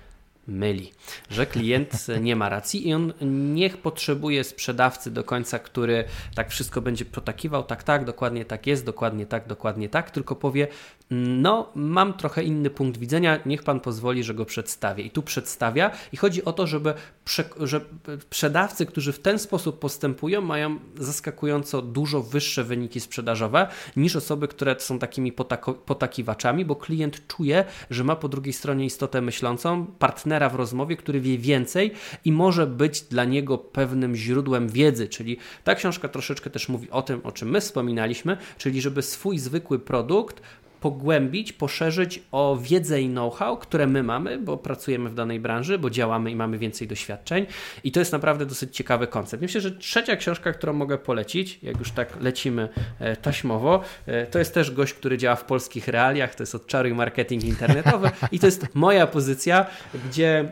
myli, 0.46 0.92
że 1.30 1.46
klient 1.46 2.06
nie 2.20 2.36
ma 2.36 2.48
racji 2.48 2.88
i 2.88 2.94
on 2.94 3.12
niech 3.54 3.76
potrzebuje 3.76 4.44
sprzedawcy 4.44 5.10
do 5.10 5.24
końca, 5.24 5.58
który 5.58 6.04
tak 6.34 6.50
wszystko 6.50 6.80
będzie 6.80 7.04
protakiwał, 7.04 7.62
tak, 7.62 7.82
tak, 7.82 8.04
dokładnie 8.04 8.44
tak 8.44 8.66
jest, 8.66 8.84
dokładnie 8.84 9.26
tak, 9.26 9.46
dokładnie 9.48 9.88
tak, 9.88 10.10
tylko 10.10 10.36
powie, 10.36 10.68
no, 11.12 11.68
mam 11.74 12.14
trochę 12.14 12.42
inny 12.42 12.70
punkt 12.70 12.98
widzenia, 12.98 13.40
niech 13.46 13.62
pan 13.62 13.80
pozwoli, 13.80 14.24
że 14.24 14.34
go 14.34 14.44
przedstawię. 14.44 15.04
I 15.04 15.10
tu 15.10 15.22
przedstawia, 15.22 15.90
i 16.12 16.16
chodzi 16.16 16.44
o 16.44 16.52
to, 16.52 16.66
żeby 16.66 16.94
prze, 17.24 17.44
że 17.60 17.80
sprzedawcy, 18.20 18.86
którzy 18.86 19.12
w 19.12 19.18
ten 19.18 19.38
sposób 19.38 19.78
postępują, 19.78 20.40
mają 20.40 20.78
zaskakująco 20.98 21.82
dużo 21.82 22.22
wyższe 22.22 22.64
wyniki 22.64 23.00
sprzedażowe 23.00 23.68
niż 23.96 24.16
osoby, 24.16 24.48
które 24.48 24.76
są 24.78 24.98
takimi 24.98 25.32
potako, 25.32 25.74
potakiwaczami, 25.74 26.64
bo 26.64 26.76
klient 26.76 27.26
czuje, 27.26 27.64
że 27.90 28.04
ma 28.04 28.16
po 28.16 28.28
drugiej 28.28 28.52
stronie 28.52 28.84
istotę 28.84 29.20
myślącą, 29.20 29.86
partnera 29.86 30.48
w 30.48 30.54
rozmowie, 30.54 30.96
który 30.96 31.20
wie 31.20 31.38
więcej 31.38 31.92
i 32.24 32.32
może 32.32 32.66
być 32.66 33.00
dla 33.00 33.24
niego 33.24 33.58
pewnym 33.58 34.16
źródłem 34.16 34.68
wiedzy. 34.68 35.08
Czyli 35.08 35.36
ta 35.64 35.74
książka 35.74 36.08
troszeczkę 36.08 36.50
też 36.50 36.68
mówi 36.68 36.90
o 36.90 37.02
tym, 37.02 37.20
o 37.24 37.32
czym 37.32 37.50
my 37.50 37.60
wspominaliśmy, 37.60 38.36
czyli 38.58 38.80
żeby 38.80 39.02
swój 39.02 39.38
zwykły 39.38 39.78
produkt 39.78 40.42
pogłębić, 40.82 41.52
poszerzyć 41.52 42.22
o 42.32 42.58
wiedzę 42.62 43.02
i 43.02 43.08
know-how, 43.08 43.56
które 43.58 43.86
my 43.86 44.02
mamy, 44.02 44.38
bo 44.38 44.56
pracujemy 44.56 45.10
w 45.10 45.14
danej 45.14 45.40
branży, 45.40 45.78
bo 45.78 45.90
działamy 45.90 46.30
i 46.30 46.36
mamy 46.36 46.58
więcej 46.58 46.88
doświadczeń. 46.88 47.46
I 47.84 47.92
to 47.92 48.00
jest 48.00 48.12
naprawdę 48.12 48.46
dosyć 48.46 48.76
ciekawy 48.76 49.06
koncept. 49.06 49.42
Myślę, 49.42 49.60
że 49.60 49.72
trzecia 49.72 50.16
książka, 50.16 50.52
którą 50.52 50.72
mogę 50.72 50.98
polecić, 50.98 51.58
jak 51.62 51.78
już 51.78 51.90
tak 51.90 52.20
lecimy 52.20 52.68
e, 52.98 53.16
taśmowo, 53.16 53.82
e, 54.06 54.26
to 54.26 54.38
jest 54.38 54.54
też 54.54 54.70
gość, 54.70 54.94
który 54.94 55.18
działa 55.18 55.36
w 55.36 55.44
polskich 55.44 55.88
realiach, 55.88 56.34
to 56.34 56.42
jest 56.42 56.54
odczaruj 56.54 56.94
marketing 56.94 57.44
internetowy 57.44 58.10
i 58.32 58.38
to 58.38 58.46
jest 58.46 58.74
moja 58.74 59.06
pozycja, 59.06 59.66
gdzie 60.08 60.48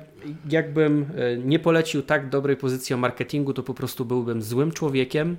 jakbym 0.49 1.07
e, 1.17 1.37
nie 1.37 1.59
polecił 1.59 2.03
tak 2.03 2.29
dobrej 2.29 2.57
pozycji 2.57 2.95
o 2.95 2.99
marketingu, 2.99 3.53
to 3.53 3.63
po 3.63 3.75
prostu 3.75 4.05
byłbym 4.05 4.43
złym 4.43 4.73
człowiekiem 4.73 5.37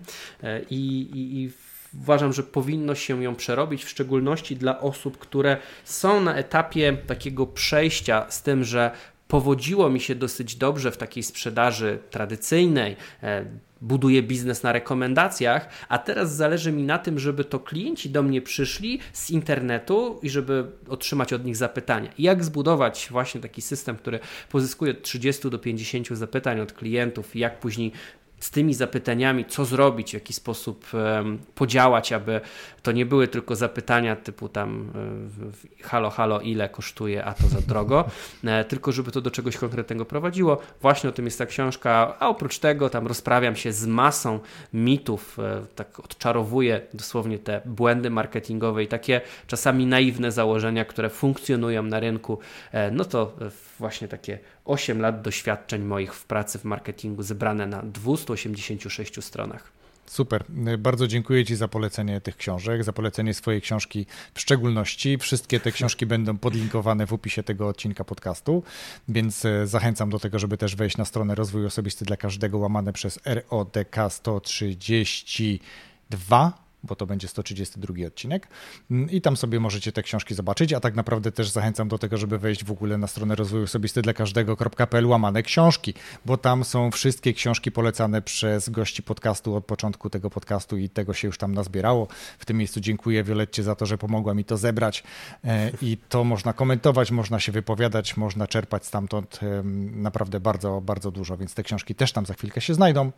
i, 0.69 1.01
i, 1.13 1.43
i 1.43 1.70
uważam, 1.99 2.33
że 2.33 2.43
powinno 2.43 2.95
się 2.95 3.23
ją 3.23 3.35
przerobić, 3.35 3.83
w 3.83 3.89
szczególności 3.89 4.55
dla 4.55 4.79
osób, 4.79 5.17
które 5.17 5.57
są 5.83 6.21
na 6.21 6.35
etapie 6.35 6.97
takiego 7.07 7.47
przejścia 7.47 8.25
z 8.29 8.43
tym, 8.43 8.63
że 8.63 8.91
powodziło 9.27 9.89
mi 9.89 9.99
się 9.99 10.15
dosyć 10.15 10.55
dobrze 10.55 10.91
w 10.91 10.97
takiej 10.97 11.23
sprzedaży 11.23 11.99
tradycyjnej. 12.09 12.95
E, 13.23 13.45
buduję 13.81 14.23
biznes 14.23 14.63
na 14.63 14.71
rekomendacjach, 14.71 15.69
a 15.89 15.97
teraz 15.97 16.35
zależy 16.35 16.71
mi 16.71 16.83
na 16.83 16.99
tym, 16.99 17.19
żeby 17.19 17.43
to 17.43 17.59
klienci 17.59 18.09
do 18.09 18.23
mnie 18.23 18.41
przyszli 18.41 18.99
z 19.13 19.29
internetu 19.29 20.19
i 20.23 20.29
żeby 20.29 20.65
otrzymać 20.89 21.33
od 21.33 21.45
nich 21.45 21.55
zapytania. 21.55 22.09
Jak 22.19 22.43
zbudować 22.43 23.07
właśnie 23.11 23.41
taki 23.41 23.61
system, 23.61 23.95
który 23.95 24.19
pozyskuje 24.49 24.91
od 24.91 25.01
30 25.01 25.49
do 25.49 25.59
50 25.59 26.07
zapytań 26.07 26.59
od 26.59 26.73
klientów, 26.73 27.35
jak 27.35 27.59
później 27.59 27.91
z 28.41 28.51
tymi 28.51 28.73
zapytaniami, 28.73 29.45
co 29.45 29.65
zrobić, 29.65 30.11
w 30.11 30.13
jaki 30.13 30.33
sposób 30.33 30.87
podziałać, 31.55 32.13
aby 32.13 32.41
to 32.83 32.91
nie 32.91 33.05
były 33.05 33.27
tylko 33.27 33.55
zapytania 33.55 34.15
typu 34.15 34.49
tam 34.49 34.91
e, 35.81 35.83
halo, 35.83 36.09
halo, 36.09 36.39
ile 36.39 36.69
kosztuje, 36.69 37.25
a 37.25 37.33
to 37.33 37.47
za 37.47 37.61
drogo, 37.61 38.05
e, 38.43 38.65
tylko 38.65 38.91
żeby 38.91 39.11
to 39.11 39.21
do 39.21 39.31
czegoś 39.31 39.57
konkretnego 39.57 40.05
prowadziło. 40.05 40.57
Właśnie 40.81 41.09
o 41.09 41.13
tym 41.13 41.25
jest 41.25 41.37
ta 41.37 41.45
książka, 41.45 42.15
a 42.19 42.29
oprócz 42.29 42.59
tego 42.59 42.89
tam 42.89 43.07
rozprawiam 43.07 43.55
się 43.55 43.73
z 43.73 43.85
masą 43.85 44.39
mitów, 44.73 45.39
e, 45.39 45.65
tak 45.75 45.99
odczarowuję 45.99 46.81
dosłownie 46.93 47.39
te 47.39 47.61
błędy 47.65 48.09
marketingowe 48.09 48.83
i 48.83 48.87
takie 48.87 49.21
czasami 49.47 49.85
naiwne 49.85 50.31
założenia, 50.31 50.85
które 50.85 51.09
funkcjonują 51.09 51.83
na 51.83 51.99
rynku, 51.99 52.39
no 52.91 53.05
to 53.05 53.33
właśnie 53.79 54.07
takie 54.07 54.39
8 54.66 55.01
lat 55.01 55.22
doświadczeń 55.22 55.84
moich 55.84 56.14
w 56.14 56.26
pracy 56.26 56.59
w 56.59 56.64
marketingu 56.64 57.24
zebrane 57.24 57.68
na 57.68 57.82
286 57.82 59.24
stronach. 59.24 59.72
Super. 60.05 60.43
Bardzo 60.80 61.07
dziękuję 61.07 61.45
Ci 61.45 61.55
za 61.55 61.68
polecenie 61.68 62.22
tych 62.22 62.38
książek, 62.38 62.84
za 62.84 62.93
polecenie 62.93 63.34
swojej 63.34 63.62
książki 63.62 64.05
w 64.34 64.41
szczególności. 64.41 65.18
Wszystkie 65.18 65.59
te 65.59 65.72
książki 65.72 66.05
będą 66.05 66.38
podlinkowane 66.38 67.07
w 67.07 67.14
opisie 67.14 67.43
tego 67.43 67.68
odcinka 67.68 68.03
podcastu, 68.03 68.64
więc 69.07 69.45
e, 69.45 69.68
zachęcam 69.68 70.09
do 70.09 70.20
tego, 70.20 70.39
żeby 70.39 70.57
też 70.57 70.76
wejść 70.76 70.97
na 70.97 71.05
stronę 71.05 71.36
Rozwój 71.36 71.66
Osobisty 71.66 72.05
dla 72.05 72.18
Każdego 72.18 72.57
łamane 72.57 72.93
przez 72.93 73.20
RODK 73.26 73.95
132 74.09 76.70
bo 76.84 76.95
to 76.95 77.05
będzie 77.05 77.27
132 77.27 78.07
odcinek 78.07 78.47
mm, 78.91 79.09
i 79.09 79.21
tam 79.21 79.38
sobie 79.38 79.59
możecie 79.59 79.91
te 79.91 80.03
książki 80.03 80.34
zobaczyć, 80.34 80.73
a 80.73 80.79
tak 80.79 80.95
naprawdę 80.95 81.32
też 81.32 81.49
zachęcam 81.49 81.88
do 81.88 81.97
tego, 81.97 82.17
żeby 82.17 82.38
wejść 82.38 82.63
w 82.63 82.71
ogóle 82.71 82.97
na 82.97 83.07
stronę 83.07 83.36
rozwoju 83.36 83.63
osobisty 83.63 84.01
dla 84.01 84.13
każdego.pl 84.13 85.05
łamane 85.05 85.43
książki, 85.43 85.93
bo 86.25 86.38
tam 86.38 86.63
są 86.63 86.91
wszystkie 86.91 87.34
książki 87.34 87.71
polecane 87.71 88.21
przez 88.21 88.69
gości 88.69 89.03
podcastu 89.03 89.55
od 89.55 89.65
początku 89.65 90.09
tego 90.09 90.29
podcastu 90.29 90.77
i 90.77 90.89
tego 90.89 91.13
się 91.13 91.27
już 91.27 91.38
tam 91.38 91.53
nazbierało. 91.53 92.07
W 92.39 92.45
tym 92.45 92.57
miejscu 92.57 92.79
dziękuję 92.79 93.23
Violetcie 93.23 93.63
za 93.63 93.75
to, 93.75 93.86
że 93.86 93.97
pomogła 93.97 94.34
mi 94.34 94.45
to 94.45 94.57
zebrać 94.57 95.03
e, 95.43 95.71
i 95.82 95.97
to 96.09 96.23
można 96.23 96.53
komentować, 96.53 97.11
można 97.11 97.39
się 97.39 97.51
wypowiadać, 97.51 98.17
można 98.17 98.47
czerpać 98.47 98.86
stamtąd 98.86 99.39
naprawdę 99.93 100.39
bardzo, 100.39 100.82
bardzo 100.82 101.11
dużo, 101.11 101.38
więc 101.38 101.53
te 101.53 101.63
książki 101.63 101.95
też 101.95 102.11
tam 102.11 102.25
za 102.25 102.34
chwilkę 102.34 102.61
się 102.61 102.73
znajdą. 102.73 103.11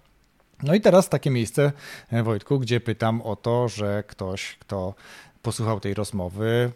No 0.64 0.76
i 0.76 0.82
teraz 0.82 1.10
takie 1.10 1.30
miejsce, 1.30 1.72
e, 2.12 2.24
Wojtku, 2.24 2.60
gdzie 2.60 2.80
pytam 2.80 3.22
o 3.22 3.36
to, 3.36 3.70
że 3.70 4.04
ktoś, 4.08 4.58
kto 4.60 4.94
posłuchał 5.42 5.80
tej 5.80 5.94
rozmowy, 5.94 6.72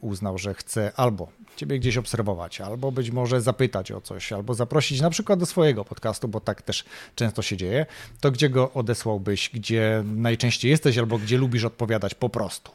uznał, 0.00 0.38
że 0.38 0.54
chce 0.54 0.92
albo 0.96 1.28
Ciebie 1.56 1.78
gdzieś 1.78 1.96
obserwować, 1.96 2.60
albo 2.60 2.92
być 2.92 3.10
może 3.10 3.40
zapytać 3.40 3.92
o 3.92 4.00
coś, 4.00 4.32
albo 4.32 4.54
zaprosić 4.54 5.00
na 5.00 5.10
przykład 5.10 5.38
do 5.40 5.46
swojego 5.46 5.84
podcastu, 5.84 6.28
bo 6.28 6.40
tak 6.40 6.62
też 6.62 6.84
często 7.14 7.42
się 7.42 7.56
dzieje, 7.56 7.86
to 8.20 8.30
gdzie 8.30 8.50
go 8.50 8.72
odesłałbyś, 8.72 9.50
gdzie 9.54 10.04
najczęściej 10.06 10.70
jesteś, 10.70 10.98
albo 10.98 11.18
gdzie 11.18 11.38
lubisz 11.38 11.64
odpowiadać 11.64 12.14
po 12.14 12.28
prostu? 12.28 12.72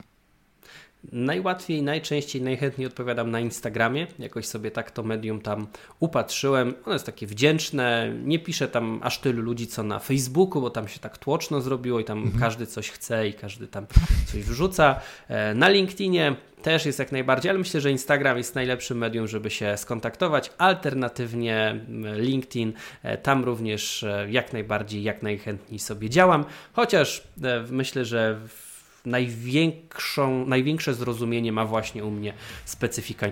Najłatwiej, 1.12 1.84
najczęściej, 1.84 2.42
najchętniej 2.42 2.88
odpowiadam 2.88 3.32
na 3.32 3.40
Instagramie. 3.40 4.08
Jakoś 4.20 4.46
sobie 4.46 4.72
tak 4.72 4.92
to 4.92 5.04
medium 5.04 5.42
tam 5.42 5.68
upatrzyłem. 6.00 6.74
Ono 6.86 6.94
jest 6.94 7.06
takie 7.06 7.28
wdzięczne. 7.28 8.14
Nie 8.24 8.40
piszę 8.40 8.68
tam 8.68 9.00
aż 9.04 9.20
tylu 9.20 9.42
ludzi, 9.42 9.68
co 9.68 9.84
na 9.84 10.00
Facebooku, 10.00 10.62
bo 10.62 10.70
tam 10.70 10.88
się 10.88 11.00
tak 11.00 11.18
tłoczno 11.18 11.62
zrobiło 11.62 12.00
i 12.00 12.04
tam 12.04 12.18
mhm. 12.18 12.40
każdy 12.40 12.68
coś 12.68 12.92
chce 12.92 13.28
i 13.28 13.34
każdy 13.34 13.68
tam 13.68 13.88
coś 14.26 14.44
wrzuca. 14.44 15.00
E, 15.28 15.54
na 15.54 15.70
LinkedInie 15.70 16.36
też 16.62 16.86
jest 16.86 17.00
jak 17.00 17.12
najbardziej, 17.12 17.50
ale 17.50 17.60
myślę, 17.60 17.82
że 17.82 17.92
Instagram 17.92 18.38
jest 18.38 18.56
najlepszym 18.56 18.98
medium, 18.98 19.28
żeby 19.28 19.50
się 19.50 19.78
skontaktować. 19.78 20.52
Alternatywnie 20.58 21.80
LinkedIn, 22.16 22.74
e, 23.04 23.18
tam 23.18 23.44
również 23.44 24.04
e, 24.04 24.28
jak 24.30 24.54
najbardziej, 24.54 25.04
jak 25.04 25.24
najchętniej 25.24 25.80
sobie 25.80 26.10
działam. 26.10 26.46
Chociaż 26.74 27.24
myślę, 27.70 28.06
że 28.06 28.40
w 28.48 28.67
największą, 29.08 30.46
największe 30.46 30.94
zrozumienie 30.94 31.52
ma 31.52 31.66
właśnie 31.66 32.06
u 32.06 32.12
mnie 32.12 32.34
specyfika 32.66 33.28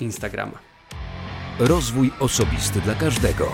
Instagrama. 0.00 0.58
Rozwój 1.58 2.10
osobisty 2.20 2.80
dla 2.80 2.94
każdego. 2.94 3.52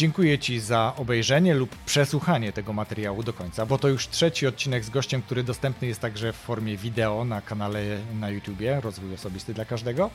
Dziękuję 0.00 0.38
Ci 0.38 0.60
za 0.60 0.94
obejrzenie 0.96 1.54
lub 1.54 1.76
przesłuchanie 1.86 2.52
tego 2.52 2.72
materiału 2.72 3.22
do 3.22 3.32
końca, 3.32 3.66
bo 3.66 3.78
to 3.78 3.88
już 3.88 4.08
trzeci 4.08 4.46
odcinek 4.46 4.84
z 4.84 4.90
gościem, 4.90 5.22
który 5.22 5.42
dostępny 5.42 5.88
jest 5.88 6.00
także 6.00 6.32
w 6.32 6.36
formie 6.36 6.76
wideo 6.76 7.24
na 7.24 7.40
kanale 7.40 7.82
na 8.20 8.30
YouTubie 8.30 8.80
Rozwój 8.80 9.14
Osobisty 9.14 9.54
dla 9.54 9.64
Każdego. 9.64 10.10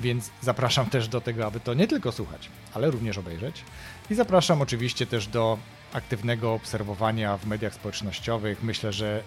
Więc 0.00 0.30
zapraszam 0.42 0.90
też 0.90 1.08
do 1.08 1.20
tego, 1.20 1.46
aby 1.46 1.60
to 1.60 1.74
nie 1.74 1.86
tylko 1.86 2.12
słuchać, 2.12 2.50
ale 2.74 2.90
również 2.90 3.18
obejrzeć. 3.18 3.64
I 4.10 4.14
zapraszam 4.14 4.62
oczywiście 4.62 5.06
też 5.06 5.26
do 5.26 5.58
aktywnego 5.92 6.54
obserwowania 6.54 7.36
w 7.36 7.46
mediach 7.46 7.74
społecznościowych. 7.74 8.62
Myślę, 8.62 8.92
że 8.92 9.22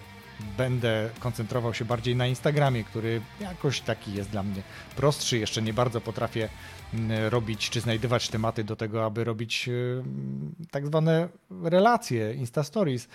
będę 0.58 1.10
koncentrował 1.20 1.74
się 1.74 1.84
bardziej 1.84 2.16
na 2.16 2.26
Instagramie, 2.26 2.84
który 2.84 3.20
jakoś 3.40 3.80
taki 3.80 4.14
jest 4.14 4.30
dla 4.30 4.42
mnie 4.42 4.62
prostszy. 4.96 5.38
Jeszcze 5.38 5.62
nie 5.62 5.72
bardzo 5.72 6.00
potrafię 6.00 6.48
mm, 6.94 7.28
robić 7.28 7.70
czy 7.70 7.80
znajdywać 7.80 8.28
tematy 8.28 8.64
do 8.64 8.76
tego, 8.76 9.04
aby 9.04 9.24
robić 9.24 9.68
y, 9.68 10.02
tak 10.70 10.86
zwane 10.86 11.28
relacje, 11.62 12.34
Insta 12.34 12.64
Stories 12.64 13.08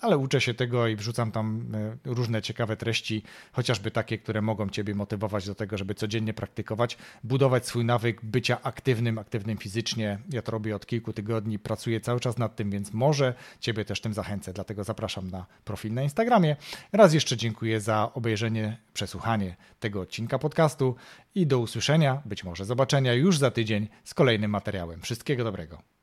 ale 0.00 0.18
uczę 0.18 0.40
się 0.40 0.54
tego 0.54 0.88
i 0.88 0.96
wrzucam 0.96 1.32
tam 1.32 1.66
e, 1.74 1.96
różne 2.04 2.42
ciekawe 2.42 2.76
treści, 2.76 3.22
chociażby 3.52 3.90
takie, 3.90 4.18
które 4.18 4.42
mogą 4.42 4.68
Ciebie 4.68 4.94
motywować 4.94 5.46
do 5.46 5.54
tego, 5.54 5.78
żeby 5.78 5.94
codziennie 5.94 6.34
praktykować, 6.34 6.98
budować 7.24 7.66
swój 7.66 7.84
nawyk 7.84 8.24
bycia 8.24 8.62
aktywnym, 8.62 9.18
aktywnym 9.18 9.58
fizycznie. 9.58 10.18
Ja 10.32 10.42
to 10.42 10.52
robię 10.52 10.76
od 10.76 10.86
kilku 10.86 11.12
tygodni, 11.12 11.58
pracuję 11.58 12.00
cały 12.00 12.20
czas 12.20 12.38
nad 12.38 12.56
tym, 12.56 12.70
więc 12.70 12.92
może 12.92 13.34
Ciebie 13.60 13.84
też 13.84 14.00
tym 14.00 14.14
zachęcę, 14.14 14.52
dlatego 14.52 14.84
zapraszam 14.84 15.30
na 15.30 15.46
profil 15.64 15.94
na 15.94 16.02
Instagramie. 16.02 16.56
Raz 16.92 17.14
jeszcze 17.14 17.36
dziękuję 17.36 17.80
za 17.80 18.10
obejrzenie, 18.14 18.78
przesłuchanie 18.94 19.56
tego 19.80 20.00
odcinka 20.00 20.38
podcastu 20.38 20.94
i 21.34 21.46
do 21.46 21.58
usłyszenia, 21.58 22.22
być 22.24 22.44
może 22.44 22.64
zobaczenia 22.64 23.14
już 23.14 23.38
za 23.38 23.50
tydzień 23.50 23.88
z 24.04 24.14
kolejnym 24.14 24.50
materiałem. 24.50 25.00
Wszystkiego 25.00 25.44
dobrego. 25.44 25.95